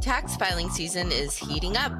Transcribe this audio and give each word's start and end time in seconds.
Tax 0.00 0.36
filing 0.36 0.70
season 0.70 1.10
is 1.10 1.36
heating 1.36 1.76
up. 1.76 1.92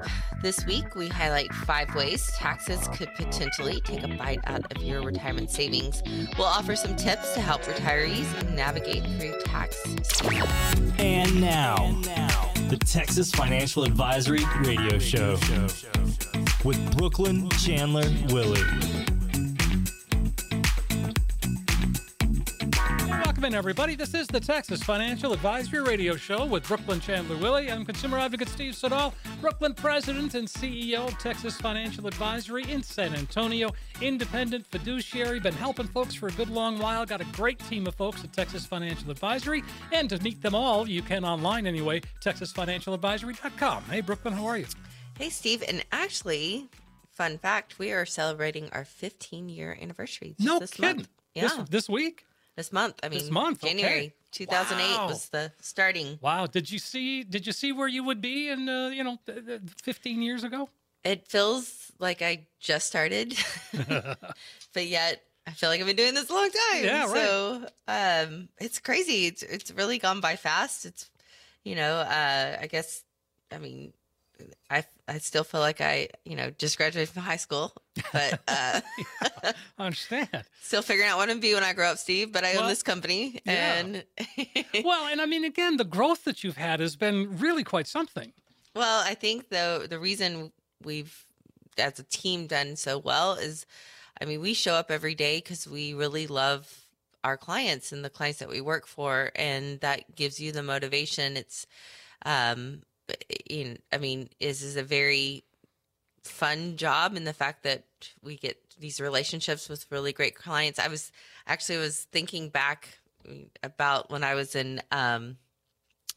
This 0.42 0.64
week, 0.64 0.94
we 0.94 1.08
highlight 1.08 1.52
five 1.52 1.92
ways 1.94 2.30
taxes 2.36 2.86
could 2.94 3.12
potentially 3.16 3.80
take 3.80 4.04
a 4.04 4.08
bite 4.16 4.38
out 4.44 4.74
of 4.74 4.82
your 4.82 5.02
retirement 5.02 5.50
savings. 5.50 6.02
We'll 6.38 6.46
offer 6.46 6.76
some 6.76 6.94
tips 6.94 7.34
to 7.34 7.40
help 7.40 7.62
retirees 7.62 8.54
navigate 8.54 9.04
through 9.18 9.40
tax. 9.44 9.82
And 10.98 11.40
now, 11.40 11.90
the 12.68 12.78
Texas 12.86 13.32
Financial 13.32 13.82
Advisory 13.82 14.44
Radio 14.60 14.98
Show 14.98 15.36
with 16.64 16.96
Brooklynn 16.96 17.48
Chandler 17.50 18.08
Willy. 18.28 18.62
Welcome 23.40 23.54
in, 23.54 23.58
everybody. 23.58 23.94
This 23.96 24.12
is 24.12 24.26
the 24.26 24.38
Texas 24.38 24.82
Financial 24.82 25.32
Advisory 25.32 25.80
Radio 25.80 26.14
Show 26.14 26.44
with 26.44 26.68
Brooklynn 26.68 27.00
Chandler 27.00 27.38
Willy. 27.38 27.70
I'm 27.72 27.86
consumer 27.86 28.18
advocate 28.18 28.50
Steve 28.50 28.74
Siddall, 28.74 29.14
Brooklynn 29.40 29.72
president 29.72 30.34
and 30.34 30.46
CEO 30.46 31.08
of 31.08 31.16
Texas 31.18 31.56
Financial 31.56 32.06
Advisory 32.06 32.70
in 32.70 32.82
San 32.82 33.14
Antonio. 33.14 33.70
Independent 34.02 34.66
fiduciary, 34.66 35.40
been 35.40 35.54
helping 35.54 35.86
folks 35.86 36.12
for 36.12 36.26
a 36.26 36.32
good 36.32 36.50
long 36.50 36.78
while. 36.78 37.06
Got 37.06 37.22
a 37.22 37.26
great 37.32 37.58
team 37.60 37.86
of 37.86 37.94
folks 37.94 38.22
at 38.22 38.34
Texas 38.34 38.66
Financial 38.66 39.10
Advisory. 39.10 39.62
And 39.90 40.10
to 40.10 40.22
meet 40.22 40.42
them 40.42 40.54
all, 40.54 40.86
you 40.86 41.00
can 41.00 41.24
online 41.24 41.66
anyway, 41.66 42.02
texasfinancialadvisory.com. 42.22 43.84
Hey, 43.84 44.02
Brooklynn, 44.02 44.34
how 44.34 44.44
are 44.48 44.58
you? 44.58 44.66
Hey, 45.16 45.30
Steve. 45.30 45.64
And 45.66 45.82
actually, 45.92 46.68
fun 47.14 47.38
fact, 47.38 47.78
we 47.78 47.90
are 47.90 48.04
celebrating 48.04 48.68
our 48.72 48.84
15 48.84 49.48
year 49.48 49.78
anniversary. 49.80 50.34
No 50.38 50.58
this 50.58 50.72
kidding. 50.72 50.96
Month. 50.96 51.08
This, 51.34 51.52
Yeah. 51.56 51.64
this 51.70 51.88
week? 51.88 52.26
This 52.60 52.72
month. 52.72 52.96
I 53.02 53.08
mean, 53.08 53.18
This 53.20 53.30
month, 53.30 53.64
okay. 53.64 53.72
January 53.72 54.12
2008 54.32 54.96
Wow. 54.98 55.06
was 55.08 55.28
the 55.30 55.50
starting. 55.60 56.18
Wow. 56.20 56.44
Did 56.46 56.70
you 56.70 56.78
see? 56.78 57.24
Did 57.24 57.46
you 57.46 57.52
see 57.52 57.72
where 57.72 57.88
you 57.88 58.04
would 58.04 58.20
be 58.20 58.48
in 58.52 58.68
uh, 58.68 58.88
you 58.88 59.02
know, 59.02 59.16
th- 59.26 59.46
th- 59.46 59.60
15 59.82 60.20
years 60.22 60.44
ago? 60.44 60.68
It 61.02 61.26
feels 61.26 61.90
like 61.98 62.20
I 62.20 62.46
just 62.60 62.86
started, 62.86 63.28
but 64.74 64.86
yet 64.86 65.22
I 65.46 65.52
feel 65.52 65.70
like 65.70 65.80
I've 65.80 65.86
been 65.86 65.96
doing 65.96 66.14
this 66.14 66.28
a 66.28 66.34
long 66.34 66.50
time. 66.50 66.84
Yeah, 66.84 67.04
right. 67.10 67.14
So 67.26 67.66
um, 67.88 68.48
it's 68.60 68.78
crazy. 68.78 69.26
It's 69.26 69.42
it's 69.42 69.70
really 69.72 69.98
gone 69.98 70.20
by 70.20 70.36
fast. 70.36 70.84
It's 70.84 71.08
you 71.64 71.74
know, 71.74 71.94
uh, 72.04 72.58
I 72.60 72.66
guess 72.66 73.02
I 73.50 73.56
mean, 73.58 73.92
I 74.70 74.84
I 75.08 75.18
still 75.18 75.44
feel 75.44 75.60
like 75.60 75.80
I 75.80 76.08
you 76.24 76.36
know 76.36 76.50
just 76.50 76.76
graduated 76.76 77.08
from 77.12 77.22
high 77.22 77.36
school, 77.36 77.72
but 78.12 78.40
uh, 78.48 78.80
I 79.42 79.54
understand. 79.78 80.28
still 80.62 80.82
figuring 80.82 81.08
out 81.10 81.16
what 81.16 81.24
I'm 81.28 81.36
gonna 81.36 81.40
be 81.40 81.54
when 81.54 81.64
I 81.64 81.72
grow 81.72 81.90
up, 81.90 81.98
Steve. 81.98 82.32
But 82.32 82.44
I 82.44 82.54
Well, 82.54 82.62
own 82.62 82.68
this 82.68 82.82
company, 82.82 83.40
yeah. 83.44 83.74
and 83.74 84.04
Well, 84.84 85.06
and 85.06 85.20
I 85.20 85.26
mean, 85.26 85.44
again, 85.44 85.76
the 85.76 85.84
growth 85.84 86.24
that 86.24 86.44
you've 86.44 86.56
had 86.56 86.80
has 86.80 86.96
been 86.96 87.38
really 87.38 87.64
quite 87.64 87.86
something. 87.86 88.32
Well, 88.74 89.02
I 89.04 89.14
think 89.14 89.48
though 89.48 89.86
the 89.86 89.98
reason 89.98 90.52
we've 90.84 91.24
as 91.78 91.98
a 91.98 92.04
team 92.04 92.46
done 92.46 92.76
so 92.76 92.98
well 92.98 93.34
is 93.34 93.66
I 94.20 94.26
mean, 94.26 94.40
we 94.40 94.54
show 94.54 94.74
up 94.74 94.90
every 94.90 95.14
day 95.14 95.40
cuz 95.40 95.66
we 95.66 95.94
really 95.94 96.26
love 96.26 96.86
our 97.24 97.36
clients 97.36 97.92
and 97.92 98.02
the 98.04 98.10
clients 98.10 98.38
that 98.38 98.48
we 98.48 98.60
work 98.60 98.86
for 98.86 99.30
and 99.34 99.80
that 99.80 100.14
gives 100.14 100.40
you 100.40 100.52
the 100.52 100.62
motivation. 100.62 101.36
It's 101.36 101.66
um 102.24 102.82
in 103.48 103.78
I 103.92 103.98
mean, 103.98 104.28
is 104.38 104.62
is 104.62 104.76
a 104.76 104.82
very 104.82 105.44
fun 106.22 106.76
job 106.76 107.16
in 107.16 107.24
the 107.24 107.32
fact 107.32 107.62
that 107.62 107.84
we 108.22 108.36
get 108.36 108.58
these 108.78 109.00
relationships 109.00 109.68
with 109.68 109.86
really 109.90 110.12
great 110.12 110.34
clients. 110.34 110.78
I 110.78 110.88
was 110.88 111.12
actually 111.46 111.78
was 111.78 112.06
thinking 112.12 112.48
back 112.48 113.00
about 113.62 114.10
when 114.10 114.24
I 114.24 114.34
was 114.34 114.54
in 114.54 114.80
um 114.90 115.36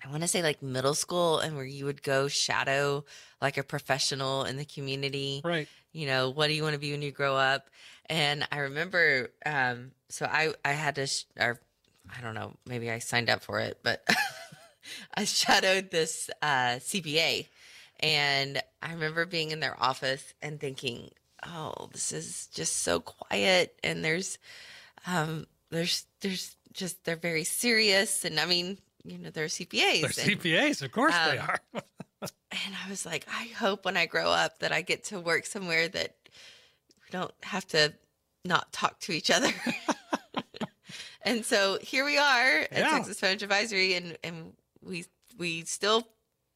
I 0.05 0.09
want 0.09 0.21
to 0.21 0.27
say 0.27 0.41
like 0.43 0.61
middle 0.61 0.95
school 0.95 1.39
and 1.39 1.55
where 1.55 1.65
you 1.65 1.85
would 1.85 2.03
go 2.03 2.27
shadow 2.27 3.05
like 3.41 3.57
a 3.57 3.63
professional 3.63 4.43
in 4.43 4.57
the 4.57 4.65
community. 4.65 5.41
Right. 5.43 5.67
You 5.93 6.07
know, 6.07 6.29
what 6.29 6.47
do 6.47 6.53
you 6.53 6.63
want 6.63 6.73
to 6.73 6.79
be 6.79 6.91
when 6.91 7.01
you 7.01 7.11
grow 7.11 7.35
up? 7.35 7.69
And 8.07 8.45
I 8.51 8.59
remember, 8.59 9.31
um, 9.45 9.91
so 10.09 10.25
I, 10.25 10.53
I 10.65 10.73
had 10.73 10.95
to, 10.95 11.07
sh- 11.07 11.25
or 11.39 11.59
I 12.15 12.21
don't 12.21 12.33
know, 12.33 12.53
maybe 12.65 12.91
I 12.91 12.99
signed 12.99 13.29
up 13.29 13.43
for 13.43 13.59
it, 13.59 13.79
but 13.81 14.05
I 15.15 15.25
shadowed 15.25 15.91
this, 15.91 16.29
uh, 16.41 16.77
CPA 16.79 17.47
and 17.99 18.61
I 18.81 18.91
remember 18.93 19.25
being 19.25 19.51
in 19.51 19.59
their 19.59 19.81
office 19.81 20.33
and 20.41 20.59
thinking, 20.59 21.11
oh, 21.45 21.89
this 21.93 22.11
is 22.11 22.47
just 22.53 22.77
so 22.83 22.99
quiet. 22.99 23.77
And 23.83 24.03
there's, 24.03 24.37
um, 25.07 25.47
there's, 25.69 26.05
there's 26.21 26.55
just, 26.73 27.03
they're 27.05 27.15
very 27.15 27.43
serious. 27.43 28.25
And 28.25 28.39
I 28.39 28.45
mean, 28.45 28.77
you 29.05 29.17
know, 29.17 29.29
they're 29.29 29.45
CPAs. 29.47 30.15
They're 30.15 30.31
and- 30.31 30.41
CPAs, 30.41 30.81
of 30.81 30.91
course 30.91 31.13
they 31.29 31.37
Um, 31.37 31.47
are. 31.49 31.59
and 32.21 32.75
I 32.85 32.89
was 32.89 33.05
like, 33.05 33.25
I 33.29 33.45
hope 33.57 33.85
when 33.85 33.97
I 33.97 34.05
grow 34.05 34.29
up 34.31 34.59
that 34.59 34.71
I 34.71 34.81
get 34.81 35.05
to 35.05 35.19
work 35.19 35.45
somewhere 35.45 35.87
that 35.89 36.15
we 36.29 37.11
don't 37.11 37.33
have 37.43 37.65
to 37.69 37.93
not 38.45 38.71
talk 38.73 38.99
to 39.01 39.11
each 39.13 39.29
other. 39.31 39.51
and 41.23 41.45
so 41.45 41.77
here 41.81 42.05
we 42.05 42.17
are 42.17 42.59
at 42.59 42.69
Yeah. 42.71 42.89
Texas 42.91 43.19
Financial 43.19 43.45
Advisory, 43.45 43.93
and 43.95 44.17
and 44.23 44.53
we 44.85 45.05
we 45.37 45.63
still 45.65 46.07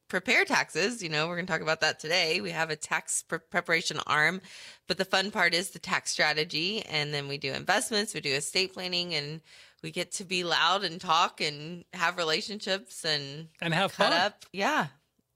prepare 0.08 0.44
taxes. 0.44 1.02
You 1.02 1.08
know, 1.10 1.26
we're 1.28 1.34
going 1.36 1.46
to 1.46 1.52
talk 1.52 1.60
about 1.60 1.80
that 1.82 1.98
today. 2.00 2.40
We 2.40 2.50
have 2.50 2.70
a 2.70 2.76
tax 2.76 3.22
pre- 3.22 3.38
preparation 3.38 3.98
arm, 4.06 4.40
but 4.86 4.96
the 4.98 5.04
fun 5.04 5.30
part 5.30 5.52
is 5.54 5.70
the 5.70 5.78
tax 5.78 6.10
strategy, 6.10 6.82
and 6.86 7.12
then 7.12 7.28
we 7.28 7.36
do 7.38 7.52
investments, 7.52 8.14
we 8.14 8.20
do 8.20 8.32
estate 8.32 8.72
planning, 8.72 9.14
and 9.14 9.40
we 9.82 9.90
get 9.90 10.10
to 10.12 10.24
be 10.24 10.44
loud 10.44 10.82
and 10.84 11.00
talk 11.00 11.40
and 11.40 11.84
have 11.92 12.16
relationships 12.16 13.04
and 13.04 13.48
and 13.60 13.74
have 13.74 13.94
cut 13.96 14.12
fun. 14.12 14.20
up. 14.20 14.44
Yeah. 14.52 14.86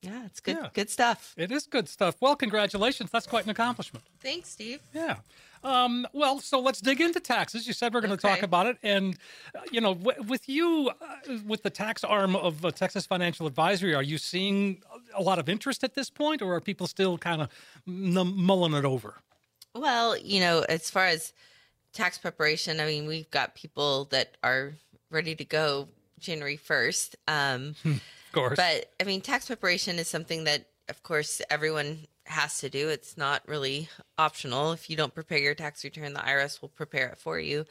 Yeah, 0.00 0.25
it's 0.26 0.41
good 0.41 0.56
Yeah. 0.60 0.69
good 0.72 0.91
stuff. 0.91 1.32
It 1.36 1.52
is 1.52 1.66
good 1.66 1.88
stuff. 1.88 2.16
Well, 2.20 2.34
congratulations. 2.34 3.10
That's 3.10 3.26
quite 3.26 3.44
an 3.44 3.50
accomplishment. 3.50 4.04
Thanks, 4.20 4.48
Steve. 4.48 4.81
Yeah. 4.92 5.19
Um, 5.65 6.06
well, 6.12 6.41
so 6.41 6.59
let's 6.61 6.81
dig 6.81 7.00
into 7.00 7.21
taxes. 7.21 7.67
You 7.67 7.73
said 7.73 7.95
we're 7.95 8.00
going 8.00 8.11
to 8.11 8.17
talk 8.17 8.43
about 8.43 8.67
it, 8.67 8.78
and 8.83 9.17
uh, 9.55 9.61
you 9.71 9.81
know, 9.81 9.95
w- 9.95 10.23
with 10.27 10.49
you, 10.49 10.91
uh, 11.00 11.39
with 11.47 11.62
the 11.62 11.71
tax 11.71 12.03
arm 12.03 12.34
of 12.34 12.65
uh, 12.65 12.71
Texas 12.73 13.06
Financial 13.06 13.47
Advisory, 13.47 13.95
are 13.95 14.03
you 14.03 14.19
seeing 14.19 14.83
a 15.15 15.23
lot 15.23 15.39
of 15.39 15.49
interest 15.49 15.84
at 15.84 15.95
this 15.95 16.11
point, 16.11 16.43
or 16.43 16.55
are 16.55 16.61
people 16.61 16.87
still 16.87 17.17
kind 17.19 17.43
of 17.43 17.49
m- 17.87 18.34
mulling 18.37 18.75
it 18.75 18.84
over? 18.84 19.15
Well, 19.75 20.17
you 20.19 20.41
know, 20.41 20.65
as 20.69 20.91
far 20.91 21.06
as 21.06 21.33
tax 21.93 22.19
preparation, 22.19 22.81
I 22.81 22.87
mean, 22.87 23.06
we've 23.06 23.31
got 23.31 23.55
people 23.55 24.06
that 24.06 24.37
are 24.43 24.73
ready 25.11 25.34
to 25.37 25.44
go 25.44 25.89
January 26.19 26.56
1st. 26.59 27.15
Um, 27.29 27.75
Of 27.84 28.00
course. 28.33 28.56
but 28.56 28.91
I 29.00 29.05
mean, 29.05 29.21
tax 29.21 29.47
preparation 29.47 29.99
is 29.99 30.09
something 30.09 30.44
that, 30.44 30.67
of 30.89 31.03
course, 31.03 31.41
everyone 31.50 31.99
has 32.32 32.59
to 32.60 32.69
do. 32.69 32.88
It's 32.88 33.16
not 33.16 33.47
really 33.47 33.88
optional. 34.19 34.72
If 34.72 34.91
you 34.91 34.97
don't 34.97 35.15
prepare 35.15 35.38
your 35.38 35.54
tax 35.54 35.84
return, 35.84 36.12
the 36.12 36.20
IRS 36.20 36.60
will 36.60 36.69
prepare 36.69 37.09
it 37.09 37.19
for 37.19 37.38
you. 37.38 37.65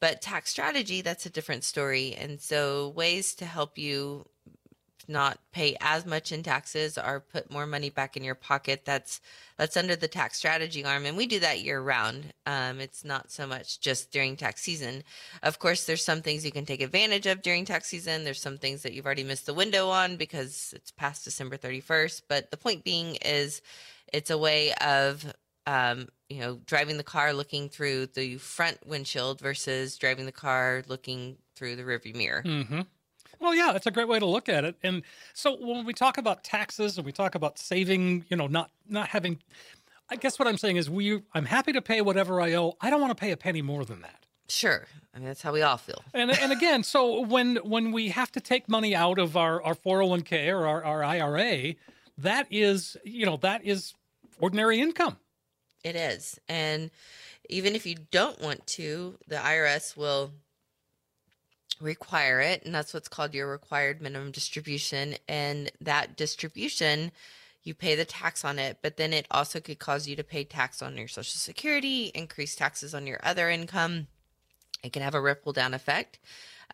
But 0.00 0.20
tax 0.20 0.50
strategy, 0.50 1.00
that's 1.00 1.26
a 1.26 1.30
different 1.30 1.64
story. 1.64 2.14
And 2.14 2.40
so, 2.40 2.90
ways 2.90 3.34
to 3.36 3.44
help 3.44 3.78
you 3.78 4.26
not 5.08 5.38
pay 5.52 5.76
as 5.80 6.04
much 6.04 6.32
in 6.32 6.42
taxes 6.42 6.98
or 6.98 7.20
put 7.20 7.50
more 7.50 7.66
money 7.66 7.88
back 7.88 8.16
in 8.16 8.22
your 8.22 8.34
pocket 8.34 8.82
that's 8.84 9.20
that's 9.56 9.76
under 9.76 9.96
the 9.96 10.06
tax 10.06 10.36
strategy 10.36 10.84
arm 10.84 11.06
and 11.06 11.16
we 11.16 11.26
do 11.26 11.40
that 11.40 11.62
year 11.62 11.80
round 11.80 12.32
um, 12.46 12.78
it's 12.78 13.04
not 13.04 13.30
so 13.30 13.46
much 13.46 13.80
just 13.80 14.10
during 14.10 14.36
tax 14.36 14.60
season 14.60 15.02
of 15.42 15.58
course 15.58 15.84
there's 15.84 16.04
some 16.04 16.20
things 16.20 16.44
you 16.44 16.52
can 16.52 16.66
take 16.66 16.82
advantage 16.82 17.26
of 17.26 17.42
during 17.42 17.64
tax 17.64 17.88
season 17.88 18.24
there's 18.24 18.40
some 18.40 18.58
things 18.58 18.82
that 18.82 18.92
you've 18.92 19.06
already 19.06 19.24
missed 19.24 19.46
the 19.46 19.54
window 19.54 19.88
on 19.88 20.16
because 20.16 20.74
it's 20.76 20.90
past 20.90 21.24
december 21.24 21.56
31st 21.56 22.22
but 22.28 22.50
the 22.50 22.56
point 22.56 22.84
being 22.84 23.16
is 23.24 23.62
it's 24.12 24.30
a 24.30 24.38
way 24.38 24.72
of 24.74 25.32
um, 25.66 26.08
you 26.28 26.40
know 26.40 26.60
driving 26.66 26.96
the 26.96 27.04
car 27.04 27.32
looking 27.32 27.68
through 27.68 28.06
the 28.06 28.36
front 28.36 28.78
windshield 28.86 29.40
versus 29.40 29.96
driving 29.96 30.26
the 30.26 30.32
car 30.32 30.82
looking 30.88 31.36
through 31.56 31.76
the 31.76 31.82
rearview 31.82 32.14
mirror 32.14 32.42
hmm 32.42 32.80
Well, 33.40 33.54
yeah, 33.54 33.72
that's 33.72 33.86
a 33.86 33.90
great 33.90 34.08
way 34.08 34.18
to 34.18 34.26
look 34.26 34.48
at 34.48 34.64
it. 34.64 34.76
And 34.82 35.02
so 35.32 35.56
when 35.60 35.84
we 35.84 35.92
talk 35.92 36.18
about 36.18 36.42
taxes 36.42 36.96
and 36.96 37.06
we 37.06 37.12
talk 37.12 37.34
about 37.34 37.58
saving, 37.58 38.24
you 38.28 38.36
know, 38.36 38.46
not 38.48 38.70
not 38.88 39.08
having, 39.08 39.38
I 40.10 40.16
guess 40.16 40.38
what 40.38 40.48
I'm 40.48 40.58
saying 40.58 40.76
is 40.76 40.88
we, 40.90 41.22
I'm 41.34 41.44
happy 41.44 41.72
to 41.72 41.82
pay 41.82 42.00
whatever 42.00 42.40
I 42.40 42.54
owe. 42.54 42.74
I 42.80 42.90
don't 42.90 43.00
want 43.00 43.10
to 43.10 43.20
pay 43.20 43.30
a 43.30 43.36
penny 43.36 43.62
more 43.62 43.84
than 43.84 44.00
that. 44.00 44.26
sure 44.48 44.86
i 45.14 45.18
mean 45.18 45.26
that's 45.26 45.42
how 45.42 45.52
we 45.52 45.62
all 45.62 45.76
feel 45.76 46.02
And 46.14 46.30
and 46.30 46.52
again, 46.52 46.82
so 46.82 47.20
when 47.20 47.56
when 47.56 47.92
we 47.92 48.08
have 48.08 48.30
to 48.32 48.40
take 48.40 48.68
money 48.68 48.94
out 48.94 49.18
of 49.18 49.36
our 49.36 49.62
our 49.62 49.74
401k 49.74 50.48
or 50.52 50.66
our, 50.66 50.82
our 50.84 51.04
IRA, 51.04 51.74
that 52.16 52.46
is, 52.50 52.96
you 53.04 53.26
know, 53.26 53.36
that 53.38 53.60
is 53.64 53.94
ordinary 54.38 54.80
income. 54.80 55.16
It 55.84 55.96
is. 55.96 56.38
And 56.48 56.90
even 57.48 57.74
if 57.74 57.86
you 57.86 57.96
don't 58.10 58.40
want 58.40 58.66
to, 58.68 59.18
the 59.26 59.36
IRS 59.36 59.96
will 59.96 60.32
require 61.80 62.40
it. 62.40 62.64
And 62.64 62.74
that's 62.74 62.92
what's 62.92 63.08
called 63.08 63.34
your 63.34 63.50
required 63.50 64.02
minimum 64.02 64.32
distribution. 64.32 65.14
And 65.28 65.70
that 65.80 66.16
distribution, 66.16 67.12
you 67.62 67.74
pay 67.74 67.94
the 67.94 68.04
tax 68.04 68.44
on 68.44 68.58
it, 68.58 68.78
but 68.82 68.96
then 68.96 69.12
it 69.12 69.26
also 69.30 69.60
could 69.60 69.78
cause 69.78 70.08
you 70.08 70.16
to 70.16 70.24
pay 70.24 70.44
tax 70.44 70.82
on 70.82 70.96
your 70.96 71.08
Social 71.08 71.38
Security, 71.38 72.10
increase 72.14 72.56
taxes 72.56 72.94
on 72.94 73.06
your 73.06 73.20
other 73.22 73.48
income. 73.48 74.08
It 74.82 74.92
can 74.92 75.02
have 75.02 75.14
a 75.14 75.20
ripple 75.20 75.52
down 75.52 75.74
effect. 75.74 76.18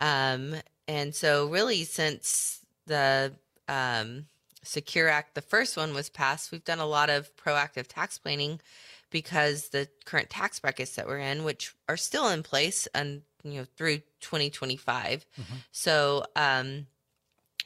Um, 0.00 0.56
and 0.88 1.14
so 1.14 1.46
really 1.46 1.84
since 1.84 2.60
the 2.87 3.32
um, 3.69 4.26
Secure 4.64 5.08
Act, 5.08 5.34
the 5.34 5.43
first 5.43 5.76
one 5.76 5.94
was 5.94 6.08
passed, 6.08 6.50
we've 6.50 6.64
done 6.64 6.81
a 6.81 6.87
lot 6.87 7.11
of 7.11 7.34
proactive 7.37 7.87
tax 7.87 8.19
planning 8.19 8.61
because 9.11 9.69
the 9.69 9.88
current 10.05 10.28
tax 10.28 10.58
brackets 10.58 10.96
that 10.96 11.06
we're 11.06 11.19
in, 11.19 11.44
which 11.44 11.75
are 11.88 11.96
still 11.96 12.28
in 12.28 12.43
place 12.43 12.88
and 12.94 13.22
you 13.44 13.61
know 13.61 13.66
through 13.76 13.99
2025. 14.20 15.25
Mm-hmm. 15.40 15.55
So 15.70 16.25
um, 16.34 16.87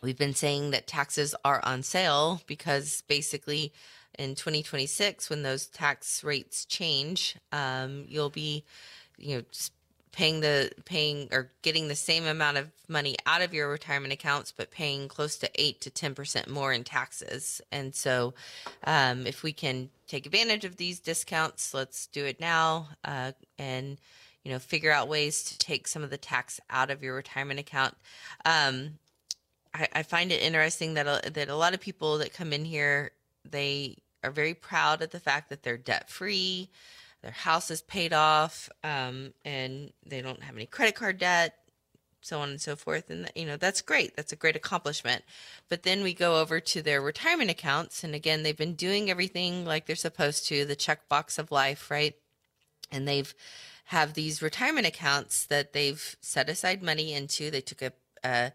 we've 0.03 0.19
been 0.19 0.35
saying 0.35 0.73
that 0.73 0.87
taxes 0.87 1.35
are 1.45 1.65
on 1.65 1.83
sale 1.83 2.43
because 2.47 3.03
basically 3.09 3.73
in 4.19 4.35
2026 4.35 5.31
when 5.31 5.43
those 5.43 5.67
tax 5.67 6.25
rates 6.25 6.65
change 6.65 7.37
um, 7.53 8.05
you'll 8.09 8.31
be 8.31 8.65
you 9.17 9.37
know 9.37 9.43
paying 10.19 10.41
the 10.41 10.69
paying 10.85 11.29
or 11.31 11.49
getting 11.63 11.87
the 11.87 11.95
same 11.95 12.27
amount 12.27 12.57
of 12.57 12.69
money 12.89 13.15
out 13.25 13.41
of 13.41 13.55
your 13.55 13.71
retirement 13.71 14.13
accounts 14.13 14.51
but 14.51 14.69
paying 14.69 15.07
close 15.07 15.37
to 15.37 15.49
8 15.55 15.81
to 15.81 15.91
10% 15.91 16.49
more 16.49 16.73
in 16.73 16.83
taxes. 16.83 17.61
And 17.71 17.95
so 17.95 18.35
um, 18.83 19.29
if 19.29 19.45
we 19.45 19.53
can 19.53 19.91
take 20.09 20.27
advantage 20.27 20.65
of 20.65 20.77
these 20.77 20.99
discounts 20.99 21.73
let's 21.73 22.09
do 22.09 22.25
it 22.25 22.41
now 22.41 22.89
uh, 23.05 23.31
and 23.61 23.97
you 24.43 24.51
know 24.51 24.59
figure 24.59 24.91
out 24.91 25.07
ways 25.07 25.45
to 25.45 25.59
take 25.59 25.87
some 25.87 26.03
of 26.03 26.11
the 26.11 26.19
tax 26.19 26.59
out 26.69 26.91
of 26.91 27.01
your 27.01 27.15
retirement 27.15 27.61
account. 27.61 27.95
Um, 28.45 28.99
I, 29.73 29.87
I, 29.93 30.03
find 30.03 30.33
it 30.33 30.43
interesting 30.43 30.95
that 30.95 31.07
a, 31.07 31.31
that 31.31 31.49
a 31.49 31.55
lot 31.55 31.75
of 31.75 31.81
people 31.81 32.19
that 32.19 32.35
come 32.35 32.53
in 32.53 32.65
here 32.65 33.13
they 33.49 33.99
are 34.25 34.33
very 34.33 34.55
proud 34.55 35.01
of 35.01 35.11
the 35.11 35.21
fact 35.21 35.49
that 35.51 35.63
they're 35.63 35.77
debt 35.77 36.11
free 36.11 36.71
their 37.23 37.33
house 37.33 37.71
is 37.71 37.83
paid 37.83 38.13
off 38.13 38.69
um, 38.85 39.33
and 39.45 39.93
they 40.07 40.23
don't 40.23 40.43
have 40.43 40.57
any 40.57 40.67
credit 40.67 40.95
card 40.95 41.19
debt 41.19 41.55
so 42.21 42.41
on 42.41 42.51
and 42.51 42.61
so 42.61 42.77
forth 42.77 43.11
and 43.11 43.31
you 43.35 43.47
know 43.47 43.57
that's 43.57 43.81
great. 43.81 44.15
That's 44.17 44.33
a 44.33 44.37
great 44.37 44.57
accomplishment. 44.57 45.23
But 45.69 45.85
then 45.85 46.03
we 46.03 46.13
go 46.15 46.41
over 46.41 46.61
to 46.61 46.83
their 46.83 47.01
retirement 47.01 47.51
accounts 47.51 48.03
and 48.03 48.15
again 48.15 48.43
they've 48.43 48.57
been 48.57 48.75
doing 48.75 49.11
everything 49.11 49.65
like 49.65 49.87
they're 49.87 49.97
supposed 49.97 50.47
to 50.49 50.65
the 50.65 50.77
checkbox 50.77 51.39
of 51.39 51.53
life 51.53 51.91
right? 51.91 52.15
And 52.91 53.07
they've 53.07 53.33
have 53.89 54.13
these 54.13 54.43
retirement 54.43 54.87
accounts 54.87 55.47
that 55.47 55.73
they've 55.73 56.15
set 56.21 56.51
aside 56.51 56.83
money 56.83 57.15
into. 57.15 57.51
They 57.51 57.63
took 57.63 57.81
a, 57.81 57.93
a 58.23 58.53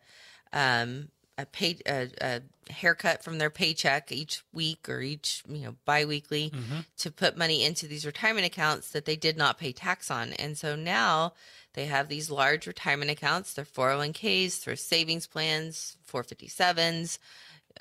um, 0.54 1.10
a 1.38 1.46
pay 1.46 1.78
a, 1.88 2.10
a, 2.22 2.42
haircut 2.72 3.24
from 3.24 3.38
their 3.38 3.50
paycheck 3.50 4.12
each 4.12 4.42
week 4.54 4.88
or 4.88 5.02
each 5.02 5.44
you 5.50 5.66
know 5.66 5.76
biweekly 5.86 6.50
mm-hmm. 6.50 6.80
to 6.98 7.12
put 7.12 7.38
money 7.38 7.64
into 7.64 7.88
these 7.88 8.06
retirement 8.06 8.46
accounts 8.46 8.92
that 8.92 9.06
they 9.06 9.16
did 9.16 9.36
not 9.36 9.58
pay 9.58 9.72
tax 9.72 10.10
on 10.10 10.32
and 10.34 10.58
so 10.58 10.76
now 10.76 11.34
they 11.74 11.86
have 11.86 12.08
these 12.08 12.32
large 12.32 12.66
retirement 12.66 13.12
accounts 13.12 13.54
their 13.54 13.66
401ks 13.66 14.64
their 14.64 14.76
savings 14.76 15.28
plans 15.28 15.98
457s 16.10 17.18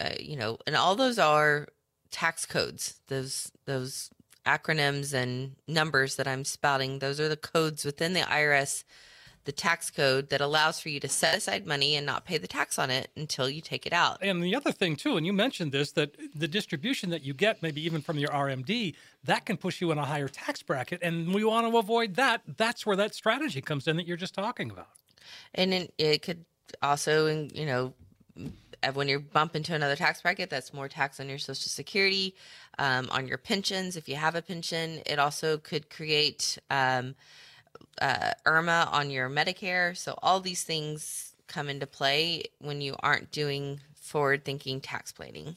uh, 0.01 0.11
you 0.19 0.37
know 0.37 0.59
and 0.67 0.75
all 0.75 0.97
those 0.97 1.19
are 1.19 1.69
tax 2.11 2.45
codes 2.45 3.01
those 3.09 3.53
those 3.67 4.11
acronyms 4.45 5.15
and 5.15 5.55
numbers 5.69 6.17
that 6.17 6.27
i'm 6.27 6.45
spouting 6.45 6.99
those 6.99 7.21
are 7.21 7.29
the 7.29 7.37
codes 7.37 7.85
within 7.85 8.13
the 8.13 8.21
irs 8.21 8.83
the 9.45 9.53
tax 9.53 9.91
code 9.91 10.29
that 10.31 10.41
allows 10.41 10.81
for 10.81 10.89
you 10.89 11.01
to 11.01 11.09
set 11.09 11.37
aside 11.37 11.67
money 11.67 11.97
and 11.97 12.07
not 12.07 12.25
pay 12.25 12.39
the 12.39 12.47
tax 12.47 12.79
on 12.79 12.91
it 12.91 13.11
until 13.17 13.49
you 13.49 13.61
take 13.61 13.87
it 13.87 13.93
out. 13.93 14.19
And 14.21 14.43
the 14.43 14.55
other 14.55 14.73
thing 14.73 14.97
too, 14.97 15.17
and 15.17 15.27
you 15.27 15.33
mentioned 15.33 15.73
this, 15.73 15.93
that 15.93 16.17
the 16.35 16.49
distribution 16.49 17.11
that 17.11 17.23
you 17.23 17.35
get, 17.35 17.63
maybe 17.63 17.85
even 17.85 18.03
from 18.03 18.19
your 18.19 18.31
RMD, 18.31 18.95
that 19.25 19.45
can 19.45 19.57
push 19.57 19.81
you 19.81 19.91
in 19.91 19.99
a 19.99 20.05
higher 20.05 20.29
tax 20.29 20.63
bracket, 20.63 21.01
and 21.03 21.35
we 21.35 21.45
want 21.45 21.71
to 21.71 21.77
avoid 21.79 22.15
that. 22.17 22.43
That's 22.57 22.87
where 22.87 22.97
that 22.97 23.15
strategy 23.15 23.61
comes 23.61 23.89
in 23.89 23.97
that 23.97 24.07
you're 24.07 24.17
just 24.17 24.35
talking 24.35 24.71
about. 24.71 24.89
And 25.55 25.75
it, 25.75 25.95
it 25.99 26.23
could 26.23 26.45
also, 26.83 27.49
you 27.53 27.67
know, 27.67 27.95
when 28.95 29.09
you 29.09 29.21
bump 29.21 29.55
into 29.55 29.75
another 29.75 29.97
tax 29.97 30.23
bracket, 30.23 30.51
that's 30.51 30.75
more 30.75 30.89
tax 30.89 31.21
on 31.21 31.29
your 31.29 31.39
Social 31.39 31.69
Security, 31.69 32.35
um, 32.79 33.09
on 33.11 33.29
your 33.29 33.39
pensions. 33.39 33.97
If 33.97 34.09
you 34.09 34.17
have 34.17 34.35
a 34.35 34.43
pension, 34.43 35.01
it 35.07 35.19
also 35.19 35.59
could 35.59 35.91
create. 35.91 36.59
Um, 36.71 37.15
uh, 38.01 38.33
IRMAA 38.47 38.93
on 38.93 39.11
your 39.11 39.29
Medicare. 39.29 39.97
So 39.97 40.19
all 40.23 40.41
these 40.41 40.63
things 40.63 41.35
come 41.47 41.69
into 41.69 41.87
play 41.87 42.45
when 42.59 42.81
you 42.81 42.97
aren't 43.01 43.31
doing 43.31 43.81
forward 43.95 44.45
thinking 44.45 44.81
tax 44.81 45.13
planning. 45.13 45.57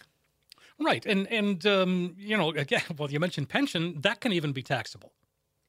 Right. 0.80 1.06
And, 1.06 1.28
and 1.32 1.66
um, 1.66 2.16
you 2.18 2.38
know, 2.38 2.50
again, 2.50 2.82
well, 2.98 3.10
you 3.10 3.20
mentioned 3.20 3.50
pension, 3.50 4.02
that 4.02 4.22
can 4.22 4.34
even 4.34 4.52
be 4.52 4.64
taxable. 4.64 5.12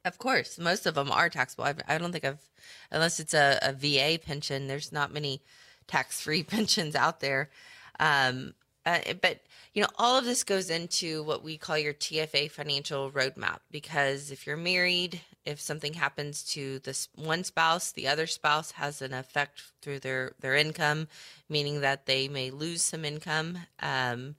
Of 0.04 0.18
course. 0.18 0.58
Most 0.58 0.86
of 0.86 0.94
them 0.94 1.10
are 1.10 1.28
taxable. 1.28 1.64
I've, 1.64 1.80
I 1.88 1.98
do 1.98 2.04
not 2.04 2.12
think 2.12 2.24
I've, 2.24 2.48
unless 2.90 3.18
it's 3.18 3.34
a, 3.34 3.58
a 3.62 3.72
VA 3.72 4.18
pension, 4.24 4.68
there's 4.68 4.92
not 4.92 5.12
many 5.12 5.42
tax 5.86 6.20
free 6.20 6.42
pensions 6.44 6.94
out 6.94 7.20
there. 7.20 7.50
Um, 7.98 8.54
uh, 8.84 9.00
but 9.20 9.40
you 9.76 9.82
know, 9.82 9.88
all 9.98 10.16
of 10.16 10.24
this 10.24 10.42
goes 10.42 10.70
into 10.70 11.22
what 11.24 11.44
we 11.44 11.58
call 11.58 11.76
your 11.76 11.92
TFA 11.92 12.50
financial 12.50 13.10
roadmap 13.10 13.58
because 13.70 14.30
if 14.30 14.46
you're 14.46 14.56
married, 14.56 15.20
if 15.44 15.60
something 15.60 15.92
happens 15.92 16.42
to 16.54 16.78
this 16.78 17.10
one 17.14 17.44
spouse, 17.44 17.92
the 17.92 18.08
other 18.08 18.26
spouse 18.26 18.70
has 18.70 19.02
an 19.02 19.12
effect 19.12 19.62
through 19.82 19.98
their 19.98 20.32
their 20.40 20.56
income, 20.56 21.08
meaning 21.50 21.82
that 21.82 22.06
they 22.06 22.26
may 22.26 22.50
lose 22.50 22.80
some 22.80 23.04
income. 23.04 23.58
Um, 23.80 24.36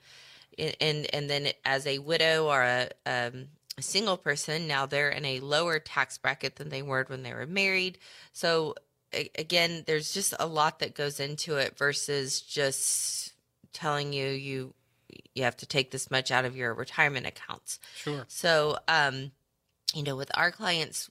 and 0.57 1.06
and 1.13 1.30
then 1.30 1.50
as 1.63 1.86
a 1.86 2.00
widow 2.00 2.48
or 2.48 2.63
a, 2.63 2.89
um, 3.06 3.50
a 3.78 3.84
single 3.84 4.18
person, 4.18 4.68
now 4.68 4.88
they're 4.88 5.12
in 5.12 5.24
a 5.24 5.39
lower 5.42 5.78
tax 5.78 6.18
bracket 6.18 6.56
than 6.56 6.69
they 6.69 6.81
were 6.81 7.06
when 7.10 7.22
they 7.22 7.36
were 7.36 7.45
married. 7.45 8.00
So 8.34 8.74
again, 9.13 9.84
there's 9.86 10.16
just 10.16 10.34
a 10.39 10.48
lot 10.48 10.80
that 10.80 10.95
goes 10.95 11.19
into 11.19 11.57
it 11.57 11.78
versus 11.78 12.42
just 12.42 13.34
telling 13.72 14.13
you 14.13 14.30
you 14.30 14.74
you 15.35 15.43
have 15.43 15.57
to 15.57 15.65
take 15.65 15.91
this 15.91 16.11
much 16.11 16.31
out 16.31 16.45
of 16.45 16.55
your 16.55 16.73
retirement 16.73 17.25
accounts. 17.25 17.79
Sure. 17.95 18.25
So, 18.27 18.77
um, 18.87 19.31
you 19.93 20.03
know, 20.03 20.15
with 20.15 20.31
our 20.35 20.51
clients, 20.51 21.09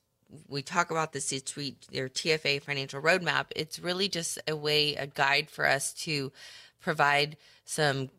we 0.48 0.62
talk 0.62 0.90
about 0.90 1.12
this 1.12 1.32
each 1.32 1.56
week, 1.56 1.86
their 1.92 2.08
TFA 2.08 2.62
financial 2.62 3.00
roadmap. 3.00 3.46
It's 3.54 3.78
really 3.78 4.08
just 4.08 4.38
a 4.48 4.56
way, 4.56 4.94
a 4.96 5.06
guide 5.06 5.50
for 5.50 5.66
us 5.66 5.92
to 6.04 6.32
provide 6.80 7.36
some 7.64 8.10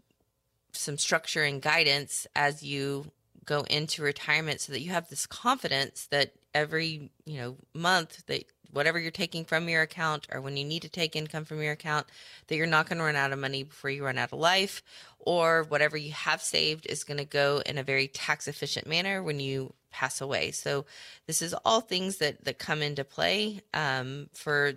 some 0.74 0.98
structure 0.98 1.44
and 1.44 1.62
guidance 1.62 2.28
as 2.36 2.62
you 2.62 3.12
go 3.46 3.62
into 3.62 4.04
retirement 4.04 4.62
so 4.62 4.74
that 4.74 4.82
you 4.82 4.92
have 4.92 5.10
this 5.10 5.26
confidence 5.26 6.06
that 6.12 6.34
every 6.54 7.10
you 7.26 7.40
know 7.40 7.56
month 7.74 8.26
that 8.28 8.44
whatever 8.72 9.00
you're 9.00 9.12
taking 9.12 9.46
from 9.46 9.70
your 9.70 9.82
account 9.82 10.28
or 10.32 10.42
when 10.42 10.58
you 10.58 10.64
need 10.64 10.82
to 10.82 10.90
take 10.90 11.16
income 11.16 11.46
from 11.46 11.62
your 11.62 11.74
account 11.74 12.08
that 12.48 12.56
you're 12.56 12.66
not 12.66 12.88
going 12.88 12.98
to 12.98 13.04
run 13.04 13.16
out 13.16 13.32
of 13.32 13.40
money 13.40 13.64
before 13.64 13.90
you 13.90 14.04
run 14.04 14.18
out 14.18 14.32
of 14.32 14.40
life 14.40 14.84
or 15.20 15.64
whatever 15.64 15.98
you 15.98 16.12
have 16.12 16.42
saved 16.42 16.86
is 16.88 17.04
going 17.04 17.18
to 17.18 17.26
go 17.26 17.62
in 17.66 17.78
a 17.78 17.84
very 17.84 18.08
tax 18.08 18.48
efficient 18.48 18.88
manner 18.88 19.22
when 19.22 19.40
you 19.40 19.74
pass 19.92 20.22
away. 20.22 20.52
So 20.52 20.86
this 21.26 21.42
is 21.42 21.56
all 21.66 21.82
things 21.82 22.18
that 22.18 22.44
that 22.46 22.60
come 22.60 22.82
into 22.82 23.04
play 23.04 23.62
um, 23.74 24.30
for 24.34 24.74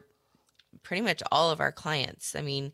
pretty 0.83 1.03
much 1.03 1.23
all 1.31 1.51
of 1.51 1.61
our 1.61 1.73
clients. 1.73 2.35
I 2.35 2.43
mean 2.43 2.73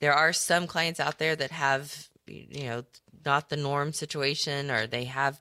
there 0.00 0.12
are 0.12 0.32
some 0.32 0.66
clients 0.66 1.00
out 1.00 1.18
there 1.18 1.34
that 1.34 1.50
have 1.50 2.08
you 2.26 2.64
know 2.64 2.84
not 3.24 3.48
the 3.48 3.56
norm 3.56 3.92
situation 3.92 4.70
or 4.70 4.86
they 4.86 5.04
have 5.04 5.40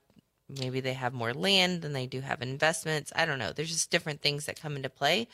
maybe 0.49 0.79
they 0.79 0.93
have 0.93 1.13
more 1.13 1.33
land 1.33 1.81
than 1.81 1.93
they 1.93 2.05
do 2.05 2.21
have 2.21 2.41
investments. 2.41 3.11
I 3.15 3.25
don't 3.25 3.39
know. 3.39 3.51
There's 3.51 3.71
just 3.71 3.91
different 3.91 4.21
things 4.21 4.45
that 4.45 4.61
come 4.61 4.75
into 4.75 4.89
play, 4.89 5.27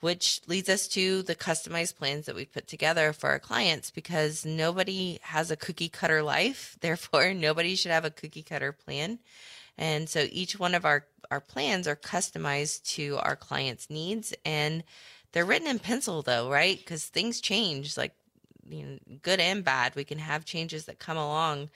which 0.00 0.40
leads 0.46 0.68
us 0.68 0.88
to 0.88 1.22
the 1.22 1.34
customized 1.34 1.96
plans 1.96 2.26
that 2.26 2.34
we 2.34 2.44
put 2.44 2.66
together 2.66 3.12
for 3.12 3.30
our 3.30 3.38
clients 3.38 3.90
because 3.90 4.44
nobody 4.44 5.18
has 5.22 5.50
a 5.50 5.56
cookie 5.56 5.88
cutter 5.88 6.22
life. 6.22 6.76
Therefore, 6.80 7.32
nobody 7.32 7.76
should 7.76 7.92
have 7.92 8.04
a 8.04 8.10
cookie 8.10 8.42
cutter 8.42 8.72
plan. 8.72 9.18
And 9.78 10.08
so 10.08 10.26
each 10.30 10.58
one 10.58 10.74
of 10.74 10.84
our, 10.84 11.06
our 11.30 11.40
plans 11.40 11.86
are 11.86 11.96
customized 11.96 12.84
to 12.94 13.18
our 13.18 13.36
clients' 13.36 13.90
needs 13.90 14.34
and 14.44 14.82
they're 15.32 15.44
written 15.44 15.68
in 15.68 15.78
pencil 15.78 16.22
though, 16.22 16.50
right? 16.50 16.78
Because 16.78 17.04
things 17.04 17.40
change 17.40 17.96
like 17.96 18.14
you 18.68 18.84
know, 18.84 18.98
good 19.22 19.38
and 19.40 19.62
bad. 19.62 19.94
We 19.94 20.04
can 20.04 20.18
have 20.18 20.44
changes 20.44 20.86
that 20.86 20.98
come 20.98 21.16
along 21.16 21.68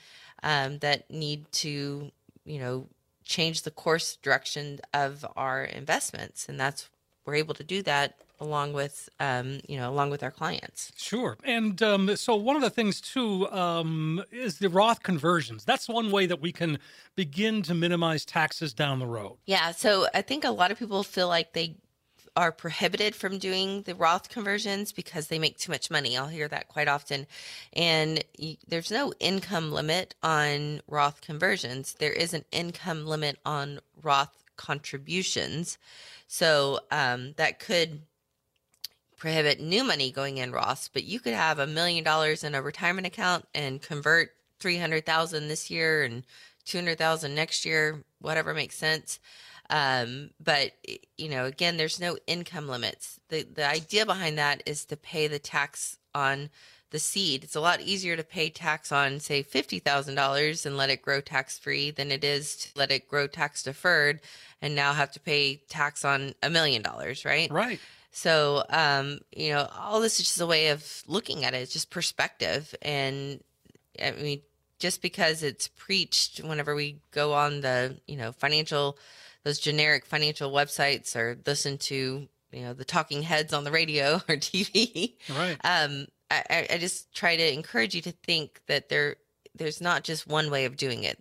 um, 0.42 0.78
that 0.78 1.10
need 1.10 1.50
to 1.52 2.10
you 2.44 2.58
know, 2.58 2.88
change 3.24 3.62
the 3.62 3.70
course 3.70 4.16
direction 4.16 4.80
of 4.92 5.24
our 5.36 5.64
investments. 5.64 6.48
And 6.48 6.58
that's, 6.58 6.88
we're 7.24 7.34
able 7.34 7.54
to 7.54 7.64
do 7.64 7.82
that 7.82 8.16
along 8.40 8.72
with 8.72 9.08
um, 9.20 9.60
you 9.68 9.76
know 9.76 9.90
along 9.90 10.10
with 10.10 10.22
our 10.22 10.30
clients. 10.30 10.92
Sure. 10.96 11.36
And 11.44 11.80
um, 11.82 12.16
so 12.16 12.34
one 12.34 12.56
of 12.56 12.62
the 12.62 12.70
things 12.70 13.00
too 13.00 13.50
um, 13.50 14.24
is 14.32 14.58
the 14.58 14.68
roth 14.68 15.02
conversions. 15.02 15.64
That's 15.64 15.88
one 15.88 16.10
way 16.10 16.26
that 16.26 16.40
we 16.40 16.52
can 16.52 16.78
begin 17.14 17.62
to 17.62 17.74
minimize 17.74 18.24
taxes 18.24 18.72
down 18.72 18.98
the 18.98 19.06
road. 19.06 19.36
Yeah. 19.46 19.72
So 19.72 20.06
i 20.14 20.22
think 20.22 20.44
a 20.44 20.50
lot 20.50 20.70
of 20.70 20.78
people 20.78 21.02
feel 21.02 21.28
like 21.28 21.52
they 21.52 21.76
are 22.40 22.52
prohibited 22.52 23.14
from 23.14 23.36
doing 23.36 23.82
the 23.82 23.94
Roth 23.94 24.30
conversions 24.30 24.92
because 24.92 25.26
they 25.26 25.38
make 25.38 25.58
too 25.58 25.70
much 25.70 25.90
money. 25.90 26.16
I'll 26.16 26.26
hear 26.26 26.48
that 26.48 26.68
quite 26.68 26.88
often. 26.88 27.26
And 27.74 28.24
there's 28.66 28.90
no 28.90 29.12
income 29.20 29.70
limit 29.72 30.14
on 30.22 30.80
Roth 30.88 31.20
conversions, 31.20 31.96
there 31.98 32.14
is 32.14 32.32
an 32.32 32.46
income 32.50 33.04
limit 33.04 33.38
on 33.44 33.80
Roth 34.02 34.42
contributions. 34.56 35.76
So 36.28 36.80
um, 36.90 37.34
that 37.36 37.58
could 37.58 38.00
prohibit 39.18 39.60
new 39.60 39.84
money 39.84 40.10
going 40.10 40.38
in 40.38 40.50
Roth, 40.50 40.88
but 40.94 41.04
you 41.04 41.20
could 41.20 41.34
have 41.34 41.58
a 41.58 41.66
million 41.66 42.02
dollars 42.04 42.42
in 42.42 42.54
a 42.54 42.62
retirement 42.62 43.06
account 43.06 43.44
and 43.54 43.82
convert 43.82 44.30
300,000 44.60 45.48
this 45.48 45.68
year 45.70 46.04
and 46.04 46.24
200,000 46.64 47.34
next 47.34 47.66
year, 47.66 48.02
whatever 48.18 48.54
makes 48.54 48.76
sense. 48.76 49.20
Um, 49.70 50.30
but 50.38 50.72
you 51.16 51.28
know, 51.28 51.46
again, 51.46 51.76
there's 51.76 52.00
no 52.00 52.18
income 52.26 52.68
limits. 52.68 53.20
The 53.28 53.42
the 53.42 53.66
idea 53.66 54.04
behind 54.04 54.38
that 54.38 54.62
is 54.66 54.84
to 54.86 54.96
pay 54.96 55.28
the 55.28 55.38
tax 55.38 55.96
on 56.14 56.50
the 56.90 56.98
seed. 56.98 57.44
It's 57.44 57.54
a 57.54 57.60
lot 57.60 57.80
easier 57.80 58.16
to 58.16 58.24
pay 58.24 58.50
tax 58.50 58.90
on, 58.90 59.20
say, 59.20 59.42
fifty 59.42 59.78
thousand 59.78 60.16
dollars 60.16 60.66
and 60.66 60.76
let 60.76 60.90
it 60.90 61.02
grow 61.02 61.20
tax 61.20 61.58
free 61.58 61.90
than 61.90 62.10
it 62.10 62.24
is 62.24 62.56
to 62.56 62.68
let 62.74 62.90
it 62.90 63.08
grow 63.08 63.26
tax 63.26 63.62
deferred 63.62 64.20
and 64.60 64.74
now 64.74 64.92
have 64.92 65.12
to 65.12 65.20
pay 65.20 65.62
tax 65.68 66.04
on 66.04 66.34
a 66.42 66.50
million 66.50 66.82
dollars, 66.82 67.24
right? 67.24 67.50
Right. 67.50 67.80
So, 68.12 68.64
um, 68.70 69.20
you 69.30 69.50
know, 69.52 69.68
all 69.78 70.00
this 70.00 70.18
is 70.18 70.26
just 70.26 70.40
a 70.40 70.46
way 70.46 70.68
of 70.68 71.02
looking 71.06 71.44
at 71.44 71.54
it. 71.54 71.58
It's 71.58 71.72
just 71.72 71.90
perspective. 71.90 72.74
And 72.82 73.40
I 74.02 74.10
mean, 74.12 74.40
just 74.80 75.00
because 75.00 75.42
it's 75.42 75.68
preached 75.68 76.38
whenever 76.38 76.74
we 76.74 76.96
go 77.12 77.34
on 77.34 77.60
the, 77.60 77.98
you 78.08 78.16
know, 78.16 78.32
financial, 78.32 78.98
those 79.44 79.58
generic 79.58 80.04
financial 80.04 80.50
websites 80.52 81.16
or 81.16 81.38
listen 81.46 81.78
to, 81.78 82.28
you 82.52 82.62
know, 82.62 82.72
the 82.72 82.84
talking 82.84 83.22
heads 83.22 83.52
on 83.52 83.64
the 83.64 83.70
radio 83.70 84.16
or 84.28 84.36
TV. 84.36 85.14
Right. 85.28 85.56
Um, 85.64 86.06
I, 86.30 86.68
I 86.70 86.78
just 86.78 87.12
try 87.12 87.36
to 87.36 87.52
encourage 87.52 87.94
you 87.94 88.02
to 88.02 88.12
think 88.12 88.60
that 88.68 88.88
there, 88.88 89.16
there's 89.54 89.80
not 89.80 90.04
just 90.04 90.28
one 90.28 90.50
way 90.50 90.64
of 90.64 90.76
doing 90.76 91.02
it 91.02 91.20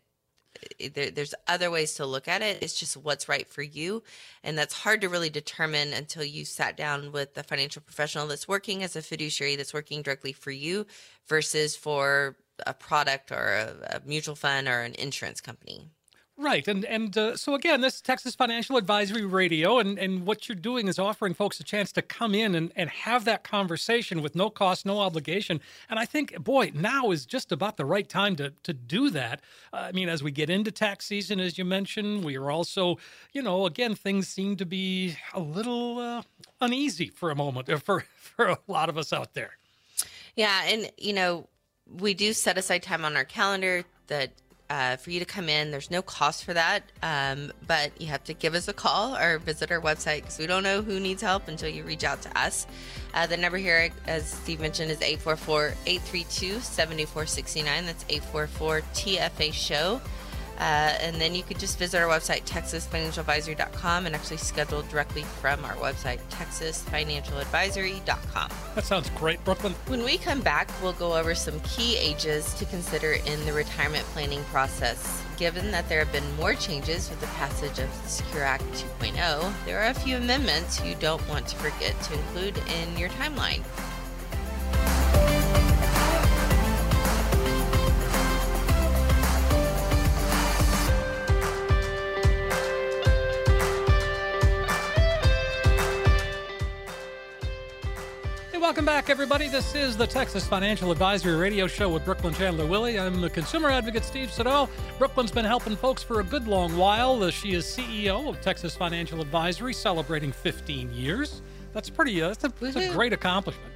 there, 0.94 1.12
there's 1.12 1.36
other 1.48 1.72
ways 1.72 1.96
to 1.96 2.06
look 2.06 2.28
at 2.28 2.42
it. 2.42 2.62
It's 2.62 2.80
just 2.80 2.98
what's 2.98 3.30
right 3.30 3.48
for 3.48 3.62
you. 3.62 4.04
And 4.44 4.58
that's 4.58 4.74
hard 4.74 5.02
to 5.02 5.10
really 5.10 5.30
determine 5.30 5.94
until 5.94 6.24
you 6.24 6.46
sat 6.46 6.78
down 6.78 7.12
with 7.12 7.38
a 7.38 7.44
financial 7.44 7.82
professional 7.82 8.28
that's 8.28 8.48
working 8.48 8.84
as 8.84 8.96
a 8.96 9.02
fiduciary, 9.02 9.56
that's 9.56 9.74
working 9.74 10.02
directly 10.02 10.34
for 10.34 10.52
you 10.52 10.86
versus 11.28 11.76
for 11.76 12.38
a 12.66 12.74
product 12.74 13.32
or 13.32 13.56
a, 13.56 13.98
a 13.98 14.02
mutual 14.08 14.36
fund 14.36 14.68
or 14.68 14.82
an 14.82 14.96
insurance 14.96 15.42
company. 15.42 15.90
Right, 16.42 16.66
and 16.70 16.86
and 16.86 17.18
uh, 17.18 17.36
so 17.36 17.54
again, 17.54 17.82
this 17.82 18.00
Texas 18.00 18.34
Financial 18.34 18.78
Advisory 18.78 19.26
Radio, 19.26 19.78
and 19.78 20.00
and 20.00 20.26
what 20.26 20.48
you're 20.48 20.56
doing 20.56 20.88
is 20.88 20.98
offering 20.98 21.34
folks 21.34 21.60
a 21.60 21.66
chance 21.66 21.92
to 21.92 22.02
come 22.02 22.34
in 22.34 22.56
and 22.56 22.72
and 22.78 22.90
have 22.90 23.26
that 23.26 23.44
conversation 23.44 24.22
with 24.22 24.38
no 24.38 24.50
cost, 24.50 24.86
no 24.86 25.02
obligation. 25.02 25.60
And 25.90 26.00
I 26.00 26.06
think, 26.06 26.42
boy, 26.42 26.72
now 26.74 27.12
is 27.12 27.26
just 27.26 27.52
about 27.52 27.76
the 27.76 27.84
right 27.84 28.08
time 28.08 28.38
to 28.38 28.54
to 28.64 28.72
do 28.72 29.10
that. 29.10 29.42
Uh, 29.74 29.88
I 29.90 29.92
mean, 29.92 30.08
as 30.08 30.24
we 30.24 30.32
get 30.32 30.50
into 30.50 30.72
tax 30.72 31.06
season, 31.06 31.42
as 31.42 31.58
you 31.58 31.66
mentioned, 31.66 32.24
we 32.24 32.38
are 32.38 32.50
also, 32.50 33.00
you 33.34 33.42
know, 33.42 33.66
again, 33.66 33.94
things 33.94 34.30
seem 34.30 34.56
to 34.56 34.66
be 34.66 35.18
a 35.34 35.42
little 35.42 36.00
uh, 36.00 36.22
uneasy 36.62 37.10
for 37.10 37.32
a 37.32 37.36
moment 37.36 37.68
uh, 37.68 37.80
for 37.80 38.06
for 38.16 38.46
a 38.46 38.58
lot 38.70 38.88
of 38.88 38.98
us 38.98 39.12
out 39.12 39.34
there. 39.34 39.58
Yeah, 40.38 40.64
and 40.68 40.90
you 40.98 41.12
know, 41.12 41.50
we 41.86 42.14
do 42.14 42.32
set 42.32 42.58
aside 42.58 42.82
time 42.82 43.04
on 43.04 43.18
our 43.18 43.26
calendar 43.26 43.84
that 44.08 44.32
uh, 44.70 44.98
for 44.98 45.12
you 45.12 45.20
to 45.20 45.26
come 45.26 45.50
in. 45.50 45.72
There's 45.72 45.90
no 45.90 46.02
cost 46.02 46.46
for 46.46 46.54
that, 46.54 46.84
um, 47.02 47.52
but 47.66 47.92
you 48.00 48.08
have 48.08 48.24
to 48.26 48.34
give 48.34 48.54
us 48.54 48.68
a 48.68 48.74
call 48.74 49.16
or 49.16 49.40
visit 49.40 49.72
our 49.72 49.82
website 49.82 50.22
because 50.22 50.38
we 50.38 50.48
don't 50.48 50.64
know 50.64 50.82
who 50.82 51.00
needs 51.00 51.22
help 51.22 51.48
until 51.48 51.70
you 51.70 51.84
reach 51.84 52.04
out 52.04 52.22
to 52.24 52.38
us. 52.40 52.68
Uh, 53.14 53.26
the 53.26 53.38
number 53.38 53.58
here, 53.58 53.90
as 54.08 54.30
Steve 54.30 54.60
mentioned, 54.60 54.92
is 54.92 55.02
844 55.02 55.74
832 55.86 56.60
7469. 56.60 57.86
That's 57.86 58.06
844 58.10 58.82
TFA 58.94 59.54
Show. 59.54 60.02
Uh, 60.60 60.98
and 61.02 61.22
then 61.22 61.34
you 61.34 61.44
could 61.44 61.58
just 61.58 61.80
visit 61.80 62.02
our 62.02 62.08
website, 62.08 62.44
texasfinancialadvisory.com, 62.44 64.06
and 64.06 64.14
actually 64.14 64.36
schedule 64.38 64.82
directly 64.84 65.24
from 65.24 65.64
our 65.64 65.76
website, 65.76 66.20
texasfinancialadvisory.com. 66.30 68.50
That 68.76 68.84
sounds 68.84 69.10
great, 69.12 69.42
Brooklynn. 69.46 69.74
When 69.88 70.04
we 70.04 70.18
come 70.18 70.42
back, 70.42 70.70
we'll 70.82 70.92
go 70.94 71.18
over 71.18 71.34
some 71.34 71.62
key 71.62 71.96
ages 71.98 72.54
to 72.56 72.66
consider 72.66 73.14
in 73.14 73.46
the 73.46 73.54
retirement 73.54 74.04
planning 74.08 74.44
process. 74.46 75.24
Given 75.38 75.70
that 75.72 75.88
there 75.88 76.00
have 76.00 76.12
been 76.12 76.36
more 76.36 76.56
changes 76.56 77.10
with 77.10 77.22
the 77.22 77.28
passage 77.28 77.80
of 77.80 77.90
the 78.04 78.10
Secure 78.10 78.44
Act 78.44 78.66
2.0, 79.00 79.54
there 79.66 79.82
are 79.82 79.90
a 79.90 79.94
few 79.94 80.18
amendments 80.18 80.84
you 80.84 80.96
don't 80.96 81.26
want 81.30 81.48
to 81.48 81.56
forget 81.56 81.96
to 82.04 82.14
include 82.14 82.58
in 82.68 82.98
your 82.98 83.08
timeline. 83.10 83.64
Welcome 98.70 98.86
back, 98.86 99.10
everybody. 99.10 99.48
This 99.48 99.74
is 99.74 99.98
the 99.98 100.06
Texas 100.06 100.46
Financial 100.46 100.92
Advisory 100.92 101.36
Radio 101.36 101.66
Show 101.66 101.90
with 101.90 102.06
Brooklynn 102.06 102.36
Chandler 102.36 102.68
Willy. 102.68 103.00
I'm 103.00 103.20
the 103.20 103.28
consumer 103.28 103.72
advocate 103.72 104.04
Steve 104.04 104.32
Siddall. 104.32 104.70
Brooklynn's 105.00 105.32
been 105.32 105.44
helping 105.44 105.76
folks 105.76 106.04
for 106.04 106.20
a 106.20 106.24
good 106.24 106.48
long 106.48 106.78
while. 106.78 107.24
Uh, 107.24 107.32
she 107.32 107.54
is 107.54 107.66
CEO 107.66 108.30
of 108.30 108.40
Texas 108.42 108.76
Financial 108.76 109.22
Advisory, 109.22 109.74
celebrating 109.74 110.32
15 110.32 110.94
years. 110.94 111.42
That's 111.74 111.90
pretty. 111.90 112.22
Uh, 112.22 112.28
that's, 112.28 112.44
a, 112.44 112.54
that's 112.62 112.76
a 112.76 112.94
great 112.94 113.12
accomplishment. 113.12 113.74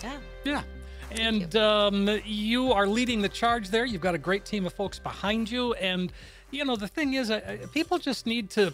Yeah. 0.00 0.18
Yeah. 0.44 0.62
And 1.10 1.52
you. 1.52 1.60
Um, 1.60 2.20
you 2.24 2.72
are 2.72 2.86
leading 2.86 3.22
the 3.22 3.28
charge 3.28 3.70
there. 3.70 3.84
You've 3.84 4.00
got 4.00 4.14
a 4.14 4.18
great 4.18 4.44
team 4.44 4.64
of 4.64 4.72
folks 4.72 5.00
behind 5.00 5.50
you, 5.50 5.72
and 5.74 6.12
you 6.52 6.64
know 6.64 6.76
the 6.76 6.86
thing 6.86 7.14
is, 7.14 7.32
uh, 7.32 7.66
people 7.72 7.98
just 7.98 8.26
need 8.26 8.48
to 8.50 8.72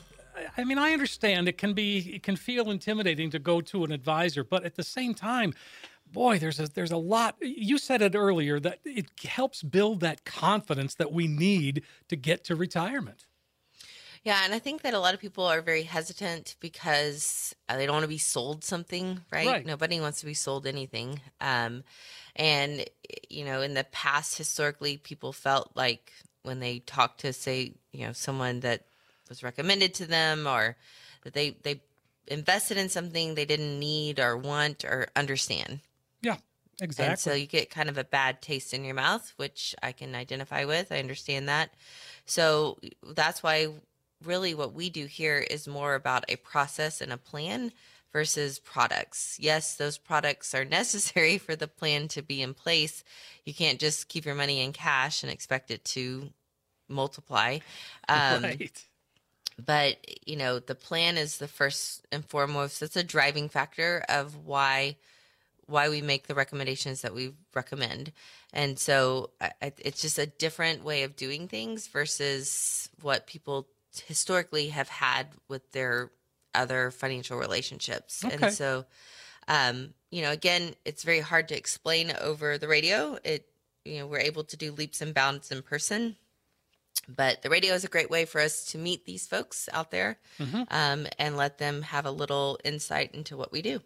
I 0.57 0.65
mean, 0.65 0.79
I 0.79 0.93
understand 0.93 1.49
it 1.49 1.59
can 1.59 1.73
be, 1.73 2.15
it 2.15 2.23
can 2.23 2.37
feel 2.37 2.71
intimidating 2.71 3.31
to 3.31 3.39
go 3.39 3.61
to 3.63 3.85
an 3.85 3.93
advisor, 3.93 4.45
but 4.45 4.65
at 4.65 4.77
the 4.77 4.83
same 4.83 5.15
time, 5.15 5.55
boy, 6.13 6.39
there's 6.39 6.61
a 6.61 6.69
there's 6.69 6.93
a 6.93 6.97
lot. 6.97 7.37
You 7.41 7.79
said 7.79 8.03
it 8.03 8.15
earlier 8.15 8.61
that 8.61 8.81
it 8.85 9.07
helps 9.25 9.63
build 9.63 10.01
that 10.01 10.25
confidence 10.25 10.95
that 10.95 11.13
we 11.13 11.27
need 11.27 11.83
to 12.09 12.17
get 12.17 12.45
to 12.45 12.57
retirement. 12.57 13.27
Yeah, 14.25 14.41
and 14.45 14.53
I 14.53 14.59
think 14.59 14.83
that 14.83 14.93
a 14.93 14.99
lot 14.99 15.15
of 15.15 15.21
people 15.21 15.45
are 15.45 15.61
very 15.61 15.85
hesitant 15.85 16.57
because 16.59 17.55
uh, 17.69 17.77
they 17.77 17.87
don't 17.87 17.95
want 17.95 18.03
to 18.03 18.09
be 18.09 18.19
sold 18.19 18.65
something, 18.65 19.21
right? 19.31 19.47
right. 19.47 19.67
Nobody 19.67 20.01
wants 20.01 20.19
to 20.21 20.27
be 20.27 20.35
sold 20.35 20.67
anything. 20.67 21.21
Um, 21.41 21.85
and 22.35 22.85
you 23.31 23.45
know, 23.45 23.63
in 23.63 23.75
the 23.75 23.85
past, 23.85 24.37
historically, 24.37 24.97
people 24.97 25.33
felt 25.33 25.71
like 25.77 26.13
when 26.43 26.59
they 26.59 26.81
talked 26.81 27.21
to, 27.21 27.33
say, 27.33 27.75
you 27.93 28.07
know, 28.07 28.13
someone 28.13 28.61
that 28.61 28.87
was 29.29 29.43
recommended 29.43 29.95
to 29.95 30.07
them 30.07 30.47
or 30.47 30.77
that 31.23 31.35
they 31.35 31.57
they 31.63 31.81
invested 32.29 32.77
in 32.77 32.89
something 32.89 33.35
they 33.35 33.45
didn't 33.45 33.79
need 33.79 34.19
or 34.19 34.37
want 34.37 34.85
or 34.85 35.09
understand. 35.15 35.81
Yeah, 36.23 36.37
exactly. 36.81 37.11
And 37.11 37.19
so 37.19 37.33
you 37.35 37.47
get 37.47 37.71
kind 37.71 37.89
of 37.89 37.99
a 37.99 38.05
bad 38.05 38.43
taste 38.43 38.75
in 38.75 38.85
your 38.85 38.95
mouth, 38.95 39.33
which 39.37 39.75
I 39.83 39.93
can 39.93 40.15
identify 40.15 40.65
with. 40.65 40.91
I 40.91 40.99
understand 40.99 41.49
that. 41.49 41.71
So 42.25 42.79
that's 43.15 43.43
why 43.43 43.69
really 44.25 44.55
what 44.55 44.73
we 44.73 44.91
do 44.91 45.07
here 45.07 45.39
is 45.39 45.69
more 45.69 45.95
about 45.95 46.25
a 46.29 46.37
process 46.37 47.01
and 47.01 47.13
a 47.13 47.17
plan 47.17 47.73
versus 48.13 48.59
products. 48.59 49.37
Yes, 49.41 49.77
those 49.77 49.99
products 49.99 50.55
are 50.55 50.65
necessary 50.81 51.39
for 51.39 51.55
the 51.55 51.69
plan 51.69 52.09
to 52.09 52.23
be 52.23 52.43
in 52.43 52.55
place. 52.55 53.05
You 53.45 53.55
can't 53.55 53.79
just 53.79 54.09
keep 54.09 54.25
your 54.25 54.35
money 54.35 54.63
in 54.63 54.73
cash 54.73 55.23
and 55.23 55.31
expect 55.31 55.71
it 55.71 55.85
to 55.87 56.31
multiply. 56.89 57.59
Um, 58.09 58.43
right 58.43 58.87
but 59.65 59.97
you 60.27 60.37
know 60.37 60.59
the 60.59 60.75
plan 60.75 61.17
is 61.17 61.39
the 61.39 61.49
first 61.49 62.07
and 62.13 62.25
foremost 62.25 62.83
it's 62.83 62.97
a 62.97 63.03
driving 63.03 63.49
factor 63.49 64.05
of 64.09 64.45
why 64.45 64.97
why 65.67 65.89
we 65.89 66.01
make 66.01 66.27
the 66.27 66.35
recommendations 66.35 67.03
that 67.03 67.15
we 67.15 67.33
recommend. 67.55 68.13
And 68.53 68.79
so 68.79 69.31
I, 69.41 69.73
it's 69.79 70.01
just 70.01 70.19
a 70.19 70.27
different 70.27 70.85
way 70.85 71.03
of 71.03 71.17
doing 71.17 71.49
things 71.49 71.89
versus 71.89 72.89
what 73.03 73.27
people 73.27 73.67
historically 74.07 74.69
have 74.69 74.89
had 74.89 75.29
with 75.49 75.73
their 75.73 76.11
other 76.55 76.91
financial 76.91 77.39
relationships. 77.39 78.25
Okay. 78.25 78.37
and 78.41 78.55
so 78.55 78.85
um, 79.49 79.93
you 80.11 80.23
know 80.23 80.31
again 80.31 80.75
it's 80.85 81.03
very 81.03 81.21
hard 81.21 81.49
to 81.49 81.57
explain 81.57 82.13
over 82.21 82.59
the 82.59 82.69
radio. 82.69 83.19
It 83.25 83.49
you 83.85 83.99
know 83.99 84.07
we're 84.07 84.19
able 84.19 84.45
to 84.45 84.57
do 84.57 84.73
leaps 84.73 85.01
and 85.01 85.13
bounds 85.13 85.51
in 85.51 85.63
person 85.63 86.17
but 87.09 87.43
the 87.43 87.51
radio 87.51 87.75
is 87.75 87.85
a 87.85 87.89
great 87.89 88.11
way 88.11 88.25
for 88.25 88.41
us 88.41 88.65
to 88.67 88.79
meet 88.79 89.05
these 89.05 89.27
folks 89.27 89.69
out 89.73 89.91
there 89.91 90.19
mm-hmm. 90.39 90.63
um, 90.71 91.07
and 91.19 91.37
let 91.37 91.59
them 91.59 91.83
have 91.83 92.07
a 92.07 92.11
little 92.11 92.59
insight 92.65 93.15
into 93.15 93.37
what 93.37 93.53
we 93.53 93.63
do. 93.63 93.81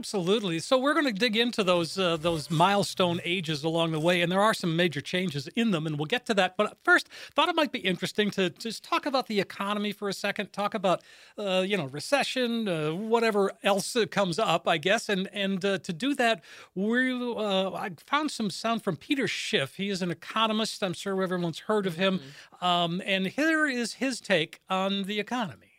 Absolutely. 0.00 0.60
So 0.60 0.78
we're 0.78 0.94
going 0.94 1.04
to 1.04 1.12
dig 1.12 1.36
into 1.36 1.62
those 1.62 1.98
uh, 1.98 2.16
those 2.16 2.50
milestone 2.50 3.20
ages 3.22 3.62
along 3.62 3.92
the 3.92 4.00
way, 4.00 4.22
and 4.22 4.32
there 4.32 4.40
are 4.40 4.54
some 4.54 4.74
major 4.74 5.02
changes 5.02 5.46
in 5.48 5.72
them, 5.72 5.86
and 5.86 5.98
we'll 5.98 6.06
get 6.06 6.24
to 6.24 6.34
that. 6.34 6.56
But 6.56 6.78
first, 6.82 7.10
thought 7.34 7.50
it 7.50 7.54
might 7.54 7.70
be 7.70 7.80
interesting 7.80 8.30
to 8.30 8.48
just 8.48 8.82
talk 8.82 9.04
about 9.04 9.26
the 9.26 9.40
economy 9.40 9.92
for 9.92 10.08
a 10.08 10.14
second. 10.14 10.54
Talk 10.54 10.72
about 10.72 11.02
uh, 11.36 11.66
you 11.66 11.76
know 11.76 11.84
recession, 11.84 12.66
uh, 12.66 12.94
whatever 12.94 13.52
else 13.62 13.94
comes 14.10 14.38
up, 14.38 14.66
I 14.66 14.78
guess. 14.78 15.10
And 15.10 15.28
and 15.34 15.62
uh, 15.62 15.76
to 15.76 15.92
do 15.92 16.14
that, 16.14 16.42
we 16.74 17.12
uh, 17.12 17.72
I 17.72 17.90
found 18.06 18.30
some 18.30 18.48
sound 18.48 18.82
from 18.82 18.96
Peter 18.96 19.28
Schiff. 19.28 19.76
He 19.76 19.90
is 19.90 20.00
an 20.00 20.10
economist. 20.10 20.82
I'm 20.82 20.94
sure 20.94 21.22
everyone's 21.22 21.58
heard 21.58 21.86
of 21.86 21.96
him. 21.96 22.20
Mm-hmm. 22.20 22.64
Um, 22.64 23.02
and 23.04 23.26
here 23.26 23.66
is 23.66 23.94
his 23.94 24.18
take 24.22 24.60
on 24.70 25.02
the 25.02 25.20
economy. 25.20 25.69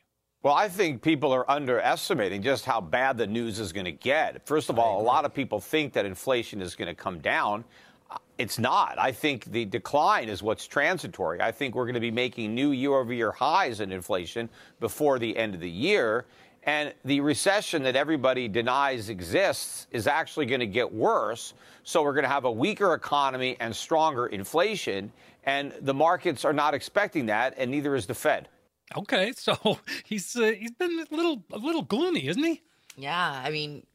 Well, 0.43 0.55
I 0.55 0.69
think 0.69 1.03
people 1.03 1.31
are 1.33 1.49
underestimating 1.49 2.41
just 2.41 2.65
how 2.65 2.81
bad 2.81 3.15
the 3.15 3.27
news 3.27 3.59
is 3.59 3.71
going 3.71 3.85
to 3.85 3.91
get. 3.91 4.43
First 4.47 4.71
of 4.71 4.79
all, 4.79 4.99
a 4.99 5.03
lot 5.03 5.23
of 5.23 5.35
people 5.35 5.59
think 5.59 5.93
that 5.93 6.03
inflation 6.03 6.63
is 6.63 6.75
going 6.75 6.87
to 6.87 6.95
come 6.95 7.19
down. 7.19 7.63
Uh, 8.09 8.17
it's 8.39 8.57
not. 8.57 8.97
I 8.97 9.11
think 9.11 9.45
the 9.51 9.65
decline 9.65 10.29
is 10.29 10.41
what's 10.41 10.65
transitory. 10.65 11.39
I 11.39 11.51
think 11.51 11.75
we're 11.75 11.85
going 11.85 11.93
to 11.93 11.99
be 11.99 12.09
making 12.09 12.55
new 12.55 12.71
year 12.71 12.95
over 12.95 13.13
year 13.13 13.31
highs 13.31 13.81
in 13.81 13.91
inflation 13.91 14.49
before 14.79 15.19
the 15.19 15.37
end 15.37 15.53
of 15.53 15.61
the 15.61 15.69
year. 15.69 16.25
And 16.63 16.91
the 17.05 17.21
recession 17.21 17.83
that 17.83 17.95
everybody 17.95 18.47
denies 18.47 19.09
exists 19.09 19.85
is 19.91 20.07
actually 20.07 20.47
going 20.47 20.61
to 20.61 20.65
get 20.65 20.91
worse. 20.91 21.53
So 21.83 22.01
we're 22.01 22.13
going 22.13 22.23
to 22.23 22.29
have 22.29 22.45
a 22.45 22.51
weaker 22.51 22.95
economy 22.95 23.57
and 23.59 23.75
stronger 23.75 24.25
inflation. 24.25 25.11
And 25.43 25.71
the 25.81 25.93
markets 25.93 26.45
are 26.45 26.53
not 26.53 26.73
expecting 26.73 27.27
that, 27.27 27.53
and 27.57 27.69
neither 27.69 27.93
is 27.95 28.07
the 28.07 28.15
Fed. 28.15 28.47
Okay, 28.95 29.31
so 29.37 29.79
he's 30.05 30.35
uh, 30.35 30.51
he's 30.57 30.71
been 30.71 31.05
a 31.11 31.15
little 31.15 31.43
a 31.51 31.57
little 31.57 31.81
gloomy, 31.83 32.27
isn't 32.27 32.43
he? 32.43 32.61
Yeah, 32.97 33.41
I 33.45 33.49
mean, 33.51 33.85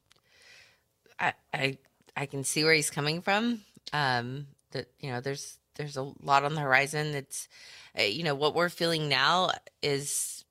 I 1.19 1.33
I 1.53 1.79
I 2.17 2.27
can 2.27 2.45
see 2.45 2.65
where 2.65 2.75
he's 2.75 2.91
coming 2.91 3.21
from. 3.23 3.63
Um, 3.93 4.47
that 4.73 4.87
you 5.01 5.11
know, 5.11 5.21
there's 5.21 5.59
there's 5.77 5.97
a 5.97 6.13
lot 6.23 6.45
on 6.45 6.55
the 6.55 6.61
horizon. 6.61 7.15
It's 7.15 7.49
uh, 7.99 8.03
you 8.03 8.25
know 8.25 8.35
what 8.35 8.55
we're 8.55 8.69
feeling 8.69 9.09
now 9.09 9.51
is 9.83 10.45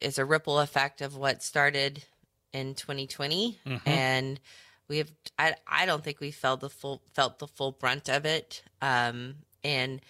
is 0.00 0.18
a 0.18 0.24
ripple 0.24 0.58
effect 0.60 1.00
of 1.00 1.16
what 1.16 1.42
started 1.42 2.04
in 2.52 2.74
2020, 2.74 3.58
Mhm. 3.66 3.80
and 3.86 4.40
we 4.88 4.98
have 4.98 5.10
I 5.38 5.54
I 5.66 5.86
don't 5.86 6.02
think 6.02 6.20
we 6.20 6.30
felt 6.32 6.60
the 6.60 6.70
full 6.70 7.02
felt 7.14 7.38
the 7.38 7.46
full 7.48 7.72
brunt 7.72 8.08
of 8.08 8.24
it. 8.24 8.62
Um, 8.82 9.36
and 9.62 10.00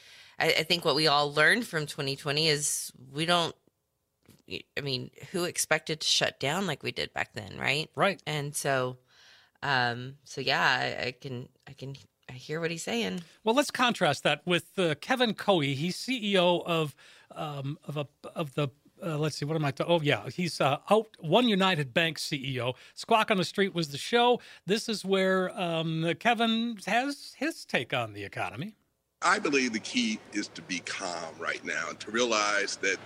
I, 0.40 0.54
I 0.58 0.62
think 0.62 0.84
what 0.84 0.96
we 0.96 1.06
all 1.06 1.32
learned 1.32 1.66
from 1.66 1.86
2020 1.86 2.48
is 2.48 2.92
we 3.12 3.26
don't. 3.26 3.54
I 4.76 4.80
mean, 4.80 5.12
who 5.30 5.44
expected 5.44 6.00
to 6.00 6.06
shut 6.08 6.40
down 6.40 6.66
like 6.66 6.82
we 6.82 6.90
did 6.90 7.12
back 7.12 7.34
then, 7.34 7.56
right? 7.56 7.88
Right. 7.94 8.20
And 8.26 8.52
so, 8.56 8.98
um, 9.62 10.14
so 10.24 10.40
yeah, 10.40 10.60
I, 10.60 11.06
I 11.06 11.12
can, 11.12 11.48
I 11.68 11.72
can, 11.72 11.94
I 12.28 12.32
hear 12.32 12.60
what 12.60 12.72
he's 12.72 12.82
saying. 12.82 13.22
Well, 13.44 13.54
let's 13.54 13.70
contrast 13.70 14.24
that 14.24 14.42
with 14.44 14.76
uh, 14.76 14.96
Kevin 15.00 15.34
Cohee. 15.34 15.74
He's 15.74 15.96
CEO 15.96 16.64
of 16.66 16.96
um, 17.32 17.78
of 17.84 17.96
a 17.96 18.08
of 18.34 18.54
the. 18.54 18.68
Uh, 19.02 19.16
let's 19.16 19.38
see, 19.38 19.46
what 19.46 19.56
am 19.56 19.64
I? 19.64 19.70
ta- 19.70 19.86
oh, 19.88 20.02
yeah, 20.02 20.28
he's 20.28 20.60
uh, 20.60 20.76
out 20.90 21.08
OneUnited 21.24 21.94
Bank 21.94 22.18
CEO. 22.18 22.74
Squawk 22.94 23.30
on 23.30 23.38
the 23.38 23.44
Street 23.44 23.74
was 23.74 23.88
the 23.88 23.96
show. 23.96 24.42
This 24.66 24.90
is 24.90 25.06
where 25.06 25.58
um, 25.58 26.12
Kevin 26.20 26.76
has 26.84 27.34
his 27.38 27.64
take 27.64 27.94
on 27.94 28.12
the 28.12 28.24
economy. 28.24 28.74
I 29.22 29.38
believe 29.38 29.74
the 29.74 29.80
key 29.80 30.18
is 30.32 30.48
to 30.48 30.62
be 30.62 30.78
calm 30.80 31.34
right 31.38 31.62
now 31.62 31.90
and 31.90 32.00
to 32.00 32.10
realize 32.10 32.76
that 32.76 32.96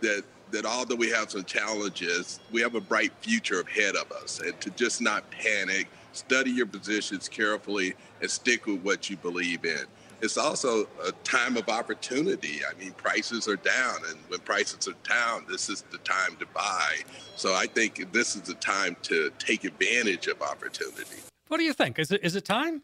that 0.00 0.22
that 0.50 0.66
although 0.66 0.96
we 0.96 1.08
have 1.08 1.30
some 1.30 1.44
challenges, 1.44 2.40
we 2.50 2.60
have 2.60 2.74
a 2.74 2.80
bright 2.80 3.10
future 3.22 3.60
ahead 3.60 3.96
of 3.96 4.12
us, 4.12 4.38
and 4.40 4.60
to 4.60 4.68
just 4.70 5.00
not 5.00 5.30
panic, 5.30 5.88
study 6.12 6.50
your 6.50 6.66
positions 6.66 7.26
carefully, 7.26 7.94
and 8.20 8.30
stick 8.30 8.66
with 8.66 8.82
what 8.82 9.08
you 9.08 9.16
believe 9.16 9.64
in. 9.64 9.84
It's 10.20 10.36
also 10.36 10.86
a 11.02 11.12
time 11.24 11.56
of 11.56 11.70
opportunity. 11.70 12.60
I 12.70 12.78
mean, 12.78 12.92
prices 12.92 13.48
are 13.48 13.56
down, 13.56 13.96
and 14.10 14.18
when 14.28 14.40
prices 14.40 14.86
are 14.88 15.08
down, 15.08 15.46
this 15.48 15.70
is 15.70 15.82
the 15.90 15.98
time 15.98 16.36
to 16.38 16.46
buy. 16.54 16.96
So 17.34 17.54
I 17.54 17.64
think 17.66 18.12
this 18.12 18.36
is 18.36 18.42
the 18.42 18.54
time 18.54 18.98
to 19.04 19.32
take 19.38 19.64
advantage 19.64 20.26
of 20.26 20.42
opportunity. 20.42 21.22
What 21.48 21.56
do 21.56 21.64
you 21.64 21.72
think? 21.72 21.98
Is 21.98 22.12
it 22.12 22.22
is 22.22 22.36
it 22.36 22.44
time? 22.44 22.82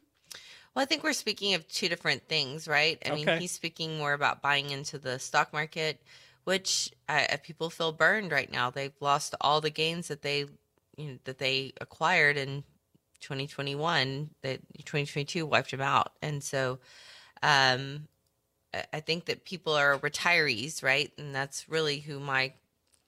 Well, 0.78 0.84
I 0.84 0.86
think 0.86 1.02
we're 1.02 1.12
speaking 1.12 1.54
of 1.54 1.66
two 1.66 1.88
different 1.88 2.28
things, 2.28 2.68
right? 2.68 3.02
I 3.04 3.10
mean, 3.10 3.26
he's 3.40 3.50
speaking 3.50 3.98
more 3.98 4.12
about 4.12 4.40
buying 4.42 4.70
into 4.70 4.96
the 4.96 5.18
stock 5.18 5.52
market, 5.52 6.00
which 6.44 6.92
uh, 7.08 7.26
people 7.42 7.68
feel 7.68 7.90
burned 7.90 8.30
right 8.30 8.48
now. 8.48 8.70
They've 8.70 8.94
lost 9.00 9.34
all 9.40 9.60
the 9.60 9.70
gains 9.70 10.06
that 10.06 10.22
they, 10.22 10.46
you 10.96 11.04
know, 11.08 11.18
that 11.24 11.38
they 11.38 11.72
acquired 11.80 12.36
in 12.36 12.62
2021. 13.22 14.30
That 14.42 14.60
2022 14.76 15.44
wiped 15.46 15.72
them 15.72 15.80
out, 15.80 16.12
and 16.22 16.44
so, 16.44 16.78
um, 17.42 18.06
I- 18.72 18.86
I 18.92 19.00
think 19.00 19.24
that 19.24 19.44
people 19.44 19.72
are 19.72 19.98
retirees, 19.98 20.80
right? 20.84 21.10
And 21.18 21.34
that's 21.34 21.68
really 21.68 21.98
who 21.98 22.20
my 22.20 22.52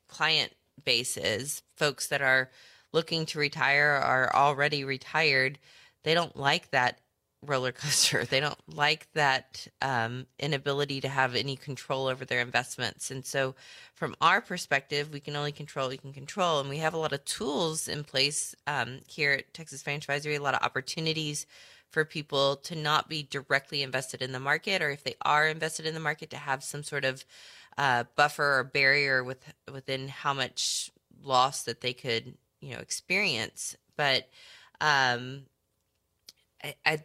client 0.08 0.52
base 0.84 1.16
is. 1.16 1.62
Folks 1.76 2.08
that 2.08 2.20
are 2.20 2.50
looking 2.90 3.26
to 3.26 3.38
retire 3.38 3.90
are 3.90 4.34
already 4.34 4.82
retired. 4.82 5.60
They 6.02 6.14
don't 6.14 6.36
like 6.36 6.72
that 6.72 6.98
roller 7.44 7.72
coaster. 7.72 8.24
They 8.30 8.40
don't 8.40 8.58
like 8.74 9.08
that 9.14 9.66
um, 9.82 10.26
inability 10.38 11.00
to 11.00 11.08
have 11.08 11.34
any 11.34 11.56
control 11.56 12.06
over 12.06 12.24
their 12.24 12.40
investments. 12.40 13.10
And 13.10 13.24
so, 13.24 13.54
from 13.94 14.14
our 14.20 14.40
perspective, 14.40 15.12
we 15.12 15.20
can 15.20 15.36
only 15.36 15.52
control 15.52 15.86
what 15.86 15.92
we 15.92 15.98
can 15.98 16.12
control. 16.12 16.60
And 16.60 16.68
we 16.68 16.78
have 16.78 16.94
a 16.94 16.98
lot 16.98 17.12
of 17.12 17.24
tools 17.24 17.88
in 17.88 18.04
place 18.04 18.54
um, 18.66 19.00
here 19.06 19.32
at 19.32 19.54
Texas 19.54 19.82
Financial 19.82 20.12
Advisory, 20.12 20.36
a 20.36 20.42
lot 20.42 20.54
of 20.54 20.62
opportunities 20.62 21.46
for 21.90 22.04
people 22.04 22.56
to 22.56 22.76
not 22.76 23.08
be 23.08 23.22
directly 23.22 23.82
invested 23.82 24.22
in 24.22 24.32
the 24.32 24.40
market, 24.40 24.80
or 24.80 24.90
if 24.90 25.02
they 25.02 25.16
are 25.22 25.48
invested 25.48 25.86
in 25.86 25.94
the 25.94 26.00
market, 26.00 26.30
to 26.30 26.36
have 26.36 26.62
some 26.62 26.82
sort 26.82 27.04
of 27.04 27.24
uh, 27.78 28.04
buffer 28.16 28.58
or 28.58 28.64
barrier 28.64 29.24
with 29.24 29.52
within 29.72 30.08
how 30.08 30.32
much 30.32 30.90
loss 31.22 31.64
that 31.64 31.80
they 31.80 31.92
could, 31.92 32.34
you 32.60 32.74
know, 32.74 32.80
experience. 32.80 33.76
But 33.96 34.28
um, 34.80 35.42
I, 36.62 36.74
I 36.86 37.02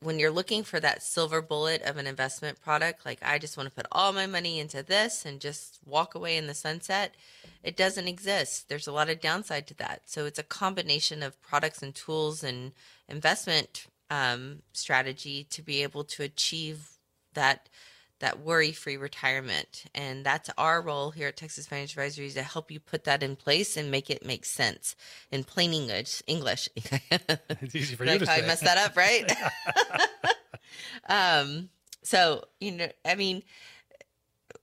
when 0.00 0.18
you're 0.18 0.30
looking 0.30 0.62
for 0.62 0.78
that 0.78 1.02
silver 1.02 1.42
bullet 1.42 1.82
of 1.82 1.96
an 1.96 2.06
investment 2.06 2.60
product, 2.60 3.04
like 3.04 3.18
I 3.22 3.38
just 3.38 3.56
want 3.56 3.68
to 3.68 3.74
put 3.74 3.86
all 3.90 4.12
my 4.12 4.26
money 4.26 4.60
into 4.60 4.82
this 4.82 5.24
and 5.24 5.40
just 5.40 5.80
walk 5.84 6.14
away 6.14 6.36
in 6.36 6.46
the 6.46 6.54
sunset, 6.54 7.14
it 7.64 7.76
doesn't 7.76 8.06
exist. 8.06 8.68
There's 8.68 8.86
a 8.86 8.92
lot 8.92 9.10
of 9.10 9.20
downside 9.20 9.66
to 9.68 9.74
that. 9.74 10.02
So 10.06 10.24
it's 10.24 10.38
a 10.38 10.44
combination 10.44 11.22
of 11.22 11.40
products 11.42 11.82
and 11.82 11.94
tools 11.94 12.44
and 12.44 12.72
investment 13.08 13.86
um, 14.08 14.62
strategy 14.72 15.44
to 15.50 15.62
be 15.62 15.82
able 15.82 16.04
to 16.04 16.22
achieve 16.22 16.90
that 17.34 17.68
that 18.20 18.40
worry-free 18.40 18.96
retirement. 18.96 19.84
And 19.94 20.24
that's 20.24 20.50
our 20.58 20.82
role 20.82 21.10
here 21.10 21.28
at 21.28 21.36
Texas 21.36 21.66
Financial 21.66 22.00
Advisory 22.00 22.26
is 22.26 22.34
to 22.34 22.42
help 22.42 22.70
you 22.70 22.80
put 22.80 23.04
that 23.04 23.22
in 23.22 23.36
place 23.36 23.76
and 23.76 23.90
make 23.90 24.10
it 24.10 24.24
make 24.24 24.44
sense 24.44 24.96
in 25.30 25.44
plain 25.44 25.72
English. 25.72 26.22
English. 26.26 26.68
It's 27.60 27.74
easy 27.74 27.96
for 27.96 28.04
you 28.04 28.12
like 28.12 28.20
to 28.20 28.26
how 28.26 28.36
I 28.36 28.40
messed 28.42 28.64
that 28.64 28.78
up, 28.78 28.96
right? 28.96 29.30
um, 31.08 31.68
so 32.02 32.44
you 32.60 32.72
know, 32.72 32.88
I 33.04 33.14
mean, 33.14 33.42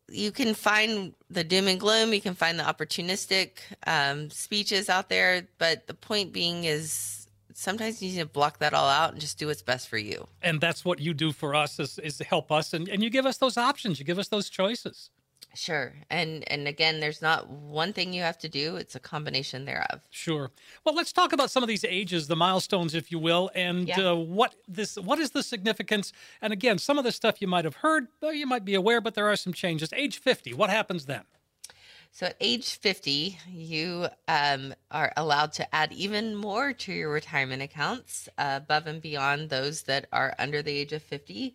you 0.09 0.31
can 0.31 0.53
find 0.53 1.13
the 1.29 1.43
doom 1.43 1.67
and 1.67 1.79
gloom, 1.79 2.13
you 2.13 2.21
can 2.21 2.35
find 2.35 2.59
the 2.59 2.63
opportunistic 2.63 3.51
um, 3.87 4.29
speeches 4.29 4.89
out 4.89 5.09
there, 5.09 5.47
but 5.57 5.87
the 5.87 5.93
point 5.93 6.31
being 6.31 6.63
is 6.63 7.24
sometimes 7.55 8.01
you 8.03 8.09
need 8.11 8.19
to 8.19 8.25
block 8.25 8.59
that 8.59 8.73
all 8.73 8.89
out 8.89 9.11
and 9.13 9.19
just 9.21 9.37
do 9.39 9.47
what's 9.47 9.61
best 9.63 9.87
for 9.87 9.97
you. 9.97 10.27
and 10.41 10.59
that's 10.61 10.83
what 10.85 10.99
you 10.99 11.13
do 11.13 11.31
for 11.31 11.55
us 11.55 11.79
is, 11.79 11.97
is 11.99 12.17
to 12.17 12.23
help 12.23 12.51
us. 12.51 12.73
And, 12.73 12.87
and 12.89 13.01
you 13.03 13.09
give 13.09 13.25
us 13.25 13.37
those 13.37 13.57
options. 13.57 13.97
You 13.99 14.05
give 14.05 14.19
us 14.19 14.27
those 14.27 14.49
choices. 14.49 15.09
Sure, 15.53 15.93
and 16.09 16.43
and 16.51 16.67
again, 16.67 16.99
there's 16.99 17.21
not 17.21 17.47
one 17.49 17.93
thing 17.93 18.11
you 18.13 18.21
have 18.23 18.37
to 18.39 18.49
do; 18.49 18.75
it's 18.75 18.93
a 18.95 18.99
combination 18.99 19.63
thereof. 19.63 20.01
sure. 20.09 20.51
Well 20.83 20.93
let's 20.95 21.13
talk 21.13 21.31
about 21.31 21.49
some 21.49 21.63
of 21.63 21.69
these 21.69 21.85
ages 21.85 22.27
the 22.27 22.35
milestones 22.35 22.93
if 22.93 23.09
you 23.09 23.19
will 23.19 23.49
and 23.55 23.87
Yeah. 23.87 24.11
uh, 24.11 24.15
what 24.15 24.55
this 24.67 24.97
what 24.97 25.17
is 25.19 25.31
the 25.31 25.43
significance? 25.43 26.11
And 26.41 26.51
again 26.51 26.77
some 26.77 26.97
of 26.97 27.05
the 27.05 27.11
stuff 27.13 27.35
you 27.41 27.47
might 27.47 27.63
have 27.63 27.75
heard 27.75 28.07
you 28.21 28.45
might 28.45 28.65
be 28.65 28.75
aware 28.75 28.99
but 28.99 29.13
there 29.15 29.27
are 29.31 29.37
some 29.37 29.53
changes. 29.53 29.93
Age 29.93 30.17
50 30.19 30.53
what 30.53 30.69
happens 30.69 31.05
then 31.05 31.23
So 32.15 32.27
at 32.27 32.37
age 32.39 32.77
50, 32.77 33.39
you 33.51 34.07
um, 34.29 34.73
are 34.89 35.11
allowed 35.17 35.51
to 35.51 35.75
add 35.75 35.91
even 35.91 36.33
more 36.33 36.71
to 36.71 36.93
your 36.93 37.09
retirement 37.09 37.61
accounts 37.61 38.29
uh, 38.37 38.61
above 38.63 38.87
and 38.87 39.01
beyond 39.01 39.49
those 39.49 39.81
that 39.81 40.05
are 40.13 40.33
under 40.39 40.61
the 40.61 40.71
age 40.71 40.93
of 40.93 41.03
50. 41.03 41.53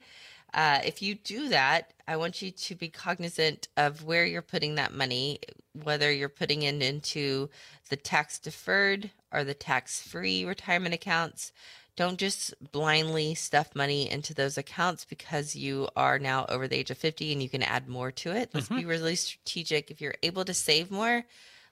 Uh, 0.53 0.81
if 0.85 1.01
you 1.01 1.15
do 1.15 1.49
that, 1.49 1.95
I 2.07 2.19
want 2.19 2.43
you 2.43 2.51
to 2.51 2.75
be 2.75 2.91
cognizant 2.91 3.69
of 3.79 4.05
where 4.05 4.27
you're 4.27 4.43
putting 4.43 4.75
that 4.75 4.93
money, 4.93 5.39
whether 5.83 6.13
you're 6.13 6.29
putting 6.29 6.65
it 6.65 6.83
into 6.83 7.49
the 7.89 7.97
tax 7.97 8.39
deferred 8.39 9.09
or 9.33 9.45
the 9.45 9.55
tax 9.55 10.03
free 10.03 10.45
retirement 10.45 10.93
accounts. 10.93 11.53
Don't 12.01 12.19
just 12.19 12.55
blindly 12.73 13.35
stuff 13.35 13.75
money 13.75 14.11
into 14.11 14.33
those 14.33 14.57
accounts 14.57 15.05
because 15.05 15.55
you 15.55 15.87
are 15.97 16.19
now 16.19 16.47
over 16.49 16.67
the 16.67 16.77
age 16.79 16.91
of 16.91 16.97
50 16.97 17.31
and 17.31 17.43
you 17.43 17.51
can 17.51 17.63
add 17.63 17.89
more 17.89 18.11
to 18.13 18.31
it. 18.33 18.49
Let's 18.55 18.71
be 18.71 18.87
really 18.87 19.17
strategic. 19.17 19.91
If 19.91 20.01
you're 20.01 20.15
able 20.23 20.47
to 20.47 20.55
save 20.55 20.91
more, 20.91 21.25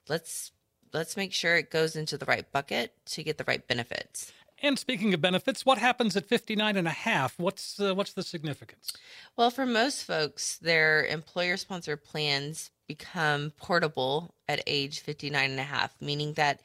let's 0.06 0.52
let's 0.92 1.16
make 1.16 1.32
sure 1.32 1.56
it 1.56 1.70
goes 1.70 1.96
into 1.96 2.18
the 2.18 2.26
right 2.26 2.44
bucket 2.52 2.92
to 3.06 3.22
get 3.22 3.38
the 3.38 3.44
right 3.44 3.66
benefits. 3.66 4.30
and 4.62 4.78
speaking 4.78 5.14
of 5.14 5.22
benefits 5.22 5.64
what 5.64 5.78
happens 5.78 6.14
at 6.14 6.26
59 6.26 6.76
and 6.76 6.88
a 6.88 6.90
half 6.90 7.38
what's 7.38 7.80
uh, 7.80 7.94
what's 7.94 8.12
the 8.12 8.22
significance 8.22 8.92
Well, 9.36 9.50
for 9.50 9.64
most 9.64 10.04
folks, 10.04 10.58
their 10.58 11.06
employer 11.06 11.56
sponsored 11.56 12.04
plans 12.04 12.70
become 12.86 13.52
portable 13.56 14.34
at 14.46 14.62
age 14.66 15.00
59 15.00 15.50
and 15.52 15.60
a 15.60 15.62
half, 15.62 15.94
meaning 16.02 16.34
that 16.34 16.60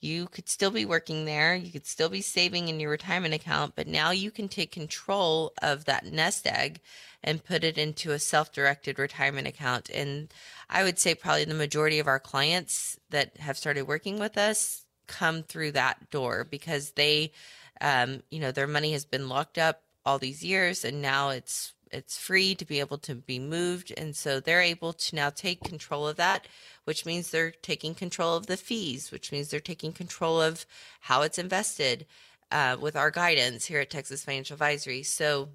you 0.00 0.26
could 0.26 0.48
still 0.48 0.70
be 0.70 0.84
working 0.84 1.24
there, 1.24 1.54
you 1.54 1.72
could 1.72 1.86
still 1.86 2.08
be 2.08 2.20
saving 2.20 2.68
in 2.68 2.78
your 2.78 2.90
retirement 2.90 3.34
account, 3.34 3.74
but 3.74 3.86
now 3.86 4.10
you 4.10 4.30
can 4.30 4.48
take 4.48 4.70
control 4.70 5.52
of 5.60 5.84
that 5.86 6.06
nest 6.06 6.46
egg 6.46 6.80
and 7.22 7.44
put 7.44 7.64
it 7.64 7.78
into 7.78 8.12
a 8.12 8.18
self 8.18 8.52
directed 8.52 8.98
retirement 8.98 9.48
account. 9.48 9.90
And 9.90 10.32
I 10.70 10.84
would 10.84 10.98
say 10.98 11.14
probably 11.14 11.44
the 11.44 11.54
majority 11.54 11.98
of 11.98 12.06
our 12.06 12.20
clients 12.20 12.98
that 13.10 13.36
have 13.38 13.58
started 13.58 13.82
working 13.82 14.18
with 14.18 14.38
us 14.38 14.84
come 15.08 15.42
through 15.42 15.72
that 15.72 16.10
door 16.10 16.46
because 16.48 16.92
they, 16.92 17.32
um, 17.80 18.22
you 18.30 18.38
know, 18.38 18.52
their 18.52 18.66
money 18.66 18.92
has 18.92 19.04
been 19.04 19.28
locked 19.28 19.58
up 19.58 19.82
all 20.04 20.18
these 20.18 20.44
years 20.44 20.84
and 20.84 21.02
now 21.02 21.30
it's 21.30 21.74
it's 21.92 22.18
free 22.18 22.54
to 22.54 22.64
be 22.64 22.80
able 22.80 22.98
to 22.98 23.14
be 23.14 23.38
moved 23.38 23.92
and 23.96 24.14
so 24.14 24.40
they're 24.40 24.62
able 24.62 24.92
to 24.92 25.16
now 25.16 25.30
take 25.30 25.62
control 25.62 26.06
of 26.06 26.16
that 26.16 26.46
which 26.84 27.04
means 27.06 27.30
they're 27.30 27.50
taking 27.50 27.94
control 27.94 28.36
of 28.36 28.46
the 28.46 28.56
fees 28.56 29.10
which 29.10 29.32
means 29.32 29.48
they're 29.48 29.60
taking 29.60 29.92
control 29.92 30.40
of 30.40 30.66
how 31.00 31.22
it's 31.22 31.38
invested 31.38 32.06
uh, 32.50 32.76
with 32.80 32.96
our 32.96 33.10
guidance 33.10 33.66
here 33.66 33.80
at 33.80 33.90
texas 33.90 34.24
financial 34.24 34.54
advisory. 34.54 35.02
So 35.02 35.48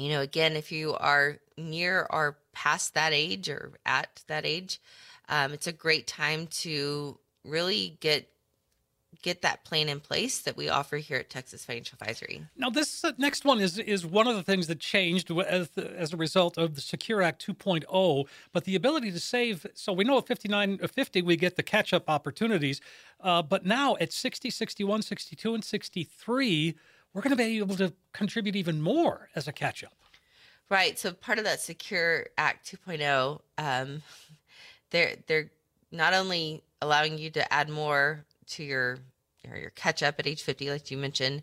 you 0.00 0.08
know, 0.08 0.22
again, 0.22 0.56
if 0.56 0.72
you 0.72 0.94
are 0.94 1.36
near 1.58 2.06
or 2.08 2.38
past 2.54 2.94
that 2.94 3.12
age 3.12 3.50
or 3.50 3.72
at 3.84 4.22
that 4.28 4.46
age, 4.46 4.80
um, 5.28 5.52
it's 5.52 5.66
a 5.66 5.72
great 5.72 6.06
time 6.06 6.46
to 6.46 7.18
really 7.44 7.98
get 8.00 8.26
get 9.22 9.42
that 9.42 9.64
plan 9.64 9.88
in 9.88 10.00
place 10.00 10.40
that 10.40 10.56
we 10.56 10.68
offer 10.68 10.96
here 10.96 11.18
at 11.18 11.30
Texas 11.30 11.64
Financial 11.64 11.96
Advisory. 12.00 12.42
Now, 12.56 12.70
this 12.70 13.04
uh, 13.04 13.12
next 13.18 13.44
one 13.44 13.60
is 13.60 13.78
is 13.78 14.06
one 14.06 14.26
of 14.26 14.36
the 14.36 14.42
things 14.42 14.66
that 14.68 14.80
changed 14.80 15.30
as, 15.30 15.68
as 15.76 16.12
a 16.12 16.16
result 16.16 16.56
of 16.56 16.74
the 16.74 16.80
Secure 16.80 17.22
Act 17.22 17.44
2.0, 17.46 18.26
but 18.52 18.64
the 18.64 18.74
ability 18.76 19.10
to 19.12 19.20
save. 19.20 19.66
So 19.74 19.92
we 19.92 20.04
know 20.04 20.18
at 20.18 20.26
59 20.26 20.80
uh, 20.82 20.86
50 20.86 21.22
we 21.22 21.36
get 21.36 21.56
the 21.56 21.62
catch 21.62 21.92
up 21.92 22.08
opportunities, 22.08 22.80
uh, 23.20 23.42
but 23.42 23.64
now 23.66 23.96
at 24.00 24.12
60, 24.12 24.50
61, 24.50 25.02
62, 25.02 25.54
and 25.54 25.64
63 25.64 26.76
we're 27.12 27.22
going 27.22 27.30
to 27.30 27.36
be 27.36 27.58
able 27.58 27.76
to 27.76 27.92
contribute 28.12 28.56
even 28.56 28.80
more 28.80 29.30
as 29.34 29.48
a 29.48 29.52
catch 29.52 29.82
up. 29.82 29.92
Right. 30.68 30.98
So 30.98 31.12
part 31.12 31.38
of 31.38 31.44
that 31.44 31.60
Secure 31.60 32.26
Act 32.38 32.70
2.0, 32.86 33.40
um, 33.58 34.02
they're 34.90 35.16
they're 35.26 35.50
not 35.90 36.14
only 36.14 36.62
allowing 36.80 37.18
you 37.18 37.30
to 37.30 37.52
add 37.52 37.68
more 37.68 38.24
to 38.46 38.64
your 38.64 38.98
your, 39.44 39.56
your 39.56 39.70
catch 39.70 40.02
up 40.02 40.16
at 40.18 40.26
age 40.26 40.42
50, 40.42 40.70
like 40.70 40.90
you 40.90 40.96
mentioned, 40.96 41.42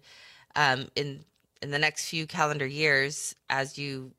um, 0.56 0.88
in 0.96 1.24
in 1.62 1.72
the 1.72 1.80
next 1.80 2.10
few 2.10 2.28
calendar 2.28 2.68
years 2.68 3.34
as 3.50 3.80
you 3.80 4.12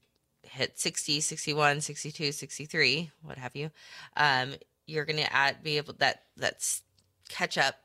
hit 0.42 0.78
60, 0.78 1.20
61, 1.20 1.80
62, 1.80 2.32
63, 2.32 3.10
what 3.22 3.38
have 3.38 3.54
you, 3.54 3.70
um, 4.16 4.54
you're 4.86 5.04
going 5.04 5.18
to 5.18 5.32
add 5.32 5.62
be 5.62 5.76
able 5.76 5.94
that 5.98 6.24
that's 6.36 6.82
catch 7.28 7.56
up 7.56 7.76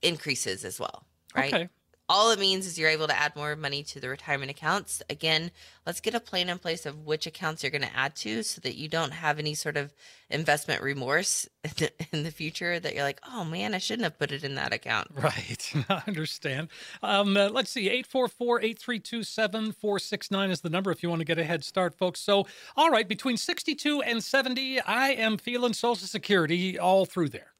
increases 0.00 0.64
as 0.64 0.80
well, 0.80 1.04
right? 1.34 1.52
Okay 1.52 1.68
all 2.12 2.30
it 2.30 2.38
means 2.38 2.66
is 2.66 2.78
you're 2.78 2.90
able 2.90 3.06
to 3.06 3.18
add 3.18 3.34
more 3.34 3.56
money 3.56 3.82
to 3.82 3.98
the 3.98 4.06
retirement 4.06 4.50
accounts. 4.50 5.02
Again, 5.08 5.50
let's 5.86 5.98
get 5.98 6.14
a 6.14 6.20
plan 6.20 6.50
in 6.50 6.58
place 6.58 6.84
of 6.84 7.06
which 7.06 7.26
accounts 7.26 7.62
you're 7.62 7.70
going 7.70 7.80
to 7.80 7.96
add 7.96 8.14
to 8.16 8.42
so 8.42 8.60
that 8.60 8.76
you 8.76 8.86
don't 8.86 9.12
have 9.12 9.38
any 9.38 9.54
sort 9.54 9.78
of 9.78 9.94
investment 10.28 10.82
remorse 10.82 11.48
in 12.12 12.22
the 12.22 12.30
future 12.30 12.78
that 12.78 12.94
you're 12.94 13.02
like, 13.02 13.18
oh 13.26 13.46
man, 13.46 13.72
I 13.72 13.78
shouldn't 13.78 14.04
have 14.04 14.18
put 14.18 14.30
it 14.30 14.44
in 14.44 14.56
that 14.56 14.74
account. 14.74 15.08
Right. 15.14 15.72
I 15.88 16.02
understand. 16.06 16.68
Um, 17.02 17.34
uh, 17.34 17.48
let's 17.48 17.70
see, 17.70 17.88
844 17.88 18.60
832 18.60 19.22
7469 19.22 20.50
is 20.50 20.60
the 20.60 20.68
number 20.68 20.90
if 20.90 21.02
you 21.02 21.08
want 21.08 21.20
to 21.20 21.24
get 21.24 21.38
a 21.38 21.44
head 21.44 21.64
start, 21.64 21.94
folks. 21.94 22.20
So, 22.20 22.46
all 22.76 22.90
right, 22.90 23.08
between 23.08 23.38
62 23.38 24.02
and 24.02 24.22
70, 24.22 24.82
I 24.82 25.12
am 25.12 25.38
feeling 25.38 25.72
Social 25.72 26.06
Security 26.06 26.78
all 26.78 27.06
through 27.06 27.30
there. 27.30 27.51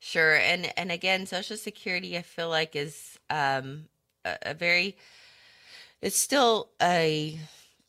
Sure, 0.00 0.36
and 0.36 0.72
and 0.76 0.92
again, 0.92 1.26
Social 1.26 1.56
Security, 1.56 2.16
I 2.16 2.22
feel 2.22 2.48
like 2.48 2.76
is 2.76 3.18
um, 3.30 3.86
a, 4.24 4.36
a 4.42 4.54
very, 4.54 4.96
it's 6.00 6.18
still 6.18 6.68
a 6.80 7.38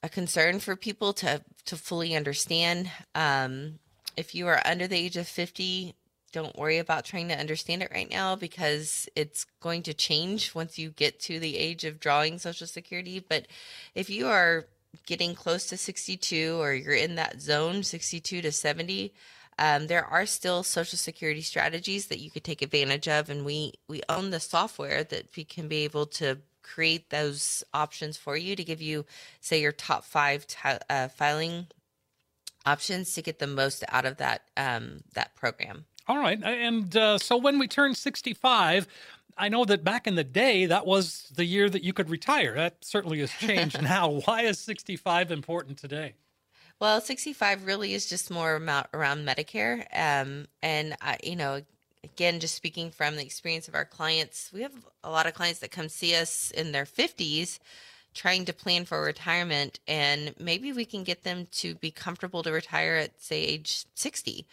a 0.02 0.10
concern 0.10 0.60
for 0.60 0.76
people 0.76 1.14
to 1.14 1.42
to 1.66 1.76
fully 1.76 2.16
understand. 2.16 2.90
Um, 3.14 3.80
if 4.18 4.34
you 4.34 4.48
are 4.48 4.62
under 4.66 4.88
the 4.88 4.98
age 4.98 5.18
of 5.18 5.28
fifty, 5.28 5.94
don't 6.32 6.58
worry 6.58 6.80
about 6.80 7.06
trying 7.06 7.28
to 7.30 7.40
understand 7.40 7.84
it 7.84 7.92
right 7.94 8.10
now 8.10 8.36
because 8.36 9.08
it's 9.16 9.46
going 9.60 9.84
to 9.84 9.94
change 9.94 10.56
once 10.56 10.80
you 10.80 10.90
get 10.90 11.20
to 11.22 11.40
the 11.40 11.58
age 11.58 11.84
of 11.84 12.00
drawing 12.00 12.40
Social 12.40 12.68
Security. 12.68 13.20
But 13.20 13.48
if 13.94 14.10
you 14.10 14.28
are 14.28 14.66
getting 15.06 15.36
close 15.36 15.68
to 15.68 15.78
62 15.78 16.60
or 16.60 16.74
you're 16.74 16.94
in 16.94 17.16
that 17.16 17.42
zone 17.42 17.84
62 17.84 18.42
to 18.42 18.52
70 18.52 19.14
um, 19.60 19.88
there 19.88 20.06
are 20.06 20.26
still 20.26 20.64
social 20.64 20.98
security 20.98 21.42
strategies 21.42 22.08
that 22.08 22.20
you 22.20 22.32
could 22.32 22.46
take 22.46 22.62
advantage 22.62 23.10
of, 23.10 23.30
and 23.30 23.44
we 23.44 23.74
we 23.90 24.02
own 24.08 24.30
the 24.30 24.40
software 24.40 25.04
that 25.04 25.26
we 25.36 25.44
can 25.44 25.68
be 25.68 25.84
able 25.84 26.06
to 26.06 26.38
create 26.64 27.10
those 27.10 27.62
options 27.74 28.16
for 28.16 28.38
you 28.38 28.56
to 28.56 28.64
give 28.64 28.82
you, 28.82 29.06
say, 29.42 29.62
your 29.62 29.74
top 29.74 30.06
five 30.06 30.48
t- 30.48 30.58
uh, 30.90 31.10
filing 31.10 31.68
options 32.66 33.14
to 33.16 33.22
get 33.22 33.40
the 33.40 33.48
most 33.48 33.84
out 33.90 34.06
of 34.06 34.16
that 34.18 34.44
um, 34.56 35.02
that 35.14 35.36
program. 35.36 35.86
All 36.08 36.18
right, 36.18 36.42
and 36.42 36.96
uh, 36.96 37.18
so 37.18 37.36
when 37.36 37.60
we 37.60 37.68
turn 37.68 37.94
sixty 37.94 38.34
five. 38.34 38.88
I 39.42 39.48
know 39.48 39.64
that 39.64 39.86
back 39.86 40.06
in 40.06 40.16
the 40.16 40.24
day, 40.26 40.66
that 40.66 40.86
was 40.86 41.32
the 41.34 41.46
year 41.46 41.70
that 41.70 41.82
you 41.82 41.94
could 41.94 42.10
retire. 42.10 42.56
That 42.56 42.84
certainly 42.84 43.20
has 43.20 43.32
changed 43.32 43.82
now. 43.82 44.20
Why 44.26 44.42
is 44.42 44.60
65 44.60 45.32
important 45.32 45.78
today? 45.78 46.16
Well, 46.80 47.02
65 47.02 47.66
really 47.66 47.94
is 47.94 48.08
just 48.08 48.32
more 48.32 48.56
around 48.56 49.28
Medicare. 49.28 49.86
Um, 49.94 50.48
and, 50.64 50.96
I, 51.02 51.18
you 51.22 51.36
know, 51.36 51.62
again, 52.06 52.40
just 52.40 52.56
speaking 52.56 52.90
from 52.90 53.18
the 53.18 53.26
experience 53.26 53.68
of 53.68 53.76
our 53.76 53.84
clients, 53.84 54.52
we 54.54 54.62
have 54.62 54.72
a 55.04 55.10
lot 55.10 55.28
of 55.28 55.34
clients 55.34 55.60
that 55.60 55.72
come 55.72 55.90
see 55.90 56.16
us 56.16 56.52
in 56.52 56.72
their 56.72 56.86
50s 56.86 57.60
trying 58.14 58.46
to 58.46 58.54
plan 58.54 58.86
for 58.86 59.02
retirement. 59.02 59.82
And 59.90 60.34
maybe 60.40 60.72
we 60.72 60.86
can 60.86 61.04
get 61.04 61.24
them 61.24 61.48
to 61.52 61.76
be 61.76 61.92
comfortable 61.92 62.44
to 62.44 62.52
retire 62.52 62.96
at, 62.96 63.22
say, 63.22 63.44
age 63.44 63.86
60 63.96 64.46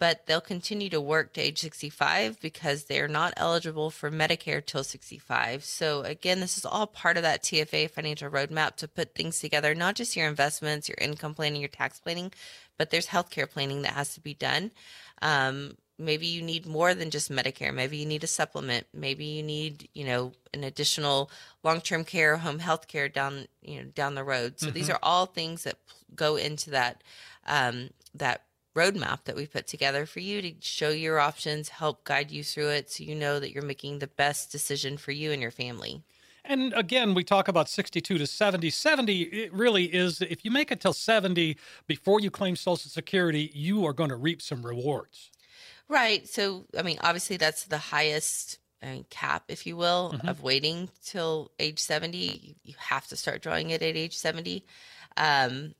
but 0.00 0.26
they'll 0.26 0.40
continue 0.40 0.88
to 0.88 1.00
work 1.00 1.34
to 1.34 1.42
age 1.42 1.60
65 1.60 2.40
because 2.40 2.84
they're 2.84 3.06
not 3.06 3.34
eligible 3.36 3.90
for 3.90 4.10
Medicare 4.10 4.64
till 4.64 4.82
65. 4.82 5.62
So, 5.62 6.00
again, 6.00 6.40
this 6.40 6.56
is 6.56 6.64
all 6.64 6.86
part 6.86 7.18
of 7.18 7.22
that 7.22 7.42
TFA 7.42 7.90
financial 7.90 8.30
roadmap 8.30 8.76
to 8.76 8.88
put 8.88 9.14
things 9.14 9.40
together, 9.40 9.74
not 9.74 9.96
just 9.96 10.16
your 10.16 10.26
investments, 10.26 10.88
your 10.88 10.96
income 10.98 11.34
planning, 11.34 11.60
your 11.60 11.68
tax 11.68 12.00
planning, 12.00 12.32
but 12.78 12.88
there's 12.88 13.08
healthcare 13.08 13.48
planning 13.48 13.82
that 13.82 13.92
has 13.92 14.14
to 14.14 14.20
be 14.20 14.32
done. 14.32 14.70
Um, 15.20 15.76
maybe 15.98 16.26
you 16.26 16.40
need 16.40 16.64
more 16.64 16.94
than 16.94 17.10
just 17.10 17.30
Medicare. 17.30 17.74
Maybe 17.74 17.98
you 17.98 18.06
need 18.06 18.24
a 18.24 18.26
supplement. 18.26 18.86
Maybe 18.94 19.26
you 19.26 19.42
need, 19.42 19.90
you 19.92 20.06
know, 20.06 20.32
an 20.54 20.64
additional 20.64 21.30
long-term 21.62 22.04
care, 22.06 22.38
home 22.38 22.58
health 22.58 22.88
care 22.88 23.10
down, 23.10 23.48
you 23.60 23.82
know, 23.82 23.88
down 23.94 24.14
the 24.14 24.24
road. 24.24 24.60
So 24.60 24.68
mm-hmm. 24.68 24.74
these 24.76 24.88
are 24.88 24.98
all 25.02 25.26
things 25.26 25.64
that 25.64 25.76
go 26.14 26.36
into 26.36 26.70
that 26.70 27.04
um, 27.46 27.90
that 28.14 28.42
roadmap 28.74 29.24
that 29.24 29.36
we 29.36 29.46
put 29.46 29.66
together 29.66 30.06
for 30.06 30.20
you 30.20 30.40
to 30.42 30.54
show 30.60 30.90
your 30.90 31.18
options, 31.18 31.68
help 31.68 32.04
guide 32.04 32.30
you 32.30 32.44
through 32.44 32.68
it 32.68 32.90
so 32.90 33.04
you 33.04 33.14
know 33.14 33.40
that 33.40 33.52
you're 33.52 33.62
making 33.62 33.98
the 33.98 34.06
best 34.06 34.52
decision 34.52 34.96
for 34.96 35.12
you 35.12 35.32
and 35.32 35.42
your 35.42 35.50
family. 35.50 36.02
And 36.44 36.72
again, 36.74 37.14
we 37.14 37.22
talk 37.22 37.48
about 37.48 37.68
62 37.68 38.18
to 38.18 38.26
70. 38.26 38.70
70 38.70 39.22
it 39.22 39.52
really 39.52 39.84
is 39.84 40.22
if 40.22 40.44
you 40.44 40.50
make 40.50 40.70
it 40.70 40.80
till 40.80 40.92
70 40.92 41.56
before 41.86 42.20
you 42.20 42.30
claim 42.30 42.56
Social 42.56 42.90
Security, 42.90 43.50
you 43.54 43.84
are 43.86 43.92
going 43.92 44.10
to 44.10 44.16
reap 44.16 44.40
some 44.40 44.64
rewards. 44.64 45.30
Right. 45.88 46.26
So, 46.28 46.64
I 46.78 46.82
mean, 46.82 46.98
obviously, 47.02 47.36
that's 47.36 47.64
the 47.64 47.78
highest 47.78 48.58
I 48.82 48.86
mean, 48.86 49.06
cap, 49.10 49.44
if 49.48 49.66
you 49.66 49.76
will, 49.76 50.12
mm-hmm. 50.14 50.28
of 50.28 50.42
waiting 50.42 50.88
till 51.04 51.50
age 51.58 51.78
70. 51.78 52.56
You 52.64 52.74
have 52.78 53.06
to 53.08 53.16
start 53.16 53.42
drawing 53.42 53.70
it 53.70 53.82
at 53.82 53.96
age 53.96 54.16
70. 54.16 54.64
Um, 55.16 55.74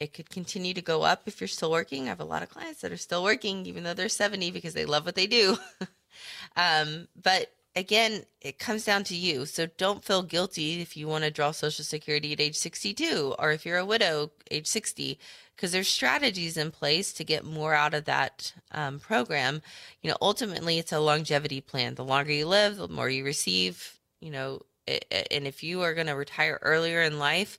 it 0.00 0.14
could 0.14 0.30
continue 0.30 0.74
to 0.74 0.82
go 0.82 1.02
up 1.02 1.22
if 1.26 1.40
you're 1.40 1.48
still 1.48 1.70
working. 1.70 2.04
I 2.04 2.08
have 2.08 2.20
a 2.20 2.24
lot 2.24 2.42
of 2.42 2.50
clients 2.50 2.80
that 2.82 2.92
are 2.92 2.96
still 2.96 3.22
working, 3.22 3.66
even 3.66 3.82
though 3.82 3.94
they're 3.94 4.08
70, 4.08 4.50
because 4.50 4.74
they 4.74 4.84
love 4.84 5.04
what 5.04 5.16
they 5.16 5.26
do. 5.26 5.58
um, 6.56 7.08
but 7.20 7.52
again, 7.74 8.24
it 8.40 8.58
comes 8.58 8.84
down 8.84 9.04
to 9.04 9.16
you. 9.16 9.44
So 9.44 9.66
don't 9.66 10.04
feel 10.04 10.22
guilty 10.22 10.80
if 10.80 10.96
you 10.96 11.08
want 11.08 11.24
to 11.24 11.30
draw 11.30 11.50
Social 11.50 11.84
Security 11.84 12.32
at 12.32 12.40
age 12.40 12.56
62 12.56 13.34
or 13.38 13.50
if 13.50 13.66
you're 13.66 13.78
a 13.78 13.84
widow, 13.84 14.30
age 14.50 14.68
60, 14.68 15.18
because 15.56 15.72
there's 15.72 15.88
strategies 15.88 16.56
in 16.56 16.70
place 16.70 17.12
to 17.14 17.24
get 17.24 17.44
more 17.44 17.74
out 17.74 17.94
of 17.94 18.04
that 18.04 18.52
um, 18.70 19.00
program. 19.00 19.62
You 20.02 20.10
know, 20.10 20.16
ultimately, 20.22 20.78
it's 20.78 20.92
a 20.92 21.00
longevity 21.00 21.60
plan. 21.60 21.96
The 21.96 22.04
longer 22.04 22.32
you 22.32 22.46
live, 22.46 22.76
the 22.76 22.88
more 22.88 23.08
you 23.08 23.24
receive, 23.24 23.98
you 24.20 24.30
know, 24.30 24.62
and 24.86 25.46
if 25.46 25.62
you 25.62 25.82
are 25.82 25.94
going 25.94 26.06
to 26.06 26.14
retire 26.14 26.58
earlier 26.62 27.02
in 27.02 27.18
life, 27.18 27.58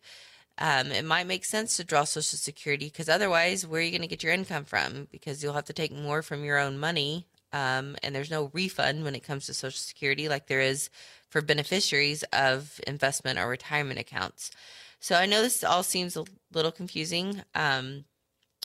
um, 0.59 0.91
it 0.91 1.05
might 1.05 1.27
make 1.27 1.45
sense 1.45 1.77
to 1.77 1.83
draw 1.83 2.03
Social 2.03 2.37
Security 2.37 2.85
because 2.87 3.09
otherwise, 3.09 3.65
where 3.65 3.79
are 3.79 3.83
you 3.83 3.91
going 3.91 4.01
to 4.01 4.07
get 4.07 4.23
your 4.23 4.33
income 4.33 4.65
from? 4.65 5.07
Because 5.11 5.41
you'll 5.41 5.53
have 5.53 5.65
to 5.65 5.73
take 5.73 5.91
more 5.91 6.21
from 6.21 6.43
your 6.43 6.59
own 6.59 6.77
money, 6.77 7.25
um, 7.53 7.95
and 8.03 8.13
there's 8.13 8.29
no 8.29 8.51
refund 8.53 9.03
when 9.03 9.15
it 9.15 9.23
comes 9.23 9.45
to 9.45 9.53
Social 9.53 9.77
Security 9.77 10.27
like 10.27 10.47
there 10.47 10.61
is 10.61 10.89
for 11.29 11.41
beneficiaries 11.41 12.23
of 12.33 12.79
investment 12.85 13.39
or 13.39 13.47
retirement 13.47 13.99
accounts. 13.99 14.51
So 14.99 15.15
I 15.15 15.25
know 15.25 15.41
this 15.41 15.63
all 15.63 15.83
seems 15.83 16.17
a 16.17 16.25
little 16.51 16.71
confusing. 16.71 17.41
Um, 17.55 18.03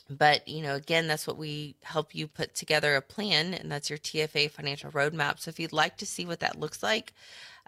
but 0.09 0.47
you 0.47 0.61
know 0.61 0.75
again 0.75 1.07
that's 1.07 1.25
what 1.25 1.37
we 1.37 1.75
help 1.81 2.13
you 2.13 2.27
put 2.27 2.53
together 2.53 2.95
a 2.95 3.01
plan 3.01 3.53
and 3.53 3.71
that's 3.71 3.89
your 3.89 3.97
tfa 3.97 4.49
financial 4.51 4.91
roadmap 4.91 5.39
so 5.39 5.49
if 5.49 5.59
you'd 5.59 5.73
like 5.73 5.97
to 5.97 6.05
see 6.05 6.25
what 6.25 6.39
that 6.39 6.59
looks 6.59 6.83
like 6.83 7.13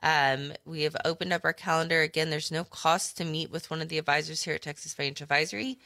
um, 0.03 0.53
we 0.65 0.83
have 0.83 0.95
opened 1.05 1.33
up 1.33 1.43
our 1.43 1.53
calendar 1.53 2.01
again 2.01 2.29
there's 2.29 2.51
no 2.51 2.63
cost 2.63 3.17
to 3.17 3.25
meet 3.25 3.51
with 3.51 3.69
one 3.69 3.81
of 3.81 3.89
the 3.89 3.97
advisors 3.97 4.43
here 4.43 4.55
at 4.55 4.61
texas 4.61 4.93
financial 4.93 5.25
advisory 5.25 5.77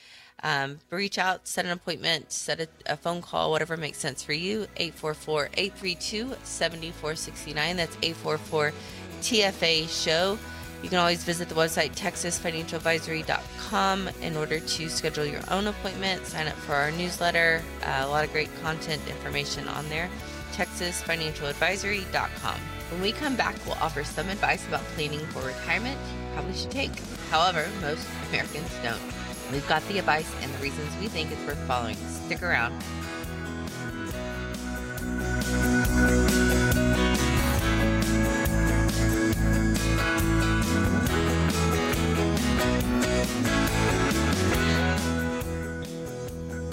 um, 0.43 0.79
reach 0.89 1.17
out 1.17 1.47
set 1.47 1.65
an 1.65 1.71
appointment 1.71 2.31
set 2.31 2.59
a, 2.59 2.67
a 2.85 2.97
phone 2.97 3.21
call 3.21 3.49
whatever 3.51 3.77
makes 3.77 3.97
sense 3.97 4.21
for 4.23 4.33
you 4.33 4.67
844-832-7469 4.75 7.75
that's 7.75 7.97
844 8.01 8.73
tfa 9.21 10.03
show 10.03 10.37
you 10.83 10.89
can 10.89 10.97
always 10.97 11.23
visit 11.23 11.47
the 11.47 11.55
website 11.55 11.95
texasfinancialadvisory.com 11.95 14.09
in 14.21 14.35
order 14.35 14.59
to 14.59 14.89
schedule 14.89 15.25
your 15.25 15.43
own 15.51 15.67
appointment, 15.67 16.25
sign 16.25 16.47
up 16.47 16.55
for 16.55 16.73
our 16.73 16.89
newsletter. 16.91 17.61
Uh, 17.83 18.01
a 18.03 18.07
lot 18.07 18.25
of 18.25 18.31
great 18.31 18.49
content 18.63 18.99
information 19.07 19.67
on 19.67 19.87
there. 19.89 20.09
texasfinancialadvisory.com. 20.53 22.80
When 22.91 23.01
we 23.01 23.13
come 23.13 23.37
back, 23.37 23.55
we'll 23.65 23.75
offer 23.75 24.03
some 24.03 24.27
advice 24.27 24.67
about 24.67 24.81
planning 24.95 25.21
for 25.27 25.41
retirement 25.41 25.97
you 25.97 26.33
probably 26.33 26.53
should 26.53 26.71
take. 26.71 26.91
However, 27.29 27.69
most 27.79 28.05
Americans 28.29 28.69
don't. 28.83 29.01
We've 29.49 29.67
got 29.67 29.81
the 29.87 29.99
advice 29.99 30.29
and 30.41 30.53
the 30.53 30.57
reasons 30.57 30.89
we 30.99 31.07
think 31.07 31.31
it's 31.31 31.45
worth 31.45 31.59
following. 31.67 31.95
Stick 31.95 32.43
around. 32.43 32.73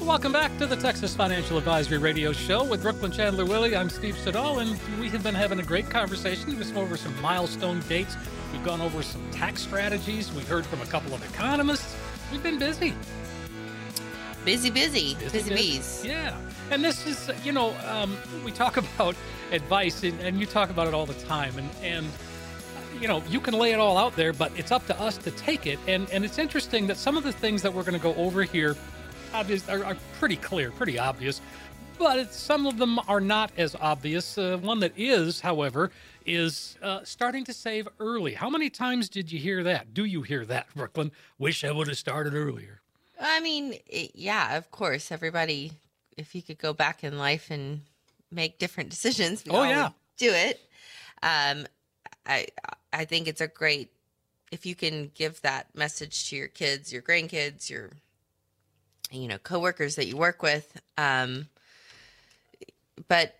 Welcome 0.09 0.33
back 0.33 0.57
to 0.57 0.64
the 0.64 0.75
Texas 0.75 1.14
Financial 1.14 1.59
Advisory 1.59 1.99
Radio 1.99 2.33
Show 2.33 2.64
with 2.64 2.81
Brooklynn 2.81 3.12
Chandler 3.12 3.44
Willy. 3.44 3.77
I'm 3.77 3.90
Steve 3.90 4.16
Siddall, 4.16 4.61
and 4.61 4.71
we 4.99 5.11
have 5.11 5.23
been 5.23 5.35
having 5.35 5.61
a 5.61 5.62
great 5.62 5.90
conversation. 5.90 6.47
We've 6.47 6.66
been 6.66 6.79
over 6.79 6.97
some 6.97 7.21
milestone 7.21 7.81
dates. 7.81 8.16
We've 8.51 8.64
gone 8.64 8.81
over 8.81 9.03
some 9.03 9.21
tax 9.31 9.61
strategies. 9.61 10.33
We 10.33 10.44
heard 10.44 10.64
from 10.64 10.81
a 10.81 10.87
couple 10.87 11.12
of 11.12 11.23
economists. 11.31 11.94
We've 12.33 12.42
been 12.42 12.59
busy. 12.59 12.94
Busy, 14.47 14.71
busy, 14.71 15.14
busy, 15.31 15.55
bees. 15.55 16.03
Yeah. 16.03 16.35
And 16.71 16.83
this 16.83 17.07
is, 17.07 17.31
you 17.44 17.53
know, 17.53 17.77
um, 17.87 18.16
we 18.47 18.51
talk 18.51 18.77
about 18.97 19.14
advice, 19.53 20.05
and, 20.05 20.18
and 20.21 20.40
you 20.40 20.47
talk 20.47 20.71
about 20.71 20.88
it 20.88 20.94
all 20.94 21.05
the 21.05 21.21
time. 21.27 21.53
And, 21.59 21.68
and 21.83 22.07
you 22.99 23.09
know, 23.09 23.23
you 23.29 23.40
can 23.40 23.53
lay 23.53 23.73
it 23.73 23.79
all 23.79 23.99
out 23.99 24.16
there, 24.16 24.33
but 24.33 24.53
it's 24.57 24.73
up 24.73 24.87
to 24.87 24.99
us 24.99 25.18
to 25.18 25.31
take 25.33 25.66
it. 25.66 25.79
And 25.87 26.09
and 26.11 26.25
it's 26.25 26.38
interesting 26.38 26.87
that 26.87 26.97
some 26.97 27.18
of 27.18 27.25
the 27.25 27.33
things 27.33 27.61
that 27.61 27.75
we're 27.75 27.85
going 27.85 27.92
to 27.92 28.03
go 28.03 28.14
over 28.14 28.42
here, 28.42 28.75
obvious, 29.34 29.68
are, 29.68 29.84
are 29.84 29.96
pretty 30.18 30.36
clear, 30.36 30.70
pretty 30.70 30.98
obvious. 30.98 31.40
But 31.98 32.18
it's, 32.20 32.36
some 32.36 32.66
of 32.66 32.78
them 32.78 32.98
are 33.08 33.20
not 33.20 33.50
as 33.56 33.74
obvious. 33.74 34.38
Uh, 34.38 34.56
one 34.60 34.80
that 34.80 34.92
is, 34.96 35.40
however, 35.40 35.90
is 36.24 36.76
uh, 36.82 37.00
starting 37.02 37.44
to 37.44 37.52
save 37.52 37.88
early. 37.98 38.34
How 38.34 38.48
many 38.50 38.70
times 38.70 39.08
did 39.08 39.32
you 39.32 39.38
hear 39.40 39.64
that? 39.64 39.94
Do 39.94 40.04
you 40.04 40.22
hear 40.22 40.44
that, 40.46 40.66
Brooklynn? 40.76 41.10
Wish 41.38 41.64
I 41.64 41.72
would 41.72 41.88
have 41.88 41.98
started 41.98 42.34
earlier. 42.34 42.80
I 43.20 43.40
mean, 43.40 43.74
it, 43.88 44.12
yeah, 44.14 44.56
of 44.56 44.70
course. 44.70 45.10
Everybody, 45.10 45.72
if 46.16 46.34
you 46.36 46.42
could 46.42 46.58
go 46.58 46.72
back 46.72 47.02
in 47.02 47.18
life 47.18 47.50
and 47.50 47.80
make 48.30 48.58
different 48.60 48.90
decisions, 48.96 49.42
Oh, 49.50 49.64
yeah. 49.64 49.88
do 50.18 50.30
it. 50.32 50.60
Um, 51.22 51.66
I 52.26 52.46
I 52.92 53.04
think 53.06 53.26
it's 53.26 53.40
a 53.40 53.48
great 53.48 53.90
if 54.52 54.64
you 54.64 54.74
can 54.76 55.10
give 55.14 55.40
that 55.42 55.66
message 55.74 56.30
to 56.30 56.36
your 56.36 56.46
kids, 56.48 56.92
your 56.92 57.02
grandkids, 57.02 57.68
your 57.68 57.90
you 59.11 59.29
know 59.29 59.38
coworkers 59.38 59.97
that 59.97 60.07
you 60.07 60.16
work 60.16 60.42
with. 60.42 60.81
Um, 60.97 61.49
but 63.09 63.35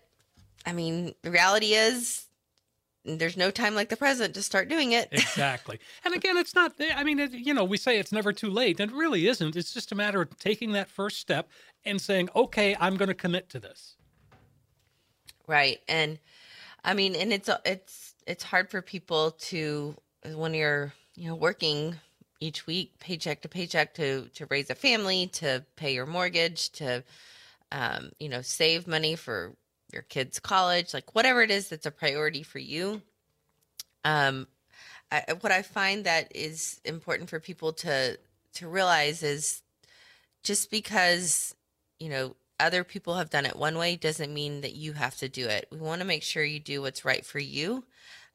I 0.65 0.73
mean, 0.73 1.13
the 1.21 1.31
reality 1.31 1.73
is 1.73 2.25
there's 3.05 3.37
no 3.37 3.49
time 3.49 3.75
like 3.75 3.89
the 3.89 3.97
present 3.97 4.33
to 4.35 4.43
start 4.43 4.69
doing 4.69 4.91
it. 4.91 5.09
Exactly. 5.29 5.79
and 6.03 6.13
again, 6.13 6.37
it's 6.37 6.53
not, 6.53 6.73
I 6.95 7.03
mean, 7.03 7.19
it, 7.19 7.31
you 7.31 7.53
know, 7.53 7.63
we 7.63 7.77
say 7.77 7.97
it's 7.97 8.11
never 8.11 8.33
too 8.33 8.49
late, 8.49 8.79
and 8.79 8.91
it 8.91 8.95
really 8.95 9.27
isn't. 9.27 9.55
It's 9.55 9.73
just 9.73 9.91
a 9.91 9.95
matter 9.95 10.21
of 10.21 10.37
taking 10.37 10.73
that 10.73 10.89
first 10.89 11.19
step 11.19 11.49
and 11.85 12.01
saying, 12.01 12.29
okay, 12.35 12.75
I'm 12.79 12.97
going 12.97 13.07
to 13.07 13.15
commit 13.15 13.49
to 13.49 13.59
this. 13.59 13.95
Right. 15.47 15.79
And 15.87 16.19
I 16.83 16.93
mean, 16.93 17.15
and 17.15 17.33
it's 17.33 17.49
it's 17.65 18.13
it's 18.27 18.43
hard 18.43 18.69
for 18.69 18.81
people 18.81 19.31
to 19.31 19.95
when 20.35 20.53
you're, 20.53 20.93
you 21.15 21.29
know, 21.29 21.35
working 21.35 21.95
each 22.39 22.65
week 22.65 22.99
paycheck 22.99 23.41
to 23.41 23.49
paycheck 23.49 23.93
to 23.95 24.29
to 24.35 24.45
raise 24.47 24.69
a 24.69 24.75
family, 24.75 25.27
to 25.27 25.63
pay 25.75 25.93
your 25.93 26.05
mortgage, 26.05 26.71
to 26.71 27.03
um, 27.71 28.11
you 28.19 28.29
know, 28.29 28.41
save 28.41 28.87
money 28.87 29.15
for 29.15 29.55
your 29.93 30.01
kids' 30.03 30.39
college, 30.39 30.93
like 30.93 31.13
whatever 31.15 31.41
it 31.41 31.51
is 31.51 31.69
that's 31.69 31.85
a 31.85 31.91
priority 31.91 32.43
for 32.43 32.59
you. 32.59 33.01
Um 34.05 34.47
I, 35.11 35.23
what 35.41 35.51
I 35.51 35.63
find 35.63 36.05
that 36.05 36.31
is 36.35 36.79
important 36.85 37.29
for 37.29 37.39
people 37.39 37.73
to 37.73 38.17
to 38.55 38.67
realize 38.67 39.23
is 39.23 39.61
just 40.43 40.71
because 40.71 41.55
you 41.99 42.09
know 42.09 42.35
other 42.59 42.83
people 42.83 43.15
have 43.15 43.29
done 43.29 43.45
it 43.45 43.55
one 43.55 43.77
way 43.77 43.95
doesn't 43.95 44.33
mean 44.33 44.61
that 44.61 44.73
you 44.73 44.93
have 44.93 45.15
to 45.17 45.29
do 45.29 45.47
it. 45.47 45.67
We 45.71 45.77
want 45.77 46.01
to 46.01 46.07
make 46.07 46.23
sure 46.23 46.43
you 46.43 46.59
do 46.59 46.81
what's 46.81 47.05
right 47.05 47.25
for 47.25 47.39
you 47.39 47.85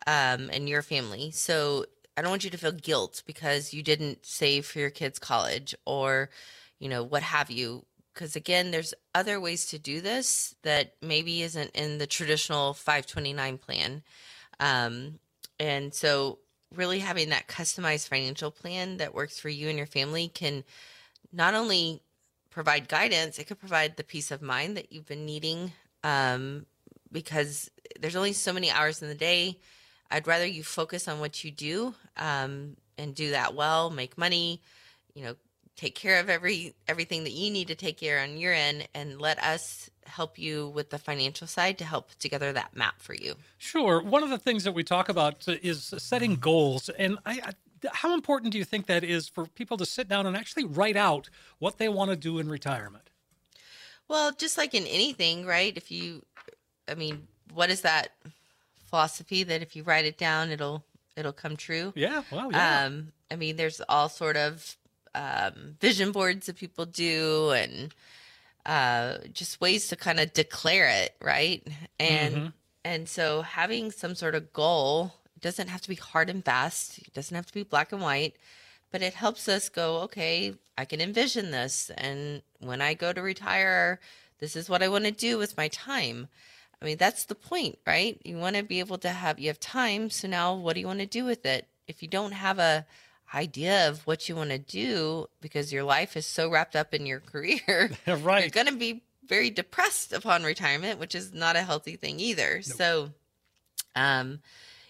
um, 0.06 0.50
and 0.52 0.68
your 0.68 0.82
family. 0.82 1.30
So 1.30 1.84
I 2.16 2.22
don't 2.22 2.30
want 2.30 2.44
you 2.44 2.50
to 2.50 2.58
feel 2.58 2.72
guilt 2.72 3.22
because 3.26 3.74
you 3.74 3.82
didn't 3.82 4.24
save 4.24 4.66
for 4.66 4.78
your 4.78 4.90
kids' 4.90 5.18
college 5.18 5.74
or, 5.84 6.30
you 6.78 6.88
know, 6.88 7.02
what 7.02 7.22
have 7.22 7.50
you. 7.50 7.84
Because 8.12 8.36
again, 8.36 8.70
there's 8.70 8.94
other 9.14 9.40
ways 9.40 9.66
to 9.66 9.78
do 9.78 10.00
this 10.00 10.54
that 10.62 10.94
maybe 11.02 11.42
isn't 11.42 11.70
in 11.74 11.98
the 11.98 12.06
traditional 12.06 12.72
529 12.72 13.58
plan. 13.58 14.02
Um, 14.60 15.18
and 15.58 15.92
so, 15.92 16.38
really 16.74 17.00
having 17.00 17.28
that 17.28 17.46
customized 17.46 18.08
financial 18.08 18.50
plan 18.50 18.96
that 18.96 19.14
works 19.14 19.38
for 19.38 19.48
you 19.48 19.68
and 19.68 19.78
your 19.78 19.86
family 19.86 20.28
can 20.28 20.64
not 21.32 21.54
only 21.54 22.02
provide 22.50 22.88
guidance, 22.88 23.38
it 23.38 23.44
could 23.44 23.58
provide 23.58 23.96
the 23.96 24.04
peace 24.04 24.30
of 24.30 24.42
mind 24.42 24.76
that 24.76 24.92
you've 24.92 25.06
been 25.06 25.26
needing 25.26 25.72
um, 26.04 26.66
because 27.10 27.70
there's 28.00 28.16
only 28.16 28.32
so 28.32 28.52
many 28.52 28.70
hours 28.70 29.02
in 29.02 29.08
the 29.08 29.14
day. 29.14 29.58
I'd 30.14 30.28
rather 30.28 30.46
you 30.46 30.62
focus 30.62 31.08
on 31.08 31.18
what 31.18 31.42
you 31.42 31.50
do 31.50 31.92
um, 32.16 32.76
and 32.96 33.16
do 33.16 33.32
that 33.32 33.56
well, 33.56 33.90
make 33.90 34.16
money, 34.16 34.60
you 35.12 35.24
know, 35.24 35.34
take 35.74 35.96
care 35.96 36.20
of 36.20 36.30
every 36.30 36.72
everything 36.86 37.24
that 37.24 37.32
you 37.32 37.50
need 37.50 37.66
to 37.66 37.74
take 37.74 37.98
care 37.98 38.20
on 38.20 38.36
your 38.36 38.52
end, 38.52 38.86
and 38.94 39.20
let 39.20 39.42
us 39.42 39.90
help 40.06 40.38
you 40.38 40.68
with 40.68 40.90
the 40.90 40.98
financial 40.98 41.48
side 41.48 41.78
to 41.78 41.84
help 41.84 42.10
put 42.10 42.20
together 42.20 42.52
that 42.52 42.76
map 42.76 43.00
for 43.00 43.14
you. 43.14 43.34
Sure. 43.58 44.00
One 44.00 44.22
of 44.22 44.30
the 44.30 44.38
things 44.38 44.62
that 44.62 44.72
we 44.72 44.84
talk 44.84 45.08
about 45.08 45.48
is 45.48 45.92
setting 45.98 46.36
goals. 46.36 46.88
And 46.90 47.18
I, 47.26 47.40
I 47.44 47.52
how 47.92 48.14
important 48.14 48.52
do 48.52 48.58
you 48.58 48.64
think 48.64 48.86
that 48.86 49.02
is 49.02 49.28
for 49.28 49.46
people 49.46 49.76
to 49.78 49.84
sit 49.84 50.08
down 50.08 50.26
and 50.26 50.36
actually 50.36 50.64
write 50.64 50.96
out 50.96 51.28
what 51.58 51.78
they 51.78 51.88
want 51.88 52.10
to 52.10 52.16
do 52.16 52.38
in 52.38 52.48
retirement? 52.48 53.10
Well, 54.06 54.30
just 54.30 54.56
like 54.56 54.74
in 54.74 54.86
anything, 54.86 55.44
right? 55.44 55.76
If 55.76 55.90
you, 55.90 56.24
I 56.86 56.94
mean, 56.94 57.26
what 57.52 57.68
is 57.70 57.80
that 57.80 58.10
philosophy 58.94 59.42
that 59.42 59.60
if 59.60 59.74
you 59.74 59.82
write 59.82 60.04
it 60.04 60.16
down, 60.16 60.50
it'll 60.50 60.84
it'll 61.16 61.32
come 61.32 61.56
true? 61.56 61.92
Yeah, 61.96 62.22
well, 62.30 62.52
yeah. 62.52 62.84
Um, 62.84 63.08
I 63.28 63.34
mean, 63.34 63.56
there's 63.56 63.80
all 63.88 64.08
sort 64.08 64.36
of 64.36 64.76
um, 65.16 65.76
vision 65.80 66.12
boards 66.12 66.46
that 66.46 66.54
people 66.56 66.86
do, 66.86 67.50
and 67.50 67.92
uh, 68.64 69.18
just 69.32 69.60
ways 69.60 69.88
to 69.88 69.96
kind 69.96 70.20
of 70.20 70.32
declare 70.32 70.88
it, 71.02 71.16
right? 71.20 71.66
And 71.98 72.36
Mhm. 72.36 72.52
and 72.84 73.08
so 73.08 73.42
having 73.42 73.90
some 73.90 74.14
sort 74.14 74.36
of 74.36 74.52
goal 74.52 75.14
doesn't 75.40 75.68
have 75.68 75.80
to 75.82 75.88
be 75.88 75.96
hard 75.96 76.30
and 76.30 76.44
fast. 76.44 76.98
It 76.98 77.12
doesn't 77.14 77.34
have 77.34 77.46
to 77.46 77.52
be 77.60 77.64
black 77.64 77.90
and 77.92 78.00
white, 78.00 78.36
but 78.92 79.02
it 79.02 79.14
helps 79.14 79.48
us 79.48 79.68
go, 79.68 80.02
okay, 80.02 80.54
I 80.78 80.84
can 80.84 81.00
envision 81.00 81.50
this, 81.50 81.90
and 81.90 82.42
when 82.60 82.80
I 82.80 82.94
go 82.94 83.12
to 83.12 83.22
retire, 83.22 83.98
this 84.38 84.54
is 84.54 84.68
what 84.68 84.84
I 84.84 84.88
want 84.88 85.04
to 85.04 85.10
do 85.10 85.36
with 85.36 85.56
my 85.56 85.66
time. 85.66 86.28
I 86.84 86.86
mean, 86.86 86.96
that's 86.98 87.24
the 87.24 87.34
point, 87.34 87.78
right? 87.86 88.20
You 88.24 88.36
want 88.36 88.56
to 88.56 88.62
be 88.62 88.78
able 88.78 88.98
to 88.98 89.08
have 89.08 89.38
you 89.40 89.48
have 89.48 89.58
time, 89.58 90.10
so 90.10 90.28
now 90.28 90.54
what 90.54 90.74
do 90.74 90.80
you 90.80 90.86
want 90.86 90.98
to 90.98 91.06
do 91.06 91.24
with 91.24 91.46
it? 91.46 91.66
If 91.88 92.02
you 92.02 92.08
don't 92.08 92.32
have 92.32 92.58
a 92.58 92.84
idea 93.32 93.88
of 93.88 94.06
what 94.06 94.28
you 94.28 94.36
want 94.36 94.50
to 94.50 94.58
do 94.58 95.26
because 95.40 95.72
your 95.72 95.82
life 95.82 96.14
is 96.14 96.26
so 96.26 96.50
wrapped 96.50 96.76
up 96.76 96.92
in 96.92 97.06
your 97.06 97.20
career, 97.32 97.90
you're 98.06 98.50
going 98.50 98.66
to 98.66 98.76
be 98.76 99.02
very 99.26 99.48
depressed 99.48 100.12
upon 100.12 100.42
retirement, 100.42 101.00
which 101.00 101.14
is 101.14 101.32
not 101.32 101.56
a 101.56 101.62
healthy 101.62 101.96
thing 101.96 102.20
either. 102.20 102.60
So, 102.60 103.12
um, 103.96 104.40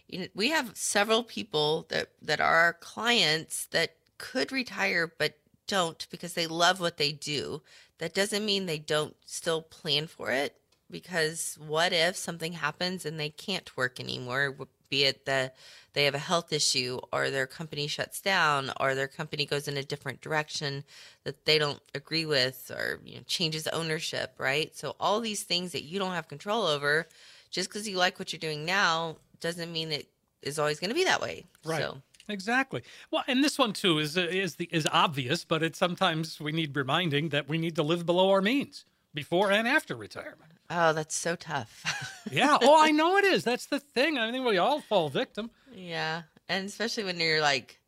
you 0.09 0.19
know, 0.19 0.27
we 0.35 0.51
have 0.51 0.73
several 0.75 1.23
people 1.23 1.87
that 1.91 2.09
that 2.23 2.41
are 2.41 2.57
our 2.57 2.73
clients 2.73 3.67
that 3.67 3.95
could 4.19 4.51
retire 4.51 5.13
but 5.17 5.39
don't 5.69 6.09
because 6.11 6.35
they 6.35 6.49
love 6.49 6.81
what 6.81 6.97
they 6.97 7.13
do. 7.13 7.63
That 7.99 8.15
doesn't 8.15 8.45
mean 8.45 8.67
they 8.67 8.81
don't 8.81 9.15
still 9.25 9.63
plan 9.63 10.09
for 10.09 10.33
it 10.33 10.57
because 10.95 11.59
what 11.67 11.93
if 11.93 12.15
something 12.15 12.53
happens 12.53 13.05
and 13.05 13.19
they 13.19 13.29
can't 13.29 13.77
work 13.77 13.99
anymore 13.99 14.55
be 14.89 15.03
it 15.03 15.25
the 15.25 15.51
they 15.93 16.05
have 16.05 16.15
a 16.15 16.19
health 16.19 16.53
issue 16.53 17.01
or 17.13 17.31
their 17.31 17.49
company 17.49 17.89
shuts 17.89 18.21
down 18.21 18.71
or 18.79 18.95
their 18.95 19.09
company 19.09 19.45
goes 19.45 19.67
in 19.67 19.77
a 19.77 19.83
different 19.83 20.21
direction 20.21 20.85
that 21.25 21.45
they 21.47 21.59
don't 21.59 21.81
agree 21.97 22.27
with 22.27 22.71
or 22.73 23.01
you 23.05 23.17
know, 23.17 23.23
changes 23.27 23.67
ownership, 23.69 24.35
right? 24.39 24.77
So 24.77 24.95
all 25.01 25.21
these 25.21 25.43
things 25.43 25.73
that 25.73 25.83
you 25.83 25.99
don't 25.99 26.13
have 26.13 26.29
control 26.29 26.65
over, 26.65 27.09
just 27.51 27.69
because 27.69 27.89
you 27.89 27.97
like 27.97 28.19
what 28.19 28.33
you're 28.33 28.41
doing 28.41 28.65
now 28.65 29.17
doesn't 29.41 29.73
mean 29.73 29.91
it 29.91 30.09
is 30.43 30.59
always 30.59 30.79
going 30.81 30.91
to 30.91 30.97
be 30.97 31.05
that 31.05 31.21
way. 31.21 31.45
Right. 31.65 31.81
So. 31.81 32.03
Exactly. 32.29 32.83
Well, 33.11 33.23
and 33.29 33.45
this 33.45 33.59
one 33.59 33.73
too 33.73 33.99
is 33.99 34.17
is 34.17 34.55
the 34.55 34.69
is 34.73 34.89
obvious, 34.91 35.45
but 35.45 35.63
it's 35.63 35.79
sometimes 35.79 36.41
we 36.41 36.53
need 36.53 36.75
reminding 36.75 37.29
that 37.29 37.49
we 37.49 37.59
need 37.59 37.77
to 37.77 37.83
live 37.83 38.07
below 38.07 38.31
our 38.31 38.41
means 38.41 38.87
before 39.13 39.51
and 39.53 39.69
after 39.69 39.95
retirement. 39.95 40.54
Oh, 40.77 40.93
that's 40.93 41.15
so 41.15 41.37
tough. 41.37 41.85
yeah. 42.31 42.59
Oh, 42.61 42.83
I 42.83 42.91
know 42.91 43.17
it 43.17 43.25
is. 43.25 43.45
That's 43.45 43.67
the 43.67 43.79
thing. 43.79 44.19
I 44.19 44.31
think 44.33 44.45
we 44.45 44.59
all 44.59 44.81
fall 44.81 45.09
victim. 45.09 45.51
Yeah. 45.73 46.23
And 46.49 46.67
especially 46.67 47.05
when 47.05 47.21
you're 47.21 47.41
like, 47.41 47.81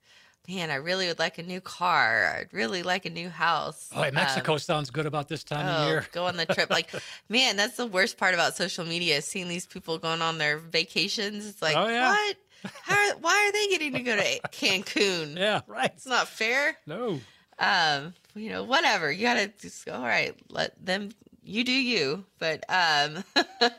man, 0.49 0.70
I 0.70 0.77
really 0.77 1.09
would 1.09 1.18
like 1.18 1.38
a 1.38 1.42
new 1.42 1.61
car. 1.61 2.37
I'd 2.38 2.53
really 2.53 2.83
like 2.83 3.05
a 3.05 3.11
new 3.11 3.29
house. 3.29 3.90
Oh, 3.94 4.09
Mexico 4.12 4.53
um, 4.53 4.59
sounds 4.59 4.90
good 4.90 5.07
about 5.07 5.29
this 5.29 5.42
time 5.42 5.66
oh, 5.66 5.83
of 5.83 5.88
year. 5.88 6.07
go 6.12 6.27
on 6.27 6.37
the 6.37 6.46
trip. 6.46 6.70
Like, 6.70 6.90
man, 7.29 7.57
that's 7.57 7.77
the 7.77 7.87
worst 7.87 8.18
part 8.18 8.35
about 8.35 8.57
social 8.57 8.85
media, 8.85 9.20
seeing 9.20 9.49
these 9.49 9.66
people 9.66 9.99
going 9.99 10.22
on 10.22 10.38
their 10.38 10.59
vacations. 10.59 11.46
It's 11.46 11.62
like, 11.62 11.77
oh, 11.77 11.88
yeah. 11.88 12.11
what? 12.11 12.37
How 12.83 12.94
are, 12.94 13.16
why 13.18 13.49
are 13.49 13.53
they 13.53 13.68
getting 13.68 13.92
to 13.94 14.01
go 14.01 14.16
to 14.16 14.40
Cancun? 14.49 15.37
Yeah, 15.37 15.61
right. 15.66 15.90
It's 15.94 16.07
not 16.07 16.29
fair. 16.29 16.77
No. 16.87 17.20
Um, 17.59 18.14
you 18.35 18.51
know, 18.51 18.64
whatever. 18.64 19.11
You 19.11 19.22
gotta 19.22 19.53
just 19.61 19.87
go, 19.87 19.94
all 19.94 20.03
right, 20.03 20.35
let 20.51 20.85
them 20.85 21.11
you 21.46 21.64
do 21.64 21.72
you. 21.72 22.24
But 22.38 22.64
um 22.68 23.24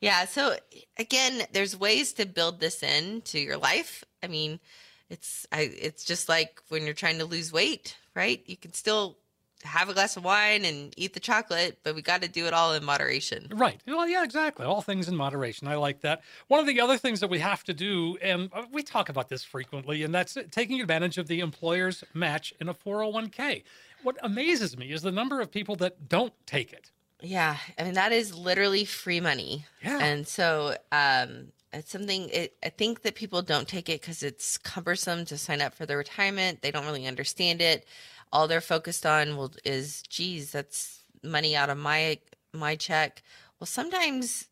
yeah, 0.00 0.24
so 0.24 0.56
again, 0.98 1.46
there's 1.52 1.78
ways 1.78 2.12
to 2.14 2.26
build 2.26 2.60
this 2.60 2.82
in 2.82 3.22
to 3.22 3.38
your 3.38 3.56
life. 3.56 4.04
I 4.22 4.26
mean, 4.26 4.60
it's 5.08 5.46
I 5.52 5.62
it's 5.62 6.04
just 6.04 6.28
like 6.28 6.60
when 6.68 6.84
you're 6.84 6.94
trying 6.94 7.18
to 7.18 7.24
lose 7.24 7.52
weight, 7.52 7.96
right? 8.14 8.42
You 8.46 8.56
can 8.56 8.72
still 8.72 9.16
have 9.64 9.88
a 9.88 9.94
glass 9.94 10.16
of 10.16 10.24
wine 10.24 10.64
and 10.64 10.94
eat 10.96 11.12
the 11.12 11.20
chocolate, 11.20 11.78
but 11.82 11.94
we 11.94 12.02
got 12.02 12.22
to 12.22 12.28
do 12.28 12.46
it 12.46 12.54
all 12.54 12.72
in 12.72 12.84
moderation. 12.84 13.46
Right. 13.50 13.80
Well, 13.86 14.08
yeah, 14.08 14.24
exactly. 14.24 14.64
All 14.64 14.80
things 14.80 15.08
in 15.08 15.16
moderation. 15.16 15.68
I 15.68 15.74
like 15.74 16.00
that. 16.00 16.22
One 16.48 16.60
of 16.60 16.66
the 16.66 16.80
other 16.80 16.96
things 16.96 17.20
that 17.20 17.28
we 17.28 17.38
have 17.40 17.62
to 17.64 17.74
do, 17.74 18.16
and 18.22 18.50
uh, 18.52 18.64
we 18.72 18.82
talk 18.82 19.08
about 19.08 19.28
this 19.28 19.44
frequently, 19.44 20.02
and 20.02 20.14
that's 20.14 20.36
taking 20.50 20.80
advantage 20.80 21.18
of 21.18 21.28
the 21.28 21.40
employer's 21.40 22.02
match 22.14 22.54
in 22.60 22.68
a 22.68 22.74
401k. 22.74 23.62
What 24.02 24.16
amazes 24.22 24.78
me 24.78 24.92
is 24.92 25.02
the 25.02 25.12
number 25.12 25.40
of 25.40 25.50
people 25.50 25.76
that 25.76 26.08
don't 26.08 26.32
take 26.46 26.72
it. 26.72 26.90
Yeah, 27.22 27.56
I 27.78 27.84
mean 27.84 27.94
that 27.94 28.12
is 28.12 28.36
literally 28.36 28.84
free 28.84 29.20
money. 29.20 29.66
Yeah, 29.82 29.98
and 30.02 30.26
so 30.26 30.76
um, 30.92 31.48
it's 31.72 31.90
something. 31.90 32.28
It, 32.30 32.56
I 32.64 32.70
think 32.70 33.02
that 33.02 33.14
people 33.14 33.42
don't 33.42 33.68
take 33.68 33.88
it 33.88 34.00
because 34.00 34.22
it's 34.22 34.58
cumbersome 34.58 35.24
to 35.26 35.38
sign 35.38 35.60
up 35.60 35.74
for 35.74 35.86
the 35.86 35.96
retirement. 35.96 36.62
They 36.62 36.70
don't 36.70 36.86
really 36.86 37.06
understand 37.06 37.60
it. 37.60 37.86
All 38.32 38.48
they're 38.48 38.60
focused 38.60 39.04
on 39.04 39.36
will 39.36 39.52
is, 39.64 40.02
geez, 40.02 40.52
that's 40.52 41.02
money 41.22 41.56
out 41.56 41.70
of 41.70 41.78
my 41.78 42.18
my 42.52 42.76
check. 42.76 43.22
Well, 43.58 43.66
sometimes 43.66 44.48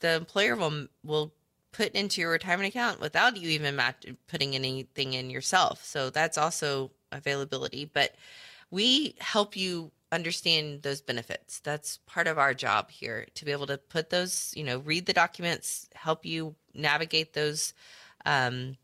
the 0.00 0.14
employer 0.14 0.56
will 0.56 0.88
will 1.04 1.32
put 1.72 1.92
into 1.92 2.20
your 2.20 2.32
retirement 2.32 2.68
account 2.68 3.00
without 3.00 3.36
you 3.36 3.48
even 3.50 3.76
mat- 3.76 4.04
putting 4.26 4.54
anything 4.54 5.12
in 5.12 5.30
yourself. 5.30 5.84
So 5.84 6.10
that's 6.10 6.36
also 6.36 6.90
availability. 7.12 7.84
But 7.84 8.14
we 8.70 9.14
help 9.18 9.56
you 9.56 9.92
understand 10.12 10.82
those 10.82 11.00
benefits. 11.00 11.60
That's 11.60 11.98
part 12.06 12.26
of 12.26 12.38
our 12.38 12.54
job 12.54 12.90
here 12.90 13.26
to 13.34 13.44
be 13.44 13.52
able 13.52 13.66
to 13.66 13.78
put 13.78 14.10
those, 14.10 14.52
you 14.56 14.64
know, 14.64 14.78
read 14.78 15.06
the 15.06 15.12
documents, 15.12 15.88
help 15.94 16.26
you 16.26 16.54
navigate 16.74 17.32
those, 17.32 17.74
um, 18.26 18.76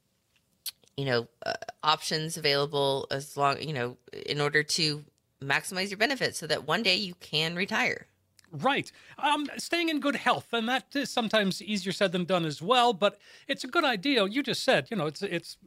you 0.97 1.05
know, 1.05 1.27
uh, 1.45 1.55
options 1.83 2.37
available 2.37 3.07
as 3.11 3.37
long, 3.37 3.61
you 3.61 3.73
know, 3.73 3.97
in 4.27 4.41
order 4.41 4.63
to 4.63 5.05
maximize 5.43 5.91
your 5.91 5.99
benefits 5.99 6.39
so 6.39 6.47
that 6.47 6.67
one 6.67 6.83
day 6.83 6.97
you 6.97 7.15
can 7.21 7.55
retire. 7.55 8.07
Right. 8.53 8.91
Um, 9.19 9.49
staying 9.59 9.89
in 9.89 10.01
good 10.01 10.17
health, 10.17 10.47
and 10.53 10.69
that 10.69 10.85
is 10.95 11.11
sometimes 11.11 11.61
easier 11.61 11.93
said 11.93 12.13
than 12.13 12.25
done 12.25 12.47
as 12.47 12.63
well. 12.63 12.93
But 12.93 13.19
it's 13.49 13.65
a 13.65 13.67
good 13.67 13.85
idea. 13.85 14.25
You 14.27 14.43
just 14.43 14.63
said, 14.63 14.87
you 14.91 14.97
know, 14.97 15.07
it's 15.07 15.21
it's 15.21 15.59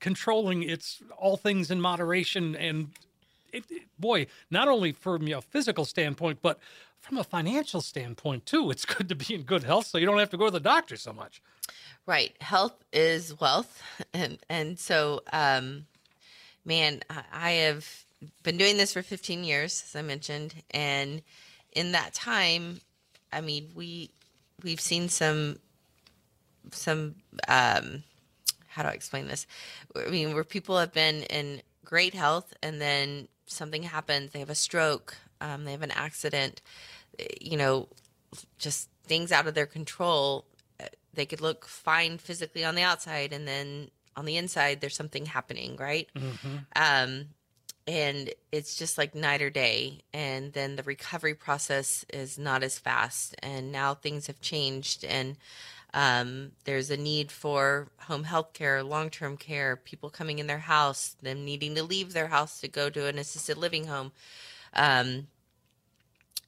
controlling. 0.00 0.62
It's 0.64 1.00
all 1.16 1.36
things 1.36 1.70
in 1.70 1.80
moderation 1.80 2.56
and 2.56 2.90
it, 3.54 3.64
boy, 3.98 4.26
not 4.50 4.68
only 4.68 4.92
from 4.92 5.26
a 5.28 5.40
physical 5.40 5.84
standpoint, 5.84 6.40
but 6.42 6.58
from 7.00 7.18
a 7.18 7.24
financial 7.24 7.80
standpoint 7.80 8.46
too, 8.46 8.70
it's 8.70 8.84
good 8.94 9.08
to 9.08 9.14
be 9.14 9.34
in 9.34 9.42
good 9.42 9.64
health 9.64 9.86
so 9.86 9.98
you 9.98 10.06
don't 10.06 10.18
have 10.18 10.30
to 10.30 10.36
go 10.36 10.46
to 10.46 10.50
the 10.50 10.60
doctor 10.60 10.96
so 10.96 11.12
much. 11.12 11.40
Right. 12.06 12.34
Health 12.40 12.74
is 12.92 13.38
wealth. 13.40 13.82
And, 14.12 14.38
and 14.48 14.78
so, 14.78 15.22
um, 15.32 15.86
man, 16.64 17.00
I 17.32 17.52
have 17.52 18.04
been 18.42 18.58
doing 18.58 18.76
this 18.76 18.92
for 18.92 19.02
15 19.02 19.44
years, 19.44 19.84
as 19.86 19.96
I 19.96 20.02
mentioned. 20.02 20.54
And 20.70 21.22
in 21.72 21.92
that 21.92 22.14
time, 22.14 22.80
I 23.32 23.40
mean, 23.40 23.70
we, 23.74 24.10
we've 24.62 24.80
seen 24.80 25.08
some, 25.08 25.58
some, 26.70 27.14
um, 27.48 28.02
how 28.68 28.82
do 28.82 28.88
I 28.88 28.92
explain 28.92 29.28
this? 29.28 29.46
I 29.96 30.10
mean, 30.10 30.34
where 30.34 30.44
people 30.44 30.78
have 30.78 30.92
been 30.92 31.22
in 31.24 31.62
great 31.84 32.14
health 32.14 32.52
and 32.62 32.80
then 32.80 33.28
something 33.46 33.82
happens, 33.82 34.32
they 34.32 34.38
have 34.40 34.50
a 34.50 34.54
stroke, 34.54 35.16
um, 35.40 35.64
they 35.64 35.72
have 35.72 35.82
an 35.82 35.90
accident, 35.90 36.60
you 37.40 37.56
know, 37.56 37.88
just 38.58 38.88
things 39.04 39.32
out 39.32 39.46
of 39.46 39.54
their 39.54 39.66
control. 39.66 40.44
Eh, 40.80 40.88
they 41.12 41.26
could 41.26 41.40
look 41.40 41.66
fine 41.66 42.18
physically 42.18 42.64
on 42.64 42.74
the 42.74 42.82
outside, 42.82 43.32
and 43.32 43.46
then 43.46 43.90
on 44.16 44.24
the 44.24 44.36
inside, 44.36 44.80
there's 44.80 44.96
something 44.96 45.26
happening, 45.26 45.76
right? 45.76 46.08
Mm-hmm. 46.16 46.56
Um, 46.76 47.26
and 47.86 48.30
it's 48.50 48.76
just 48.76 48.96
like 48.96 49.14
night 49.14 49.42
or 49.42 49.50
day. 49.50 50.00
And 50.12 50.52
then 50.52 50.76
the 50.76 50.82
recovery 50.82 51.34
process 51.34 52.04
is 52.12 52.38
not 52.38 52.62
as 52.62 52.78
fast. 52.78 53.34
And 53.42 53.70
now 53.70 53.94
things 53.94 54.26
have 54.28 54.40
changed, 54.40 55.04
and 55.04 55.36
um, 55.94 56.50
there's 56.64 56.90
a 56.90 56.96
need 56.96 57.30
for 57.30 57.86
home 58.00 58.24
health 58.24 58.52
care, 58.52 58.82
long 58.82 59.10
term 59.10 59.36
care, 59.36 59.76
people 59.76 60.10
coming 60.10 60.40
in 60.40 60.48
their 60.48 60.58
house, 60.58 61.16
them 61.22 61.44
needing 61.44 61.76
to 61.76 61.84
leave 61.84 62.12
their 62.12 62.26
house 62.26 62.60
to 62.60 62.68
go 62.68 62.90
to 62.90 63.06
an 63.06 63.16
assisted 63.16 63.56
living 63.56 63.86
home. 63.86 64.10
Um, 64.74 65.28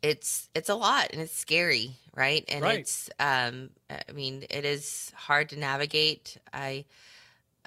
it's 0.03 0.49
it's 0.53 0.69
a 0.69 0.75
lot 0.75 1.11
and 1.13 1.23
it's 1.23 1.37
scary, 1.37 1.93
right? 2.13 2.45
And 2.49 2.63
right. 2.63 2.81
it's 2.81 3.09
um, 3.21 3.71
I 3.89 4.13
mean 4.13 4.45
it 4.51 4.65
is 4.65 5.13
hard 5.15 5.51
to 5.51 5.59
navigate. 5.59 6.37
I 6.53 6.85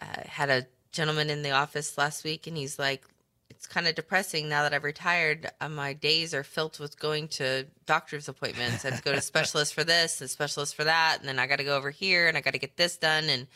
uh, 0.02 0.24
had 0.26 0.50
a 0.50 0.68
gentleman 0.92 1.30
in 1.30 1.44
the 1.44 1.52
office 1.52 1.98
last 1.98 2.26
week, 2.26 2.46
and 2.46 2.58
he's 2.58 2.78
like, 2.78 3.06
it's 3.50 3.68
kind 3.68 3.88
of 3.88 3.96
depressing 3.96 4.48
now 4.48 4.64
that 4.64 4.74
I've 4.74 4.84
retired. 4.84 5.50
Uh, 5.60 5.70
my 5.70 5.94
days 5.94 6.34
are 6.34 6.44
filled 6.44 6.80
with 6.80 7.00
going 7.00 7.28
to 7.30 7.66
doctor's 7.86 8.30
appointments. 8.30 8.86
I 8.86 8.90
have 8.90 9.00
to 9.00 9.04
go 9.04 9.14
to 9.14 9.22
specialists 9.22 9.74
for 9.74 9.84
this, 9.84 10.22
and 10.22 10.30
specialist 10.30 10.76
for 10.76 10.84
that, 10.84 11.18
and 11.20 11.28
then 11.28 11.40
I 11.40 11.48
got 11.48 11.58
to 11.58 11.64
go 11.64 11.76
over 11.76 11.90
here 11.90 12.28
and 12.28 12.38
I 12.38 12.42
got 12.42 12.54
to 12.54 12.60
get 12.60 12.78
this 12.78 12.98
done. 12.98 13.26
And 13.26 13.48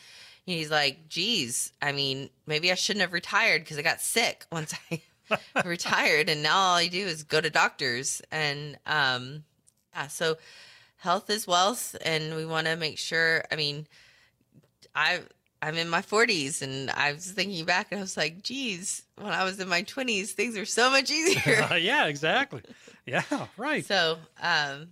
he's 0.44 0.70
like, 0.70 1.08
"Geez, 1.08 1.72
I 1.80 1.92
mean, 1.92 2.30
maybe 2.46 2.72
I 2.72 2.74
shouldn't 2.74 3.02
have 3.02 3.12
retired 3.12 3.62
because 3.62 3.78
I 3.78 3.82
got 3.82 4.00
sick 4.00 4.46
once 4.52 4.74
I 4.90 5.02
retired, 5.64 6.28
and 6.28 6.42
now 6.42 6.56
all 6.56 6.76
I 6.76 6.88
do 6.88 7.06
is 7.06 7.22
go 7.22 7.40
to 7.40 7.50
doctors." 7.50 8.20
And 8.30 8.78
um, 8.86 9.44
yeah, 9.94 10.08
so 10.08 10.36
health 10.96 11.30
is 11.30 11.46
wealth, 11.46 11.96
and 12.04 12.34
we 12.34 12.44
want 12.44 12.66
to 12.66 12.76
make 12.76 12.98
sure. 12.98 13.44
I 13.50 13.56
mean, 13.56 13.86
I 14.94 15.20
I'm 15.64 15.76
in 15.78 15.88
my 15.88 16.02
40s 16.02 16.60
and 16.60 16.90
I 16.90 17.12
was 17.14 17.30
thinking 17.30 17.64
back 17.64 17.88
and 17.90 17.98
I 17.98 18.02
was 18.02 18.18
like, 18.18 18.42
geez, 18.42 19.02
when 19.16 19.32
I 19.32 19.44
was 19.44 19.58
in 19.58 19.66
my 19.66 19.82
20s, 19.82 20.28
things 20.28 20.58
were 20.58 20.66
so 20.66 20.90
much 20.90 21.10
easier. 21.10 21.66
yeah, 21.78 22.06
exactly. 22.06 22.60
Yeah, 23.06 23.22
right. 23.56 23.82
So, 23.82 24.18
um, 24.42 24.88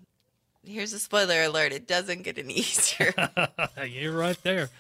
here's 0.65 0.95
a 0.95 0.99
spoiler 0.99 1.43
alert 1.43 1.73
it 1.73 1.87
doesn't 1.87 2.23
get 2.23 2.39
any 2.39 2.55
easier. 2.61 3.13
You're 3.87 4.17
right 4.17 4.43
there. 4.43 4.71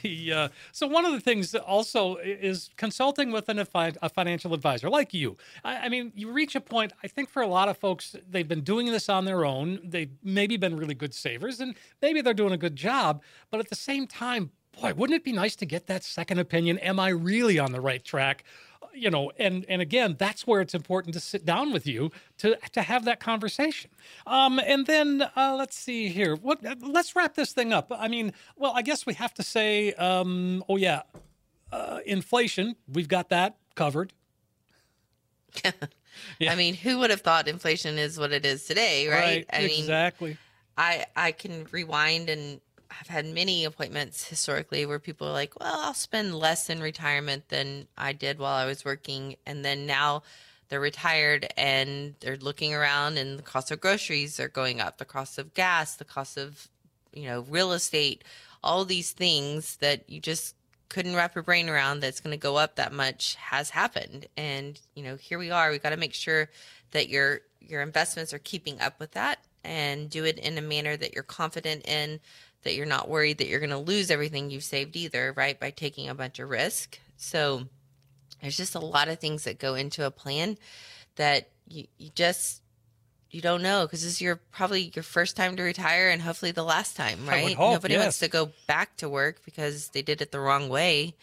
The, 0.00 0.32
uh, 0.32 0.48
so 0.72 0.86
one 0.86 1.04
of 1.04 1.12
the 1.12 1.20
things 1.20 1.54
also 1.54 2.16
is 2.16 2.70
consulting 2.78 3.30
with 3.30 3.50
an, 3.50 3.58
a 3.58 4.08
financial 4.08 4.54
advisor 4.54 4.88
like 4.88 5.12
you. 5.12 5.36
I, 5.62 5.76
I, 5.76 5.88
mean, 5.90 6.10
you 6.14 6.30
reach 6.30 6.54
a 6.54 6.60
point. 6.62 6.94
I 7.02 7.08
think 7.08 7.28
for 7.28 7.42
a 7.42 7.46
lot 7.46 7.68
of 7.68 7.76
folks, 7.76 8.16
they've 8.30 8.48
been 8.48 8.62
doing 8.62 8.86
this 8.86 9.10
on 9.10 9.26
their 9.26 9.44
own. 9.44 9.80
They've 9.84 10.12
maybe 10.22 10.56
been 10.56 10.78
really 10.78 10.94
good 10.94 11.12
savers, 11.12 11.60
and 11.60 11.74
maybe 12.00 12.22
they're 12.22 12.32
doing 12.32 12.54
a 12.54 12.56
good 12.56 12.76
job. 12.76 13.22
But 13.50 13.60
at 13.60 13.68
the 13.68 13.76
same 13.76 14.06
time, 14.06 14.52
boy, 14.80 14.94
wouldn't 14.94 15.16
it 15.16 15.24
be 15.24 15.32
nice 15.32 15.56
to 15.56 15.66
get 15.66 15.86
that 15.86 16.04
second 16.04 16.38
opinion? 16.38 16.78
Am 16.78 16.98
I 17.00 17.08
really 17.08 17.58
on 17.58 17.72
the 17.72 17.80
right 17.80 18.04
track? 18.04 18.44
You 18.92 19.10
know, 19.10 19.32
and 19.38 19.64
and 19.68 19.82
again, 19.82 20.14
that's 20.18 20.46
where 20.46 20.60
it's 20.60 20.74
important 20.74 21.14
to 21.14 21.20
sit 21.20 21.44
down 21.44 21.72
with 21.72 21.86
you 21.86 22.12
to 22.38 22.56
to 22.72 22.82
have 22.82 23.04
that 23.06 23.18
conversation. 23.18 23.90
Um, 24.26 24.60
and 24.60 24.86
then 24.86 25.28
uh, 25.36 25.56
let's 25.58 25.76
see 25.76 26.08
here. 26.08 26.36
What? 26.36 26.60
Let's 26.80 27.16
wrap 27.16 27.34
this 27.34 27.52
thing 27.52 27.72
up. 27.72 27.90
I 27.90 28.06
mean, 28.06 28.32
well, 28.56 28.72
I 28.74 28.82
guess 28.82 29.04
we 29.04 29.14
have 29.14 29.34
to 29.34 29.42
say, 29.42 29.94
um, 29.94 30.62
oh 30.68 30.76
yeah, 30.76 31.02
uh, 31.72 31.98
inflation. 32.06 32.76
We've 32.86 33.08
got 33.08 33.30
that 33.30 33.56
covered. 33.74 34.12
yeah. 35.64 35.72
I 36.52 36.54
mean, 36.54 36.74
who 36.74 36.98
would 36.98 37.10
have 37.10 37.22
thought 37.22 37.48
inflation 37.48 37.98
is 37.98 38.18
what 38.18 38.32
it 38.32 38.46
is 38.46 38.64
today, 38.64 39.08
right? 39.08 39.20
right 39.20 39.46
I 39.52 39.62
exactly. 39.62 40.28
mean, 40.28 40.38
I 40.76 41.06
I 41.16 41.32
can 41.32 41.66
rewind 41.72 42.30
and 42.30 42.60
I've 43.00 43.08
had 43.08 43.26
many 43.26 43.64
appointments 43.64 44.28
historically 44.28 44.86
where 44.86 44.98
people 44.98 45.28
are 45.28 45.32
like, 45.32 45.58
well, 45.58 45.80
I'll 45.82 45.94
spend 45.94 46.34
less 46.34 46.70
in 46.70 46.80
retirement 46.80 47.48
than 47.48 47.88
I 47.96 48.12
did 48.12 48.38
while 48.38 48.54
I 48.54 48.66
was 48.66 48.84
working. 48.84 49.36
And 49.46 49.64
then 49.64 49.86
now 49.86 50.22
they're 50.68 50.80
retired 50.80 51.46
and 51.56 52.14
they're 52.20 52.36
looking 52.36 52.74
around 52.74 53.18
and 53.18 53.38
the 53.38 53.42
cost 53.42 53.70
of 53.70 53.80
groceries 53.80 54.40
are 54.40 54.48
going 54.48 54.80
up, 54.80 54.98
the 54.98 55.04
cost 55.04 55.38
of 55.38 55.54
gas, 55.54 55.96
the 55.96 56.04
cost 56.04 56.36
of, 56.36 56.68
you 57.12 57.26
know, 57.26 57.44
real 57.48 57.72
estate, 57.72 58.24
all 58.62 58.84
these 58.84 59.12
things 59.12 59.76
that 59.76 60.08
you 60.08 60.20
just 60.20 60.54
couldn't 60.88 61.16
wrap 61.16 61.34
your 61.34 61.42
brain 61.42 61.68
around 61.68 62.00
that's 62.00 62.20
going 62.20 62.32
to 62.32 62.40
go 62.40 62.56
up 62.56 62.76
that 62.76 62.92
much 62.92 63.34
has 63.36 63.70
happened. 63.70 64.26
And, 64.36 64.80
you 64.94 65.02
know, 65.02 65.16
here 65.16 65.38
we 65.38 65.50
are. 65.50 65.70
We 65.70 65.78
got 65.78 65.90
to 65.90 65.96
make 65.96 66.14
sure 66.14 66.48
that 66.92 67.08
your 67.08 67.40
your 67.60 67.82
investments 67.82 68.32
are 68.34 68.38
keeping 68.38 68.80
up 68.80 69.00
with 69.00 69.12
that 69.12 69.38
and 69.64 70.10
do 70.10 70.24
it 70.24 70.38
in 70.38 70.58
a 70.58 70.62
manner 70.62 70.96
that 70.96 71.14
you're 71.14 71.22
confident 71.22 71.86
in 71.88 72.20
that 72.64 72.74
you're 72.74 72.86
not 72.86 73.08
worried 73.08 73.38
that 73.38 73.46
you're 73.46 73.60
going 73.60 73.70
to 73.70 73.78
lose 73.78 74.10
everything 74.10 74.50
you've 74.50 74.64
saved 74.64 74.96
either, 74.96 75.32
right? 75.36 75.58
By 75.58 75.70
taking 75.70 76.08
a 76.08 76.14
bunch 76.14 76.38
of 76.38 76.48
risk. 76.48 76.98
So 77.16 77.64
there's 78.40 78.56
just 78.56 78.74
a 78.74 78.80
lot 78.80 79.08
of 79.08 79.18
things 79.18 79.44
that 79.44 79.58
go 79.58 79.74
into 79.74 80.04
a 80.04 80.10
plan 80.10 80.58
that 81.16 81.48
you, 81.68 81.86
you 81.96 82.10
just 82.14 82.60
you 83.30 83.40
don't 83.40 83.62
know 83.62 83.84
because 83.84 84.02
this 84.02 84.12
is 84.12 84.20
your 84.20 84.36
probably 84.52 84.92
your 84.94 85.02
first 85.02 85.36
time 85.36 85.56
to 85.56 85.62
retire 85.62 86.08
and 86.08 86.22
hopefully 86.22 86.52
the 86.52 86.62
last 86.62 86.96
time, 86.96 87.26
right? 87.26 87.56
hope, 87.56 87.72
Nobody 87.72 87.96
wants 87.96 88.20
to 88.20 88.28
go 88.28 88.50
back 88.68 88.96
to 88.98 89.08
work 89.08 89.44
because 89.44 89.88
they 89.88 90.02
did 90.02 90.22
it 90.22 90.30
the 90.30 90.38
wrong 90.38 90.68
way. 90.68 91.14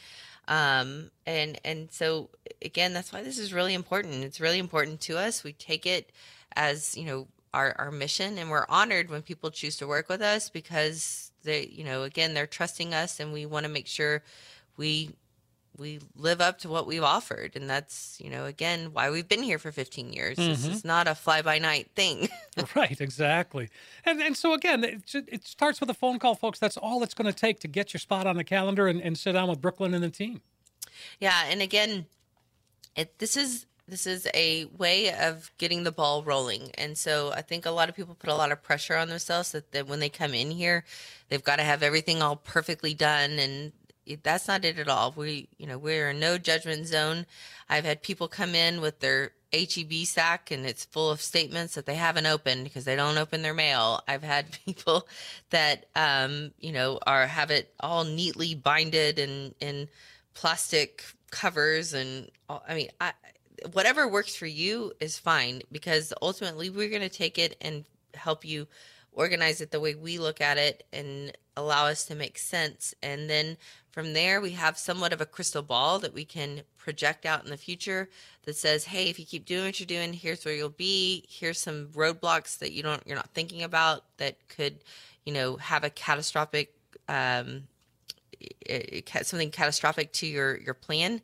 Um, 0.48 1.12
and 1.26 1.60
and 1.64 1.90
so 1.92 2.30
again, 2.62 2.94
that's 2.94 3.14
why 3.14 3.24
this 3.24 3.40
is 3.40 3.54
really 3.54 3.74
important. 3.74 4.26
It's 4.26 4.42
really 4.42 4.60
important 4.60 5.00
to 5.02 5.18
us. 5.18 5.44
We 5.44 5.54
take 5.54 5.86
it 5.86 6.12
as 6.56 6.98
you 6.98 7.06
know 7.06 7.28
our 7.54 7.76
our 7.78 7.92
mission, 7.92 8.38
and 8.38 8.50
we're 8.50 8.66
honored 8.68 9.10
when 9.10 9.22
people 9.22 9.50
choose 9.50 9.78
to 9.78 9.88
work 9.88 10.10
with 10.10 10.22
us 10.22 10.50
because 10.50 11.31
they 11.44 11.68
you 11.68 11.84
know 11.84 12.04
again 12.04 12.34
they're 12.34 12.48
trusting 12.48 12.94
us, 12.94 13.20
and 13.20 13.34
we 13.34 13.46
want 13.46 13.66
to 13.66 13.72
make 13.72 13.88
sure 13.88 14.24
we 14.78 15.12
we 15.78 16.00
live 16.16 16.42
up 16.42 16.60
to 16.60 16.70
what 16.70 16.86
we've 16.86 17.04
offered 17.04 17.56
and 17.56 17.70
that's 17.70 18.20
you 18.22 18.30
know 18.30 18.46
again 18.46 18.90
why 18.92 19.10
we've 19.10 19.30
been 19.30 19.42
here 19.42 19.58
for 19.58 19.72
15 19.72 20.12
years 20.12 20.36
this 20.36 20.64
mm-hmm. 20.64 20.74
is 20.74 20.84
not 20.84 21.08
a 21.08 21.16
fly 21.16 21.42
by 21.42 21.58
night 21.60 21.90
thing 21.96 22.28
Right, 22.76 23.00
exactly. 23.00 23.70
And 24.06 24.22
and 24.22 24.36
so 24.36 24.54
again, 24.54 24.84
it, 24.84 25.02
it 25.14 25.46
starts 25.46 25.80
with 25.80 25.90
a 25.90 25.94
phone 25.94 26.20
call, 26.20 26.36
folks. 26.36 26.60
That's 26.60 26.76
all 26.76 27.02
it's 27.02 27.14
going 27.14 27.32
to 27.32 27.38
take 27.38 27.62
to 27.62 27.68
get 27.68 27.94
your 27.94 28.00
spot 28.00 28.28
on 28.28 28.36
the 28.36 28.44
calendar 28.44 28.88
and, 28.88 29.02
and 29.02 29.18
sit 29.18 29.32
down 29.32 29.48
with 29.48 29.62
Brooklynn 29.62 29.94
and 29.94 30.04
the 30.04 30.10
team. 30.10 30.42
yeah 31.20 31.46
and 31.48 31.62
again 31.62 32.06
it 32.96 33.18
this 33.20 33.38
is 33.38 33.66
this 33.92 34.08
is 34.08 34.26
a 34.34 34.66
way 34.78 35.14
of 35.14 35.52
getting 35.58 35.84
the 35.84 35.92
ball 35.92 36.24
rolling. 36.24 36.72
And 36.78 36.98
so 36.98 37.32
i 37.34 37.42
think 37.42 37.66
a 37.66 37.72
lot 37.72 37.90
of 37.90 37.96
people 37.96 38.16
put 38.16 38.30
a 38.30 38.36
lot 38.36 38.52
of 38.52 38.64
pressure 38.64 38.96
on 38.96 39.10
themselves 39.10 39.52
that, 39.52 39.72
that 39.74 39.88
when 39.88 40.00
they 40.00 40.10
come 40.10 40.34
in 40.34 40.50
here 40.50 40.86
they've 41.30 41.44
got 41.44 41.58
to 41.58 41.64
have 41.64 41.84
everything 41.84 42.22
all 42.22 42.38
perfectly 42.38 42.94
done 42.94 43.32
and 43.32 43.74
that's 44.24 44.48
not 44.48 44.66
it 44.66 44.80
at 44.80 44.88
all. 44.88 45.14
We 45.16 45.48
you 45.58 45.68
know 45.68 45.78
we're 45.78 46.10
in 46.10 46.20
no 46.20 46.38
judgment 46.38 46.88
zone. 46.88 47.26
I've 47.70 47.86
had 47.86 48.02
people 48.02 48.28
come 48.28 48.56
in 48.56 48.82
with 48.82 49.00
their 49.00 49.32
HEB 49.54 50.06
sack 50.06 50.52
and 50.52 50.66
it's 50.66 50.86
full 50.86 51.12
of 51.12 51.22
statements 51.22 51.76
that 51.76 51.86
they 51.86 51.96
haven't 51.96 52.26
opened 52.26 52.64
because 52.64 52.86
they 52.86 52.96
don't 52.96 53.18
open 53.18 53.42
their 53.42 53.54
mail. 53.54 54.02
I've 54.08 54.24
had 54.24 54.58
people 54.66 55.08
that 55.50 55.86
um 55.96 56.52
you 56.60 56.72
know 56.72 57.00
are 57.06 57.28
have 57.28 57.52
it 57.52 57.74
all 57.80 58.04
neatly 58.04 58.56
binded 58.56 59.20
and 59.20 59.54
in 59.60 59.90
plastic 60.34 61.04
covers 61.32 61.94
and 61.94 62.30
all, 62.50 62.64
i 62.68 62.76
mean 62.76 62.90
i 63.00 63.14
whatever 63.72 64.08
works 64.08 64.36
for 64.36 64.46
you 64.48 64.94
is 65.00 65.18
fine 65.18 65.62
because 65.72 66.14
ultimately 66.22 66.70
we're 66.70 66.90
going 66.90 67.02
to 67.02 67.10
take 67.10 67.38
it 67.38 67.56
and 67.62 67.86
help 68.14 68.46
you 68.46 68.68
organize 69.12 69.62
it 69.62 69.72
the 69.72 69.80
way 69.80 69.96
we 69.96 70.18
look 70.18 70.42
at 70.42 70.58
it 70.58 70.86
and 70.94 71.34
allow 71.58 71.86
us 71.86 72.06
to 72.06 72.16
make 72.16 72.38
sense. 72.38 72.94
And 73.04 73.30
then 73.30 73.58
from 73.92 74.14
there 74.14 74.40
we 74.40 74.52
have 74.52 74.78
somewhat 74.78 75.14
of 75.14 75.22
a 75.22 75.26
crystal 75.26 75.62
ball 75.62 76.00
that 76.00 76.14
we 76.14 76.24
can 76.24 76.62
project 76.78 77.26
out 77.26 77.44
in 77.44 77.50
the 77.50 77.58
future 77.58 78.10
that 78.44 78.56
says 78.56 78.86
hey 78.86 79.10
if 79.10 79.20
you 79.20 79.26
keep 79.26 79.46
doing 79.46 79.66
what 79.66 79.80
you're 79.80 79.86
doing 79.86 80.14
here's 80.14 80.46
where 80.46 80.56
you'll 80.56 80.70
be. 80.70 81.26
Here's 81.30 81.60
some 81.60 81.88
roadblocks 81.94 82.58
that 82.60 82.72
you 82.72 82.84
don't 82.84 83.04
you're 83.06 83.18
not 83.18 83.34
thinking 83.34 83.64
about 83.64 84.04
that 84.18 84.38
could 84.48 84.78
you 85.26 85.34
know 85.34 85.58
have 85.58 85.84
a 85.84 85.90
catastrophic 85.90 86.74
um, 87.10 87.64
something 89.24 89.52
catastrophic 89.52 90.14
to 90.14 90.26
your 90.26 90.58
your 90.58 90.74
plan 90.74 91.22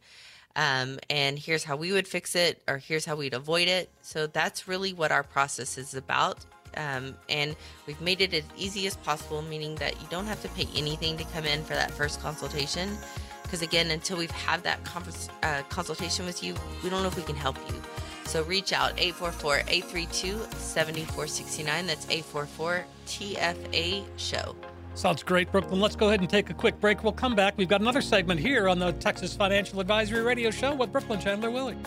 um, 0.57 0.99
and 1.09 1.39
here's 1.39 1.63
how 1.63 1.77
we 1.77 1.93
would 1.93 2.07
fix 2.07 2.35
it 2.35 2.61
or 2.67 2.79
here's 2.79 3.05
how 3.05 3.15
we'd 3.15 3.35
avoid 3.35 3.67
it. 3.67 3.91
So 4.01 4.25
that's 4.25 4.67
really 4.67 4.91
what 4.91 5.11
our 5.11 5.21
process 5.23 5.77
is 5.77 5.93
about. 5.93 6.43
Um, 6.75 7.13
and 7.29 7.55
we've 7.85 8.01
made 8.01 8.21
it 8.21 8.33
as 8.33 8.43
easy 8.57 8.87
as 8.87 8.95
possible 8.97 9.43
meaning 9.43 9.75
that 9.75 10.01
you 10.01 10.07
don't 10.09 10.25
have 10.25 10.41
to 10.41 10.49
pay 10.49 10.67
anything 10.75 11.15
to 11.17 11.23
come 11.25 11.45
in 11.45 11.63
for 11.63 11.75
that 11.75 11.91
first 11.91 12.19
consultation. 12.21 12.97
Because 13.43 13.61
again 13.61 13.91
until 13.91 14.17
we've 14.17 14.31
had 14.31 14.63
that 14.63 14.83
convers- 14.83 15.29
uh, 15.43 15.61
consultation 15.69 16.25
with 16.25 16.43
you 16.43 16.55
we 16.83 16.89
don't 16.89 17.03
know 17.03 17.07
if 17.07 17.15
we 17.15 17.23
can 17.23 17.35
help 17.35 17.57
you. 17.69 17.79
So 18.25 18.43
reach 18.43 18.73
out 18.73 18.97
844-832-7469 18.97 21.87
that's 21.87 22.09
844 22.09 22.85
tfa 23.05 24.03
show 24.17 24.55
Sounds 24.97 25.21
great, 25.21 25.51
Brooklynn. 25.51 25.79
Let's 25.79 25.95
go 25.95 26.07
ahead 26.07 26.21
and 26.21 26.29
take 26.29 26.49
a 26.49 26.55
quick 26.55 26.79
break. 26.79 27.03
We'll 27.03 27.13
come 27.13 27.35
back. 27.35 27.55
We've 27.55 27.69
got 27.69 27.81
another 27.81 28.01
segment 28.01 28.39
here 28.39 28.67
on 28.67 28.79
the 28.79 28.93
Texas 28.93 29.35
Financial 29.35 29.79
Advisory 29.79 30.23
Radio 30.23 30.49
Show 30.49 30.73
with 30.73 30.91
Brooklynn 30.91 31.19
Chandler 31.19 31.51
Willy. 31.51 31.77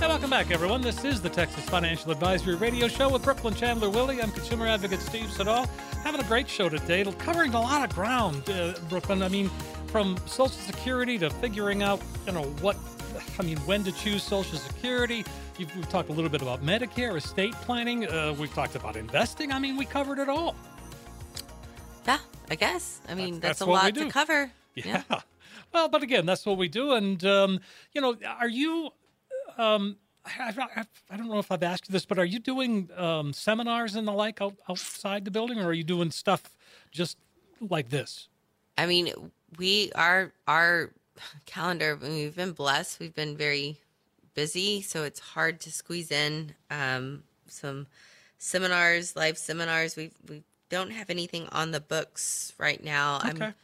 Welcome 0.00 0.30
back, 0.30 0.50
everyone. 0.50 0.82
This 0.82 1.04
is 1.04 1.20
the 1.20 1.30
Texas 1.30 1.64
Financial 1.64 2.10
Advisory 2.10 2.56
Radio 2.56 2.88
Show 2.88 3.08
with 3.10 3.22
Brooklynn 3.22 3.54
Chandler 3.54 3.90
Willy. 3.90 4.20
I'm 4.20 4.30
consumer 4.32 4.66
advocate 4.66 5.00
Steve 5.00 5.30
Siddall. 5.32 5.66
Having 6.04 6.20
a 6.20 6.24
great 6.24 6.48
show 6.48 6.68
today, 6.68 7.04
covering 7.18 7.54
a 7.54 7.60
lot 7.60 7.88
of 7.88 7.94
ground, 7.94 8.48
uh, 8.50 8.74
Brooklynn. 8.88 9.22
I 9.22 9.28
mean, 9.28 9.50
from 9.92 10.16
Social 10.26 10.48
Security 10.48 11.18
to 11.18 11.28
figuring 11.28 11.82
out, 11.82 12.00
you 12.26 12.32
know, 12.32 12.44
what, 12.62 12.76
I 13.38 13.42
mean, 13.42 13.58
when 13.58 13.84
to 13.84 13.92
choose 13.92 14.22
Social 14.22 14.56
Security. 14.56 15.22
You've, 15.58 15.74
we've 15.76 15.88
talked 15.90 16.08
a 16.08 16.12
little 16.12 16.30
bit 16.30 16.40
about 16.40 16.64
Medicare, 16.64 17.14
estate 17.14 17.52
planning. 17.56 18.08
Uh, 18.08 18.34
we've 18.38 18.52
talked 18.54 18.74
about 18.74 18.96
investing. 18.96 19.52
I 19.52 19.58
mean, 19.58 19.76
we 19.76 19.84
covered 19.84 20.18
it 20.18 20.30
all. 20.30 20.56
yeah 22.06 22.18
i 22.50 22.54
guess 22.56 23.00
i 23.08 23.14
mean 23.14 23.34
That's- 23.38 23.58
that's, 23.58 23.58
that's 23.58 23.68
a 23.68 23.70
lot 23.70 23.94
to 23.94 24.08
cover 24.10 24.50
Yeah. 24.74 25.02
Well, 25.74 25.88
but 25.88 26.02
again, 26.02 26.24
that's 26.26 26.44
what 26.46 26.56
we 26.58 26.68
do. 26.68 26.92
And, 26.92 27.22
um, 27.26 27.60
you 27.92 28.00
know, 28.00 28.16
are 28.40 28.48
you, 28.48 28.90
um, 29.58 29.96
I, 30.24 30.54
I, 30.76 30.84
I 31.10 31.16
don't 31.18 31.28
know 31.28 31.38
if 31.38 31.52
I've 31.52 31.62
asked 31.62 31.88
you 31.88 31.92
this, 31.92 32.06
but 32.06 32.18
are 32.18 32.24
you 32.24 32.38
doing 32.38 32.88
um, 32.96 33.32
seminars 33.34 33.94
and 33.96 34.06
the 34.08 34.12
like 34.12 34.40
out, 34.40 34.54
outside 34.68 35.24
the 35.26 35.30
building, 35.30 35.58
or 35.60 35.66
are 35.66 35.72
you 35.74 35.84
doing 35.84 36.10
stuff 36.10 36.42
just 36.90 37.16
like 37.60 37.90
this? 37.90 38.28
I 38.78 38.86
mean, 38.86 39.12
we 39.58 39.92
our 39.94 40.32
our 40.46 40.90
calendar. 41.46 41.98
We've 42.00 42.34
been 42.34 42.52
blessed. 42.52 43.00
We've 43.00 43.14
been 43.14 43.36
very 43.36 43.78
busy, 44.34 44.82
so 44.82 45.04
it's 45.04 45.20
hard 45.20 45.60
to 45.60 45.72
squeeze 45.72 46.10
in 46.10 46.54
um, 46.70 47.22
some 47.46 47.86
seminars, 48.38 49.16
live 49.16 49.38
seminars. 49.38 49.96
We 49.96 50.10
we 50.28 50.42
don't 50.70 50.90
have 50.90 51.10
anything 51.10 51.48
on 51.52 51.70
the 51.70 51.80
books 51.80 52.52
right 52.58 52.82
now. 52.82 53.16
Okay. 53.18 53.44
I'm, 53.44 53.54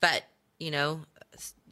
but 0.00 0.24
you 0.58 0.70
know, 0.70 1.00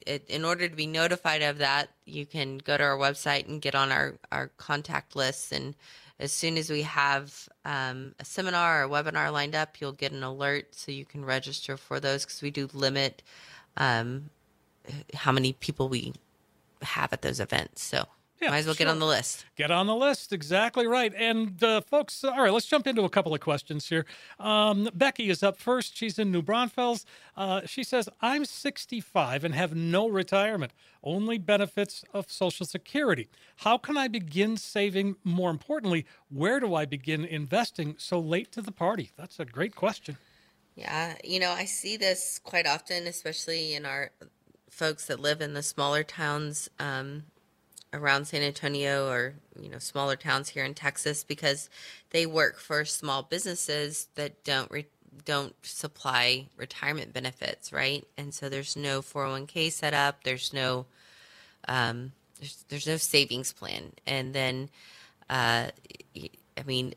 it, 0.07 0.29
in 0.29 0.45
order 0.45 0.69
to 0.69 0.77
be 0.77 0.87
notified 0.87 1.43
of 1.43 1.59
that, 1.59 1.91
you 2.05 2.27
can 2.27 2.59
go 2.59 2.77
to 2.77 2.83
our 2.83 2.99
website 2.99 3.49
and 3.49 3.63
get 3.63 3.75
on 3.75 3.93
our 3.93 4.15
our 4.31 4.49
contact 4.57 5.17
list 5.17 5.53
and. 5.53 5.75
As 6.21 6.31
soon 6.31 6.57
as 6.57 6.71
we 6.71 6.83
have 6.83 7.49
um, 7.65 8.15
a 8.21 8.25
seminar 8.25 8.83
or 8.83 8.85
a 8.85 8.89
webinar 8.89 9.33
lined 9.33 9.57
up, 9.57 9.81
you'll 9.81 9.91
get 9.91 10.13
an 10.13 10.23
alert 10.23 10.73
so 10.73 10.93
you 10.93 11.05
can 11.05 11.25
register 11.25 11.77
for 11.77 11.99
those 11.99 12.25
because 12.25 12.41
we 12.43 12.53
do 12.53 12.69
limit 12.73 13.25
um, 13.77 14.31
how 15.15 15.33
many 15.33 15.53
people 15.55 15.89
we 15.89 16.13
have 16.83 17.13
at 17.13 17.23
those 17.23 17.41
events. 17.41 17.83
So 17.83 18.07
Yeah, 18.41 18.51
might 18.51 18.59
as 18.59 18.67
well 18.67 18.75
get 18.75 18.89
on 18.89 18.99
the 18.99 19.07
list. 19.07 19.45
Get 19.57 19.71
on 19.71 19.87
the 19.87 19.95
list. 19.95 20.33
Exactly 20.33 20.87
right. 20.87 21.13
And 21.17 21.63
uh, 21.63 21.81
folks, 21.81 22.25
all 22.25 22.43
right, 22.43 22.53
let's 22.53 22.67
jump 22.67 22.89
into 22.89 23.03
a 23.03 23.09
couple 23.09 23.33
of 23.33 23.41
questions 23.41 23.89
here. 23.89 24.05
Um, 24.41 24.89
Becky 24.95 25.31
is 25.31 25.45
up 25.45 25.57
first. 25.57 25.97
She's 25.97 26.19
in 26.19 26.33
New 26.33 26.43
Braunfels. 26.43 27.07
Uh, 27.37 27.61
she 27.67 27.85
says, 27.85 28.09
I'm 28.21 28.45
65 28.45 29.45
and 29.45 29.55
have 29.55 29.77
no 29.77 30.09
retirement, 30.09 30.73
only 31.05 31.39
benefits 31.39 32.05
of 32.13 32.31
Social 32.31 32.67
Security. 32.67 33.29
How 33.59 33.79
can 33.79 33.97
I 33.97 34.09
begin 34.09 34.57
saving? 34.57 35.17
More 35.23 35.51
importantly, 35.51 36.05
where 36.29 36.59
do 36.59 36.75
I 36.75 36.85
begin 36.85 37.25
investing 37.25 37.95
so 37.97 38.19
late 38.19 38.51
to 38.53 38.63
the 38.63 38.73
party? 38.73 39.13
That's 39.17 39.39
a 39.39 39.45
great 39.45 39.77
question. 39.77 40.17
Yeah, 40.75 41.15
you 41.23 41.39
know, 41.39 41.51
I 41.51 41.67
see 41.67 41.97
this 41.97 42.41
quite 42.43 42.67
often, 42.67 43.07
especially 43.07 43.75
in 43.75 43.85
our 43.85 44.11
folks 44.71 45.07
that 45.07 45.21
live 45.21 45.41
in 45.41 45.53
the 45.53 45.63
smaller 45.63 46.03
towns 46.03 46.71
um, 46.79 47.25
around 47.93 48.27
San 48.27 48.43
Antonio 48.43 49.09
or, 49.09 49.35
you 49.61 49.69
know, 49.69 49.79
smaller 49.79 50.17
towns 50.17 50.49
here 50.51 50.65
in 50.65 50.73
Texas 50.73 51.25
because 51.25 51.69
they 52.11 52.25
work 52.25 52.59
for 52.59 52.85
small 52.87 53.23
businesses 53.23 54.09
that 54.15 54.43
don't 54.45 54.71
re- 54.71 54.87
don't 55.27 55.55
supply 55.63 56.49
retirement 56.57 57.13
benefits, 57.13 57.71
right? 57.71 58.07
And 58.17 58.33
so 58.33 58.49
there's 58.49 58.77
no 58.77 59.03
401k 59.03 59.71
set 59.71 59.93
up. 59.93 60.25
There's 60.25 60.55
no 60.55 60.87
um, 61.69 62.13
there's 62.41 62.65
there's 62.69 62.87
no 62.87 62.97
savings 62.97 63.53
plan, 63.53 63.93
and 64.07 64.35
then 64.35 64.71
uh, 65.29 65.69
I 66.17 66.63
mean, 66.67 66.95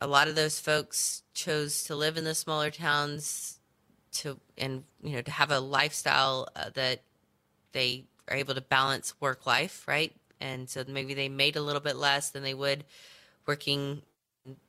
a 0.00 0.06
lot 0.06 0.28
of 0.28 0.34
those 0.34 0.58
folks 0.58 1.22
chose 1.40 1.84
to 1.84 1.96
live 1.96 2.16
in 2.16 2.24
the 2.24 2.34
smaller 2.34 2.70
towns 2.70 3.58
to 4.12 4.38
and 4.58 4.84
you 5.02 5.12
know 5.12 5.22
to 5.22 5.30
have 5.30 5.50
a 5.50 5.60
lifestyle 5.60 6.48
uh, 6.54 6.70
that 6.74 7.02
they 7.72 8.04
are 8.28 8.36
able 8.36 8.54
to 8.54 8.60
balance 8.60 9.14
work 9.20 9.46
life, 9.46 9.86
right? 9.86 10.12
And 10.40 10.68
so 10.68 10.84
maybe 10.86 11.14
they 11.14 11.28
made 11.28 11.56
a 11.56 11.62
little 11.62 11.80
bit 11.80 11.96
less 11.96 12.30
than 12.30 12.42
they 12.42 12.54
would 12.54 12.84
working 13.46 14.02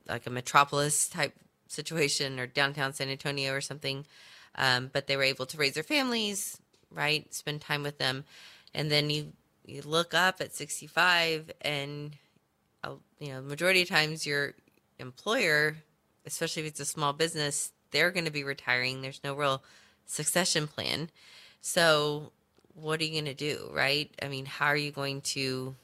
like 0.07 0.27
a 0.27 0.29
metropolis 0.29 1.07
type 1.07 1.33
situation 1.67 2.39
or 2.39 2.47
downtown 2.47 2.93
San 2.93 3.09
Antonio 3.09 3.53
or 3.53 3.61
something. 3.61 4.05
Um, 4.55 4.89
but 4.91 5.07
they 5.07 5.15
were 5.15 5.23
able 5.23 5.45
to 5.45 5.57
raise 5.57 5.73
their 5.73 5.83
families, 5.83 6.59
right? 6.91 7.33
Spend 7.33 7.61
time 7.61 7.83
with 7.83 7.97
them. 7.97 8.25
And 8.73 8.91
then 8.91 9.09
you, 9.09 9.33
you 9.65 9.81
look 9.81 10.13
up 10.13 10.41
at 10.41 10.53
65 10.53 11.51
and, 11.61 12.17
uh, 12.83 12.95
you 13.19 13.29
know, 13.29 13.41
majority 13.41 13.83
of 13.83 13.89
times 13.89 14.25
your 14.25 14.55
employer, 14.99 15.77
especially 16.25 16.63
if 16.63 16.69
it's 16.69 16.79
a 16.79 16.85
small 16.85 17.13
business, 17.13 17.71
they're 17.91 18.11
going 18.11 18.25
to 18.25 18.31
be 18.31 18.43
retiring. 18.43 19.01
There's 19.01 19.21
no 19.23 19.33
real 19.33 19.63
succession 20.05 20.67
plan. 20.67 21.09
So 21.61 22.31
what 22.73 22.99
are 22.99 23.03
you 23.03 23.21
going 23.21 23.25
to 23.25 23.33
do, 23.33 23.69
right? 23.73 24.09
I 24.21 24.27
mean, 24.27 24.45
how 24.45 24.67
are 24.67 24.77
you 24.77 24.91
going 24.91 25.21
to 25.21 25.75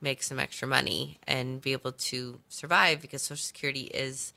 make 0.00 0.22
some 0.22 0.38
extra 0.38 0.66
money 0.66 1.18
and 1.26 1.60
be 1.60 1.72
able 1.72 1.92
to 1.92 2.40
survive 2.48 3.00
because 3.02 3.22
Social 3.22 3.36
Security 3.36 3.82
is 3.82 4.32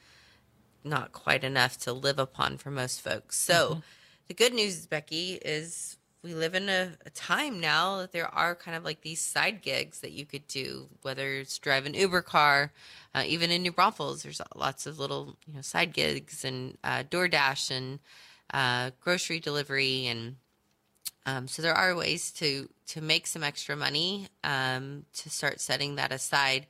not 0.83 1.11
quite 1.13 1.43
enough 1.43 1.77
to 1.79 1.93
live 1.93 2.19
upon 2.19 2.57
for 2.57 2.69
most 2.69 3.01
folks. 3.01 3.39
So, 3.39 3.53
mm-hmm. 3.69 3.79
the 4.27 4.33
good 4.33 4.53
news, 4.53 4.85
Becky, 4.85 5.39
is 5.43 5.97
we 6.23 6.33
live 6.33 6.55
in 6.55 6.69
a, 6.69 6.93
a, 7.05 7.09
time 7.09 7.59
now 7.59 7.97
that 7.97 8.13
there 8.13 8.33
are 8.33 8.55
kind 8.55 8.77
of 8.77 8.85
like 8.85 9.01
these 9.01 9.19
side 9.19 9.61
gigs 9.61 9.99
that 9.99 10.11
you 10.11 10.25
could 10.25 10.47
do, 10.47 10.87
whether 11.01 11.33
it's 11.33 11.59
drive 11.59 11.85
an 11.85 11.93
Uber 11.93 12.21
car, 12.21 12.71
uh, 13.13 13.23
even 13.25 13.51
in 13.51 13.61
New 13.61 13.73
Braunfels, 13.73 14.23
there's 14.23 14.41
lots 14.55 14.85
of 14.87 14.99
little 14.99 15.35
you 15.45 15.53
know 15.53 15.61
side 15.61 15.93
gigs 15.93 16.45
and 16.45 16.77
uh, 16.83 17.03
DoorDash 17.03 17.69
and 17.71 17.99
uh, 18.53 18.91
grocery 19.01 19.39
delivery 19.39 20.07
and 20.07 20.37
um, 21.25 21.47
so 21.47 21.61
there 21.61 21.73
are 21.73 21.95
ways 21.95 22.31
to 22.33 22.69
to 22.87 23.01
make 23.01 23.27
some 23.27 23.43
extra 23.43 23.75
money 23.75 24.27
um, 24.43 25.05
to 25.13 25.29
start 25.29 25.61
setting 25.61 25.95
that 25.95 26.11
aside. 26.11 26.67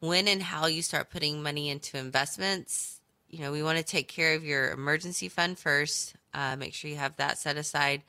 When 0.00 0.26
and 0.26 0.42
how 0.42 0.66
you 0.66 0.82
start 0.82 1.10
putting 1.10 1.42
money 1.42 1.68
into 1.68 1.98
investments, 1.98 3.00
you 3.28 3.40
know, 3.40 3.52
we 3.52 3.62
want 3.62 3.78
to 3.78 3.84
take 3.84 4.08
care 4.08 4.34
of 4.34 4.44
your 4.44 4.70
emergency 4.72 5.28
fund 5.28 5.58
first. 5.58 6.14
Uh, 6.34 6.56
make 6.56 6.74
sure 6.74 6.90
you 6.90 6.96
have 6.96 7.16
that 7.16 7.38
set 7.38 7.56
aside, 7.56 8.02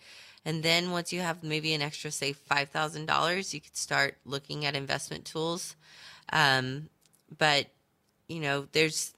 and 0.45 0.63
then 0.63 0.91
once 0.91 1.13
you 1.13 1.21
have 1.21 1.43
maybe 1.43 1.73
an 1.73 1.81
extra, 1.81 2.11
say 2.11 2.33
five 2.33 2.69
thousand 2.69 3.05
dollars, 3.05 3.53
you 3.53 3.61
could 3.61 3.77
start 3.77 4.17
looking 4.25 4.65
at 4.65 4.75
investment 4.75 5.25
tools. 5.25 5.75
Um, 6.31 6.89
but 7.37 7.67
you 8.27 8.39
know, 8.39 8.67
there's 8.71 9.13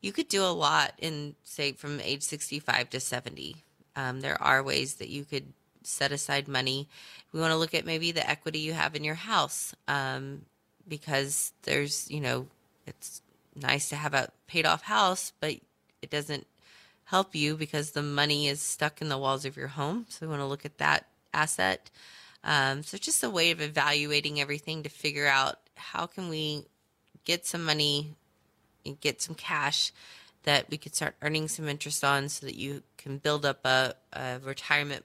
you 0.00 0.12
could 0.12 0.28
do 0.28 0.42
a 0.42 0.46
lot 0.54 0.92
in 0.98 1.34
say 1.44 1.72
from 1.72 2.00
age 2.00 2.22
65 2.22 2.90
to 2.90 3.00
70 3.00 3.56
um, 3.96 4.20
there 4.20 4.40
are 4.42 4.62
ways 4.62 4.94
that 4.94 5.08
you 5.08 5.24
could 5.24 5.52
set 5.82 6.12
aside 6.12 6.48
money. 6.48 6.88
We 7.32 7.40
want 7.40 7.52
to 7.52 7.56
look 7.56 7.74
at 7.74 7.84
maybe 7.86 8.12
the 8.12 8.28
equity 8.28 8.60
you 8.60 8.72
have 8.72 8.94
in 8.94 9.04
your 9.04 9.14
house 9.14 9.74
um, 9.88 10.42
because 10.86 11.52
there's, 11.62 12.10
you 12.10 12.20
know, 12.20 12.46
it's 12.86 13.22
nice 13.54 13.88
to 13.90 13.96
have 13.96 14.14
a 14.14 14.30
paid 14.46 14.66
off 14.66 14.82
house, 14.82 15.32
but 15.40 15.54
it 16.02 16.10
doesn't 16.10 16.46
help 17.10 17.34
you 17.34 17.56
because 17.56 17.90
the 17.90 18.02
money 18.02 18.46
is 18.46 18.62
stuck 18.62 19.02
in 19.02 19.08
the 19.08 19.18
walls 19.18 19.44
of 19.44 19.56
your 19.56 19.68
home. 19.68 20.06
So 20.08 20.24
we 20.24 20.30
want 20.30 20.42
to 20.42 20.46
look 20.46 20.64
at 20.64 20.78
that 20.78 21.06
asset. 21.34 21.90
Um, 22.44 22.84
so 22.84 22.98
just 22.98 23.24
a 23.24 23.28
way 23.28 23.50
of 23.50 23.60
evaluating 23.60 24.40
everything 24.40 24.84
to 24.84 24.88
figure 24.88 25.26
out 25.26 25.56
how 25.74 26.06
can 26.06 26.28
we 26.28 26.66
get 27.24 27.46
some 27.46 27.64
money 27.64 28.14
and 28.86 29.00
get 29.00 29.20
some 29.20 29.34
cash 29.34 29.92
that 30.44 30.70
we 30.70 30.78
could 30.78 30.94
start 30.94 31.16
earning 31.20 31.48
some 31.48 31.68
interest 31.68 32.04
on 32.04 32.28
so 32.28 32.46
that 32.46 32.54
you 32.54 32.82
can 32.96 33.18
build 33.18 33.44
up 33.44 33.64
a, 33.64 33.94
a 34.12 34.38
retirement 34.44 35.04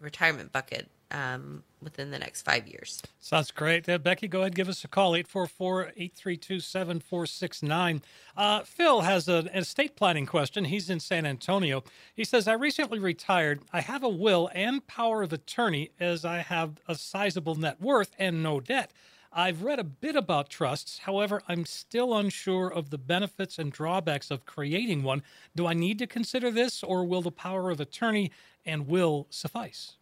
retirement 0.00 0.52
bucket 0.52 0.88
um, 1.10 1.62
within 1.82 2.10
the 2.10 2.18
next 2.18 2.42
five 2.42 2.66
years. 2.66 3.02
Sounds 3.20 3.50
great. 3.50 3.86
Uh, 3.88 3.96
Becky, 3.98 4.28
go 4.28 4.40
ahead 4.40 4.54
give 4.54 4.68
us 4.68 4.84
a 4.84 4.88
call, 4.88 5.12
844-832-7469. 5.12 8.02
Uh, 8.36 8.60
Phil 8.62 9.00
has 9.02 9.28
a, 9.28 9.48
an 9.52 9.58
estate 9.58 9.96
planning 9.96 10.26
question. 10.26 10.64
He's 10.66 10.90
in 10.90 11.00
San 11.00 11.26
Antonio. 11.26 11.82
He 12.14 12.24
says, 12.24 12.46
I 12.48 12.54
recently 12.54 12.98
retired. 12.98 13.60
I 13.72 13.82
have 13.82 14.02
a 14.02 14.08
will 14.08 14.50
and 14.54 14.86
power 14.86 15.22
of 15.22 15.32
attorney 15.32 15.90
as 16.00 16.24
I 16.24 16.38
have 16.38 16.80
a 16.88 16.94
sizable 16.94 17.54
net 17.54 17.80
worth 17.80 18.12
and 18.18 18.42
no 18.42 18.60
debt. 18.60 18.90
I've 19.32 19.62
read 19.62 19.78
a 19.78 19.84
bit 19.84 20.16
about 20.16 20.48
trusts. 20.48 21.00
However, 21.00 21.42
I'm 21.46 21.66
still 21.66 22.16
unsure 22.16 22.72
of 22.72 22.88
the 22.88 22.96
benefits 22.96 23.58
and 23.58 23.70
drawbacks 23.70 24.30
of 24.30 24.46
creating 24.46 25.02
one. 25.02 25.22
Do 25.54 25.66
I 25.66 25.74
need 25.74 25.98
to 25.98 26.06
consider 26.06 26.50
this, 26.50 26.82
or 26.82 27.04
will 27.04 27.20
the 27.20 27.30
power 27.30 27.68
of 27.70 27.78
attorney 27.78 28.32
and 28.64 28.88
will 28.88 29.26
suffice? 29.28 29.96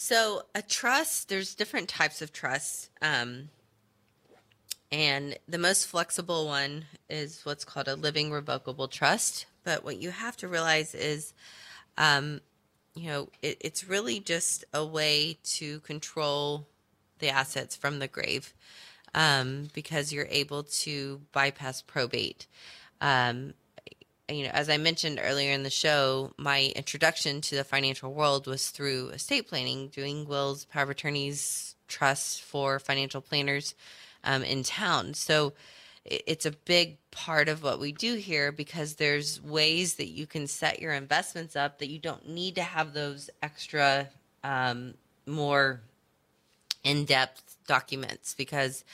So, 0.00 0.42
a 0.54 0.62
trust, 0.62 1.28
there's 1.28 1.56
different 1.56 1.88
types 1.88 2.22
of 2.22 2.32
trusts. 2.32 2.88
Um, 3.02 3.48
and 4.92 5.36
the 5.48 5.58
most 5.58 5.88
flexible 5.88 6.46
one 6.46 6.84
is 7.10 7.40
what's 7.42 7.64
called 7.64 7.88
a 7.88 7.96
living 7.96 8.30
revocable 8.30 8.86
trust. 8.86 9.46
But 9.64 9.82
what 9.82 9.96
you 10.00 10.12
have 10.12 10.36
to 10.36 10.46
realize 10.46 10.94
is, 10.94 11.34
um, 11.96 12.42
you 12.94 13.08
know, 13.08 13.28
it, 13.42 13.58
it's 13.60 13.88
really 13.88 14.20
just 14.20 14.64
a 14.72 14.86
way 14.86 15.36
to 15.56 15.80
control 15.80 16.68
the 17.18 17.30
assets 17.30 17.74
from 17.74 17.98
the 17.98 18.06
grave 18.06 18.54
um, 19.16 19.66
because 19.74 20.12
you're 20.12 20.28
able 20.30 20.62
to 20.62 21.22
bypass 21.32 21.82
probate. 21.82 22.46
Um, 23.00 23.54
you 24.28 24.44
know, 24.44 24.50
as 24.52 24.68
I 24.68 24.76
mentioned 24.76 25.20
earlier 25.22 25.52
in 25.52 25.62
the 25.62 25.70
show, 25.70 26.32
my 26.36 26.72
introduction 26.76 27.40
to 27.42 27.56
the 27.56 27.64
financial 27.64 28.12
world 28.12 28.46
was 28.46 28.70
through 28.70 29.08
estate 29.08 29.48
planning, 29.48 29.88
doing 29.88 30.26
wills, 30.26 30.64
power 30.66 30.82
of 30.82 30.90
attorneys, 30.90 31.74
trusts 31.88 32.38
for 32.38 32.78
financial 32.78 33.20
planners 33.20 33.74
um, 34.24 34.42
in 34.42 34.62
town. 34.62 35.14
So 35.14 35.54
it's 36.04 36.46
a 36.46 36.50
big 36.50 36.98
part 37.10 37.48
of 37.48 37.62
what 37.62 37.80
we 37.80 37.92
do 37.92 38.14
here 38.14 38.52
because 38.52 38.94
there's 38.94 39.42
ways 39.42 39.94
that 39.94 40.08
you 40.08 40.26
can 40.26 40.46
set 40.46 40.80
your 40.80 40.92
investments 40.92 41.56
up 41.56 41.78
that 41.78 41.88
you 41.88 41.98
don't 41.98 42.28
need 42.28 42.54
to 42.56 42.62
have 42.62 42.92
those 42.92 43.30
extra, 43.42 44.08
um, 44.44 44.94
more 45.26 45.80
in 46.84 47.04
depth 47.04 47.56
documents 47.66 48.34
because 48.34 48.84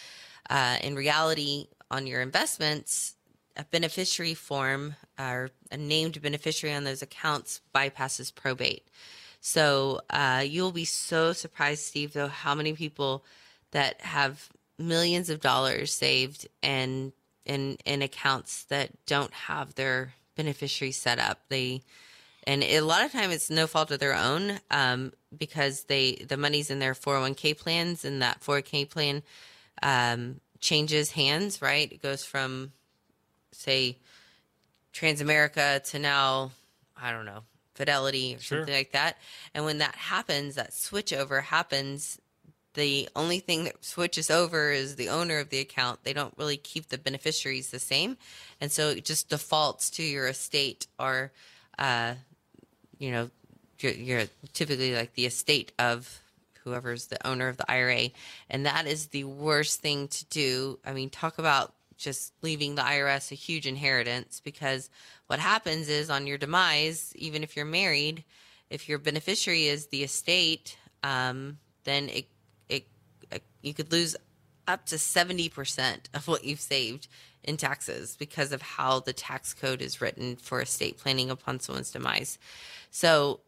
uh, 0.50 0.76
in 0.82 0.94
reality, 0.96 1.68
on 1.90 2.06
your 2.06 2.20
investments, 2.20 3.14
a 3.56 3.64
beneficiary 3.64 4.34
form 4.34 4.96
or 5.18 5.50
a 5.70 5.76
named 5.76 6.20
beneficiary 6.20 6.74
on 6.74 6.84
those 6.84 7.02
accounts 7.02 7.60
bypasses 7.74 8.34
probate. 8.34 8.88
So 9.40 10.00
uh, 10.10 10.44
you'll 10.46 10.72
be 10.72 10.86
so 10.86 11.32
surprised, 11.32 11.82
Steve, 11.84 12.14
though, 12.14 12.28
how 12.28 12.54
many 12.54 12.72
people 12.72 13.24
that 13.72 14.00
have 14.00 14.48
millions 14.78 15.30
of 15.30 15.40
dollars 15.40 15.92
saved 15.92 16.48
and 16.62 17.12
in 17.44 17.76
in 17.84 18.02
accounts 18.02 18.64
that 18.64 18.90
don't 19.06 19.32
have 19.32 19.74
their 19.74 20.14
beneficiary 20.36 20.92
set 20.92 21.18
up. 21.18 21.40
They 21.48 21.82
and 22.46 22.62
a 22.62 22.80
lot 22.80 23.04
of 23.04 23.12
time 23.12 23.30
it's 23.30 23.50
no 23.50 23.66
fault 23.66 23.90
of 23.90 24.00
their 24.00 24.14
own 24.14 24.60
um, 24.70 25.12
because 25.36 25.84
they 25.84 26.24
the 26.28 26.36
money's 26.36 26.70
in 26.70 26.78
their 26.78 26.94
401k 26.94 27.58
plans 27.58 28.04
and 28.04 28.22
that 28.22 28.40
401k 28.40 28.90
plan 28.90 29.22
um, 29.82 30.40
changes 30.60 31.12
hands 31.12 31.60
right 31.60 31.90
it 31.92 32.02
goes 32.02 32.24
from 32.24 32.72
say 33.54 33.96
transamerica 34.92 35.82
to 35.90 35.98
now 35.98 36.50
i 37.00 37.10
don't 37.10 37.26
know 37.26 37.40
fidelity 37.74 38.36
or 38.36 38.38
sure. 38.38 38.58
something 38.58 38.74
like 38.74 38.92
that 38.92 39.16
and 39.54 39.64
when 39.64 39.78
that 39.78 39.94
happens 39.94 40.54
that 40.54 40.70
switchover 40.70 41.42
happens 41.42 42.20
the 42.74 43.08
only 43.14 43.38
thing 43.38 43.64
that 43.64 43.84
switches 43.84 44.30
over 44.30 44.72
is 44.72 44.96
the 44.96 45.08
owner 45.08 45.38
of 45.38 45.50
the 45.50 45.58
account 45.58 46.04
they 46.04 46.12
don't 46.12 46.34
really 46.36 46.56
keep 46.56 46.88
the 46.88 46.98
beneficiaries 46.98 47.70
the 47.70 47.80
same 47.80 48.16
and 48.60 48.70
so 48.70 48.90
it 48.90 49.04
just 49.04 49.28
defaults 49.28 49.90
to 49.90 50.02
your 50.02 50.28
estate 50.28 50.86
or 50.98 51.32
uh, 51.78 52.14
you 52.98 53.10
know, 53.10 53.30
you're, 53.80 53.92
you're 53.92 54.24
typically 54.52 54.94
like 54.94 55.14
the 55.14 55.26
estate 55.26 55.72
of 55.78 56.20
whoever's 56.62 57.06
the 57.06 57.26
owner 57.26 57.48
of 57.48 57.56
the 57.56 57.70
IRA. 57.70 58.10
And 58.48 58.66
that 58.66 58.86
is 58.86 59.08
the 59.08 59.24
worst 59.24 59.80
thing 59.80 60.08
to 60.08 60.24
do. 60.26 60.78
I 60.84 60.92
mean, 60.92 61.10
talk 61.10 61.38
about 61.38 61.74
just 61.96 62.32
leaving 62.42 62.74
the 62.74 62.82
IRS 62.82 63.32
a 63.32 63.34
huge 63.34 63.66
inheritance 63.66 64.40
because 64.44 64.90
what 65.26 65.38
happens 65.38 65.88
is 65.88 66.10
on 66.10 66.26
your 66.26 66.38
demise, 66.38 67.12
even 67.16 67.42
if 67.42 67.56
you're 67.56 67.64
married, 67.64 68.24
if 68.70 68.88
your 68.88 68.98
beneficiary 68.98 69.66
is 69.66 69.86
the 69.86 70.02
estate, 70.02 70.76
um, 71.02 71.58
then 71.84 72.08
it, 72.08 72.26
it, 72.68 72.86
it, 73.30 73.42
you 73.62 73.74
could 73.74 73.92
lose 73.92 74.16
up 74.66 74.86
to 74.86 74.96
70% 74.96 75.98
of 76.14 76.28
what 76.28 76.44
you've 76.44 76.60
saved 76.60 77.08
in 77.42 77.56
taxes 77.56 78.16
because 78.18 78.52
of 78.52 78.62
how 78.62 79.00
the 79.00 79.12
tax 79.12 79.52
code 79.52 79.82
is 79.82 80.00
written 80.00 80.36
for 80.36 80.62
estate 80.62 80.98
planning 80.98 81.30
upon 81.30 81.60
someone's 81.60 81.90
demise. 81.90 82.38
So 82.90 83.40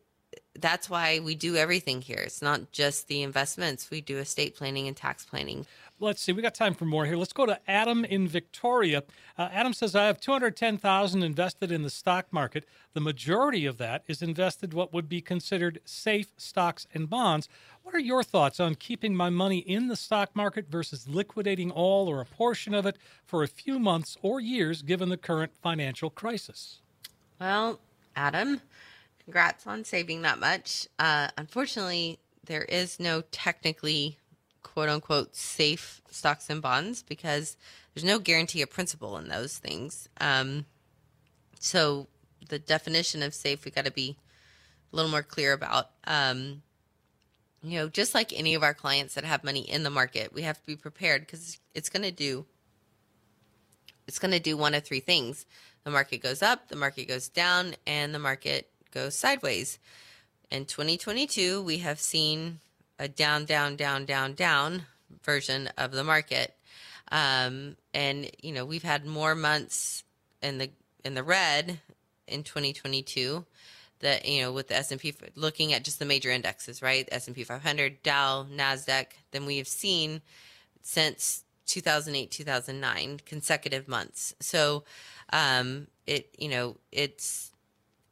that's 0.58 0.90
why 0.90 1.20
we 1.20 1.34
do 1.34 1.56
everything 1.56 2.02
here. 2.02 2.18
It's 2.18 2.42
not 2.42 2.72
just 2.72 3.08
the 3.08 3.22
investments. 3.22 3.90
We 3.90 4.00
do 4.00 4.18
estate 4.18 4.56
planning 4.56 4.88
and 4.88 4.96
tax 4.96 5.24
planning. 5.24 5.66
Let's 5.98 6.20
see. 6.20 6.32
We 6.32 6.42
got 6.42 6.54
time 6.54 6.74
for 6.74 6.84
more 6.84 7.06
here. 7.06 7.16
Let's 7.16 7.32
go 7.32 7.46
to 7.46 7.58
Adam 7.66 8.04
in 8.04 8.28
Victoria. 8.28 9.02
Uh, 9.38 9.48
Adam 9.50 9.72
says, 9.72 9.94
"I 9.94 10.04
have 10.04 10.20
two 10.20 10.30
hundred 10.30 10.54
ten 10.54 10.76
thousand 10.76 11.22
invested 11.22 11.72
in 11.72 11.82
the 11.82 11.90
stock 11.90 12.26
market. 12.30 12.66
The 12.92 13.00
majority 13.00 13.64
of 13.64 13.78
that 13.78 14.04
is 14.06 14.20
invested 14.20 14.74
what 14.74 14.92
would 14.92 15.08
be 15.08 15.22
considered 15.22 15.80
safe 15.86 16.34
stocks 16.36 16.86
and 16.92 17.08
bonds. 17.08 17.48
What 17.82 17.94
are 17.94 18.00
your 18.00 18.22
thoughts 18.22 18.60
on 18.60 18.74
keeping 18.74 19.16
my 19.16 19.30
money 19.30 19.58
in 19.58 19.88
the 19.88 19.96
stock 19.96 20.36
market 20.36 20.68
versus 20.68 21.08
liquidating 21.08 21.70
all 21.70 22.08
or 22.08 22.20
a 22.20 22.26
portion 22.26 22.74
of 22.74 22.84
it 22.84 22.98
for 23.24 23.42
a 23.42 23.48
few 23.48 23.78
months 23.78 24.18
or 24.20 24.38
years, 24.38 24.82
given 24.82 25.08
the 25.08 25.16
current 25.16 25.52
financial 25.62 26.10
crisis?" 26.10 26.82
Well, 27.40 27.80
Adam, 28.14 28.60
congrats 29.24 29.66
on 29.66 29.84
saving 29.84 30.20
that 30.22 30.38
much. 30.38 30.88
Uh, 30.98 31.28
unfortunately, 31.38 32.18
there 32.44 32.64
is 32.64 33.00
no 33.00 33.22
technically 33.30 34.18
quote 34.66 34.88
unquote 34.88 35.36
safe 35.36 36.00
stocks 36.10 36.50
and 36.50 36.60
bonds 36.60 37.02
because 37.02 37.56
there's 37.94 38.04
no 38.04 38.18
guarantee 38.18 38.62
of 38.62 38.70
principal 38.70 39.16
in 39.16 39.28
those 39.28 39.58
things. 39.58 40.08
Um, 40.20 40.66
so 41.60 42.08
the 42.48 42.58
definition 42.58 43.22
of 43.22 43.32
safe 43.32 43.64
we 43.64 43.70
got 43.70 43.84
to 43.84 43.92
be 43.92 44.16
a 44.92 44.96
little 44.96 45.10
more 45.10 45.22
clear 45.22 45.52
about. 45.52 45.90
Um, 46.04 46.62
you 47.62 47.78
know, 47.78 47.88
just 47.88 48.14
like 48.14 48.32
any 48.32 48.54
of 48.54 48.62
our 48.62 48.74
clients 48.74 49.14
that 49.14 49.24
have 49.24 49.44
money 49.44 49.60
in 49.60 49.82
the 49.82 49.90
market, 49.90 50.32
we 50.34 50.42
have 50.42 50.58
to 50.58 50.66
be 50.66 50.76
prepared 50.76 51.22
because 51.22 51.58
it's 51.74 51.88
going 51.88 52.02
to 52.02 52.12
do 52.12 52.44
it's 54.08 54.18
going 54.18 54.32
to 54.32 54.40
do 54.40 54.56
one 54.56 54.74
of 54.74 54.84
three 54.84 55.00
things. 55.00 55.46
The 55.84 55.90
market 55.90 56.22
goes 56.22 56.42
up, 56.42 56.68
the 56.68 56.76
market 56.76 57.06
goes 57.06 57.28
down, 57.28 57.74
and 57.86 58.14
the 58.14 58.18
market 58.18 58.68
goes 58.92 59.16
sideways. 59.16 59.78
In 60.50 60.64
2022, 60.64 61.62
we 61.62 61.78
have 61.78 61.98
seen 61.98 62.60
a 62.98 63.08
down, 63.08 63.44
down, 63.44 63.76
down, 63.76 64.04
down, 64.04 64.34
down 64.34 64.82
version 65.22 65.68
of 65.78 65.92
the 65.92 66.04
market. 66.04 66.54
Um, 67.12 67.76
and 67.94 68.30
you 68.42 68.52
know, 68.52 68.64
we've 68.64 68.82
had 68.82 69.06
more 69.06 69.34
months 69.34 70.04
in 70.42 70.58
the 70.58 70.70
in 71.04 71.14
the 71.14 71.22
red 71.22 71.80
in 72.26 72.42
2022 72.42 73.44
that 74.00 74.26
you 74.26 74.42
know 74.42 74.52
with 74.52 74.68
the 74.68 74.76
S&P 74.76 75.14
looking 75.34 75.72
at 75.72 75.84
just 75.84 75.98
the 75.98 76.04
major 76.04 76.30
indexes, 76.30 76.82
right? 76.82 77.08
S&P 77.12 77.44
500, 77.44 78.02
Dow, 78.02 78.46
Nasdaq 78.52 79.06
than 79.30 79.46
we 79.46 79.58
have 79.58 79.68
seen 79.68 80.20
since 80.82 81.44
2008, 81.66 82.30
2009 82.30 83.20
consecutive 83.24 83.88
months. 83.88 84.34
So 84.40 84.84
um, 85.32 85.86
it 86.06 86.34
you 86.38 86.48
know, 86.48 86.76
it's 86.92 87.52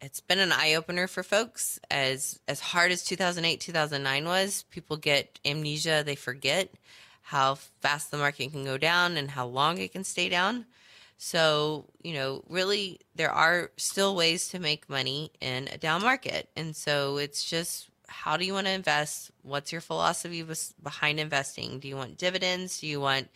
it's 0.05 0.21
been 0.21 0.39
an 0.39 0.53
eye 0.53 0.75
opener 0.75 1.07
for 1.07 1.23
folks. 1.23 1.81
As 1.91 2.39
as 2.47 2.61
hard 2.61 2.93
as 2.93 3.03
2008 3.05 3.61
2009 3.61 4.25
was 4.27 4.65
people 4.71 4.97
get 4.97 5.41
amnesia 5.45 6.03
they 6.05 6.15
forget 6.15 6.69
how 7.23 7.55
fast 7.81 8.11
the 8.11 8.19
market 8.19 8.53
can 8.53 8.65
go 8.65 8.77
down 8.77 9.17
and 9.17 9.31
how 9.31 9.47
long 9.47 9.79
it 9.79 9.93
can 9.93 10.05
stay 10.05 10.29
down. 10.29 10.67
So 11.17 11.87
you 12.03 12.13
know 12.13 12.45
really 12.49 13.01
there 13.15 13.31
are 13.31 13.71
still 13.79 14.15
ways 14.15 14.49
to 14.49 14.59
make 14.59 14.91
money 14.91 15.33
in 15.41 15.69
a 15.73 15.79
down 15.79 16.03
market. 16.03 16.51
And 16.55 16.77
so 16.77 17.17
it's 17.17 17.43
just 17.43 17.89
how 18.07 18.37
do 18.37 18.45
you 18.45 18.53
want 18.53 18.67
to 18.67 18.73
invest? 18.73 19.31
What's 19.43 19.73
your 19.73 19.81
philosophy 19.81 20.45
behind 20.83 21.19
investing? 21.19 21.79
Do 21.79 21.89
you 21.89 21.97
want 21.97 22.19
dividends? 22.19 22.81
Do 22.81 22.87
you 22.87 23.01
want 23.01 23.29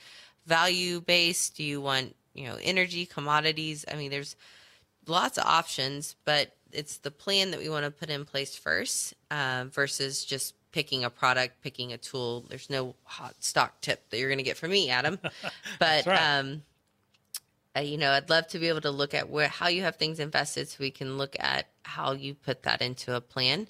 value 0.46 1.00
based? 1.00 1.56
Do 1.56 1.64
you 1.64 1.80
want 1.80 2.14
you 2.34 2.46
know 2.46 2.58
energy 2.62 3.06
commodities? 3.06 3.86
I 3.90 3.96
mean 3.96 4.10
there's 4.10 4.36
lots 5.06 5.38
of 5.38 5.46
options 5.46 6.14
but 6.26 6.54
it's 6.72 6.98
the 6.98 7.10
plan 7.10 7.50
that 7.50 7.60
we 7.60 7.68
want 7.68 7.84
to 7.84 7.90
put 7.90 8.10
in 8.10 8.24
place 8.24 8.56
first 8.56 9.14
uh, 9.30 9.66
versus 9.70 10.24
just 10.24 10.54
picking 10.72 11.04
a 11.04 11.10
product, 11.10 11.62
picking 11.62 11.92
a 11.92 11.98
tool. 11.98 12.44
There's 12.48 12.70
no 12.70 12.94
hot 13.04 13.34
stock 13.40 13.80
tip 13.80 14.08
that 14.10 14.18
you're 14.18 14.28
going 14.28 14.38
to 14.38 14.44
get 14.44 14.56
from 14.56 14.70
me, 14.70 14.90
Adam. 14.90 15.18
But 15.78 16.06
right. 16.06 16.38
um, 16.38 16.62
uh, 17.76 17.80
you 17.80 17.98
know, 17.98 18.12
I'd 18.12 18.30
love 18.30 18.48
to 18.48 18.58
be 18.58 18.68
able 18.68 18.80
to 18.82 18.90
look 18.90 19.14
at 19.14 19.28
where 19.28 19.48
how 19.48 19.68
you 19.68 19.82
have 19.82 19.96
things 19.96 20.18
invested, 20.18 20.68
so 20.68 20.76
we 20.80 20.90
can 20.90 21.18
look 21.18 21.36
at 21.38 21.66
how 21.84 22.12
you 22.12 22.34
put 22.34 22.62
that 22.64 22.82
into 22.82 23.14
a 23.14 23.20
plan. 23.20 23.68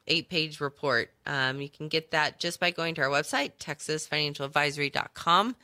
eight-page 0.06 0.62
report. 0.62 1.10
Um, 1.26 1.60
you 1.60 1.70
can 1.70 1.88
get 1.88 2.12
that 2.12 2.39
just 2.39 2.60
by 2.60 2.70
going 2.70 2.94
to 2.96 3.02
our 3.02 3.10
website, 3.10 3.54
texasfinancialadvisory.com 3.58 5.56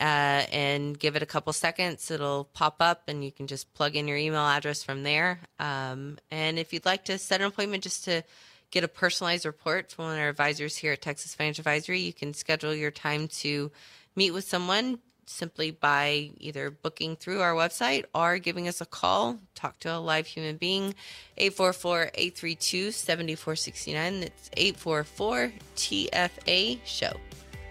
uh, 0.00 0.46
and 0.52 0.98
give 0.98 1.16
it 1.16 1.22
a 1.22 1.26
couple 1.26 1.52
seconds. 1.52 2.10
It'll 2.10 2.44
pop 2.44 2.76
up, 2.80 3.02
and 3.08 3.24
you 3.24 3.32
can 3.32 3.46
just 3.46 3.74
plug 3.74 3.96
in 3.96 4.08
your 4.08 4.16
email 4.16 4.46
address 4.46 4.82
from 4.82 5.02
there. 5.02 5.40
Um, 5.58 6.18
and 6.30 6.58
if 6.58 6.72
you'd 6.72 6.86
like 6.86 7.04
to 7.06 7.18
set 7.18 7.40
an 7.40 7.48
appointment 7.48 7.82
just 7.82 8.04
to 8.04 8.22
get 8.70 8.84
a 8.84 8.88
personalized 8.88 9.46
report 9.46 9.92
from 9.92 10.06
one 10.06 10.14
of 10.14 10.20
our 10.20 10.28
advisors 10.28 10.76
here 10.76 10.92
at 10.92 11.02
Texas 11.02 11.34
Financial 11.34 11.62
Advisory, 11.62 11.98
you 12.00 12.12
can 12.12 12.34
schedule 12.34 12.74
your 12.74 12.90
time 12.90 13.28
to 13.28 13.70
meet 14.14 14.32
with 14.32 14.44
someone 14.44 14.98
simply 15.26 15.70
by 15.70 16.30
either 16.38 16.70
booking 16.70 17.16
through 17.16 17.40
our 17.40 17.54
website 17.54 18.04
or 18.14 18.38
giving 18.38 18.68
us 18.68 18.80
a 18.80 18.86
call, 18.86 19.38
talk 19.54 19.78
to 19.80 19.94
a 19.94 19.98
live 19.98 20.26
human 20.26 20.56
being, 20.56 20.94
844-832-7469. 21.38 24.22
It's 24.22 24.48
844-TFA 24.50 26.78
show. 26.84 27.12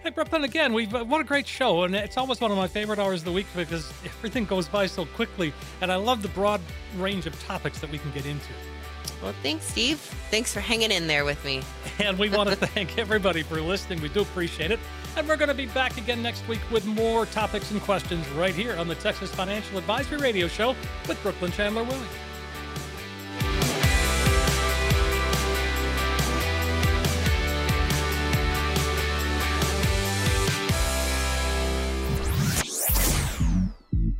Hey, 0.02 0.10
Brooklynn, 0.10 0.44
again, 0.44 0.72
we've 0.72 0.94
uh, 0.94 1.04
what 1.04 1.20
a 1.20 1.24
great 1.24 1.46
show, 1.46 1.82
and 1.82 1.94
it's 1.94 2.16
almost 2.16 2.40
one 2.40 2.50
of 2.50 2.56
my 2.56 2.68
favorite 2.68 2.98
hours 2.98 3.20
of 3.20 3.24
the 3.26 3.32
week 3.32 3.46
because 3.54 3.92
everything 4.04 4.44
goes 4.44 4.68
by 4.68 4.86
so 4.86 5.04
quickly, 5.04 5.52
and 5.80 5.90
I 5.90 5.96
love 5.96 6.22
the 6.22 6.28
broad 6.28 6.60
range 6.96 7.26
of 7.26 7.38
topics 7.44 7.80
that 7.80 7.90
we 7.90 7.98
can 7.98 8.12
get 8.12 8.24
into. 8.24 8.48
Well, 9.22 9.34
thanks, 9.42 9.64
Steve. 9.64 9.98
Thanks 10.30 10.54
for 10.54 10.60
hanging 10.60 10.92
in 10.92 11.08
there 11.08 11.24
with 11.24 11.44
me. 11.44 11.62
And 11.98 12.16
we 12.16 12.30
want 12.30 12.48
to 12.48 12.54
thank 12.74 12.96
everybody 12.96 13.42
for 13.42 13.60
listening. 13.60 14.00
We 14.00 14.08
do 14.08 14.20
appreciate 14.20 14.70
it. 14.70 14.78
And 15.16 15.26
we're 15.26 15.36
going 15.36 15.48
to 15.48 15.54
be 15.54 15.66
back 15.66 15.98
again 15.98 16.22
next 16.22 16.46
week 16.46 16.60
with 16.70 16.86
more 16.86 17.26
topics 17.26 17.72
and 17.72 17.80
questions 17.82 18.26
right 18.30 18.54
here 18.54 18.76
on 18.76 18.86
the 18.86 18.94
Texas 18.94 19.32
Financial 19.32 19.78
Advisory 19.78 20.18
Radio 20.18 20.46
Show 20.46 20.76
with 21.08 21.20
Brooklynn 21.24 21.50
Chandler 21.50 21.82
Willy. 21.82 22.06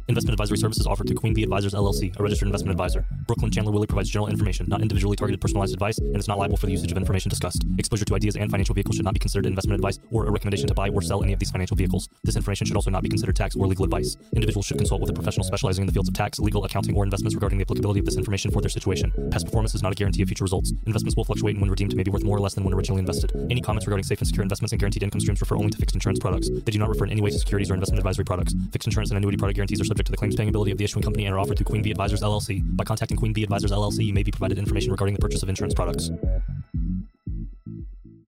Investment 0.09 0.32
advisory 0.32 0.56
services 0.56 0.86
offered 0.86 1.06
through 1.06 1.18
Queen 1.18 1.34
Bee 1.34 1.42
Advisors 1.42 1.74
LLC, 1.74 2.18
a 2.18 2.22
registered 2.22 2.48
investment 2.48 2.72
advisor. 2.72 3.04
Brooklynn 3.26 3.50
Chandler 3.50 3.72
Willy 3.72 3.86
provides 3.86 4.09
general 4.09 4.28
information, 4.28 4.64
not 4.66 4.80
individually 4.80 5.16
targeted 5.16 5.38
personalized 5.38 5.74
advice, 5.74 5.98
and 5.98 6.16
is 6.16 6.26
not 6.26 6.38
liable 6.38 6.56
for 6.56 6.64
the 6.64 6.72
usage 6.72 6.90
of 6.90 6.96
information 6.96 7.28
discussed. 7.28 7.62
Exposure 7.76 8.06
to 8.06 8.14
ideas 8.14 8.34
and 8.34 8.50
financial 8.50 8.74
vehicles 8.74 8.96
should 8.96 9.04
not 9.04 9.12
be 9.12 9.20
considered 9.20 9.44
investment 9.44 9.74
advice 9.74 9.98
or 10.11 10.26
a 10.26 10.30
recommendation 10.30 10.66
to 10.66 10.72
buy 10.72 10.88
or 10.88 11.02
sell 11.02 11.22
any 11.22 11.34
of 11.34 11.38
these 11.38 11.50
financial 11.50 11.76
vehicles. 11.76 12.09
This 12.24 12.36
information 12.36 12.66
should 12.66 12.74
also 12.74 12.90
not 12.90 13.02
be 13.02 13.11
considered 13.11 13.36
tax 13.36 13.54
or 13.54 13.66
legal 13.66 13.84
advice. 13.84 14.16
Individuals 14.32 14.64
should 14.64 14.78
consult 14.78 15.02
with 15.02 15.11
a 15.11 15.12
professional 15.12 15.44
specializing 15.44 15.82
in 15.82 15.86
the 15.86 15.92
fields 15.92 16.09
of 16.09 16.14
tax, 16.14 16.38
legal, 16.38 16.64
accounting, 16.64 16.96
or 16.96 17.04
investments 17.04 17.34
regarding 17.34 17.59
the 17.59 17.62
applicability 17.64 18.00
of 18.00 18.06
this 18.06 18.16
information 18.16 18.50
for 18.50 18.62
their 18.62 18.70
situation. 18.70 19.12
Past 19.30 19.44
performance 19.44 19.74
is 19.74 19.82
not 19.82 19.92
a 19.92 19.94
guarantee 19.94 20.22
of 20.22 20.28
future 20.28 20.44
results. 20.44 20.72
Investments 20.86 21.16
will 21.18 21.24
fluctuate 21.24 21.56
and 21.56 21.61
when 21.61 21.70
redeemed 21.70 21.94
may 21.94 22.02
be 22.02 22.11
worth 22.11 22.24
more 22.24 22.38
or 22.38 22.40
less 22.40 22.54
than 22.54 22.64
when 22.64 22.72
originally 22.72 23.00
invested. 23.00 23.30
Any 23.50 23.61
comments 23.61 23.86
regarding 23.86 24.04
safe 24.04 24.20
and 24.20 24.26
secure 24.26 24.42
investments 24.42 24.72
and 24.72 24.80
guaranteed 24.80 25.02
income 25.02 25.20
streams 25.20 25.42
refer 25.42 25.56
only 25.56 25.68
to 25.68 25.76
fixed 25.76 25.94
insurance 25.94 26.18
products. 26.18 26.48
They 26.48 26.72
do 26.72 26.78
not 26.78 26.88
refer 26.88 27.04
in 27.04 27.11
any 27.11 27.20
way 27.20 27.28
to 27.28 27.38
securities 27.38 27.70
or 27.70 27.74
investment 27.74 27.98
advisory 27.98 28.24
products. 28.24 28.54
Fixed 28.72 28.86
insurance 28.86 29.11
and 29.11 29.18
annuity 29.18 29.36
product 29.36 29.56
guarantees 29.56 29.82
are 29.82 29.84
subject 29.99 30.07
to 30.07 30.12
the 30.12 30.16
claims 30.16 30.36
paying 30.36 30.49
ability 30.49 30.70
of 30.70 30.78
the 30.78 30.84
issuing 30.84 31.03
company 31.03 31.26
and 31.26 31.34
are 31.34 31.40
offered 31.40 31.57
through 31.57 31.64
Queen 31.64 31.82
Bee 31.82 31.90
Advisors 31.90 32.22
LLC. 32.22 32.62
By 32.76 32.84
contacting 32.84 33.16
Queen 33.16 33.32
Bee 33.32 33.42
Advisors 33.42 33.72
LLC, 33.72 34.05
you 34.05 34.12
may 34.12 34.22
be 34.22 34.30
provided 34.30 34.57
information 34.57 34.92
regarding 34.92 35.14
the 35.14 35.20
purchase 35.20 35.42
of 35.42 35.49
insurance 35.49 35.74
products. 35.74 36.11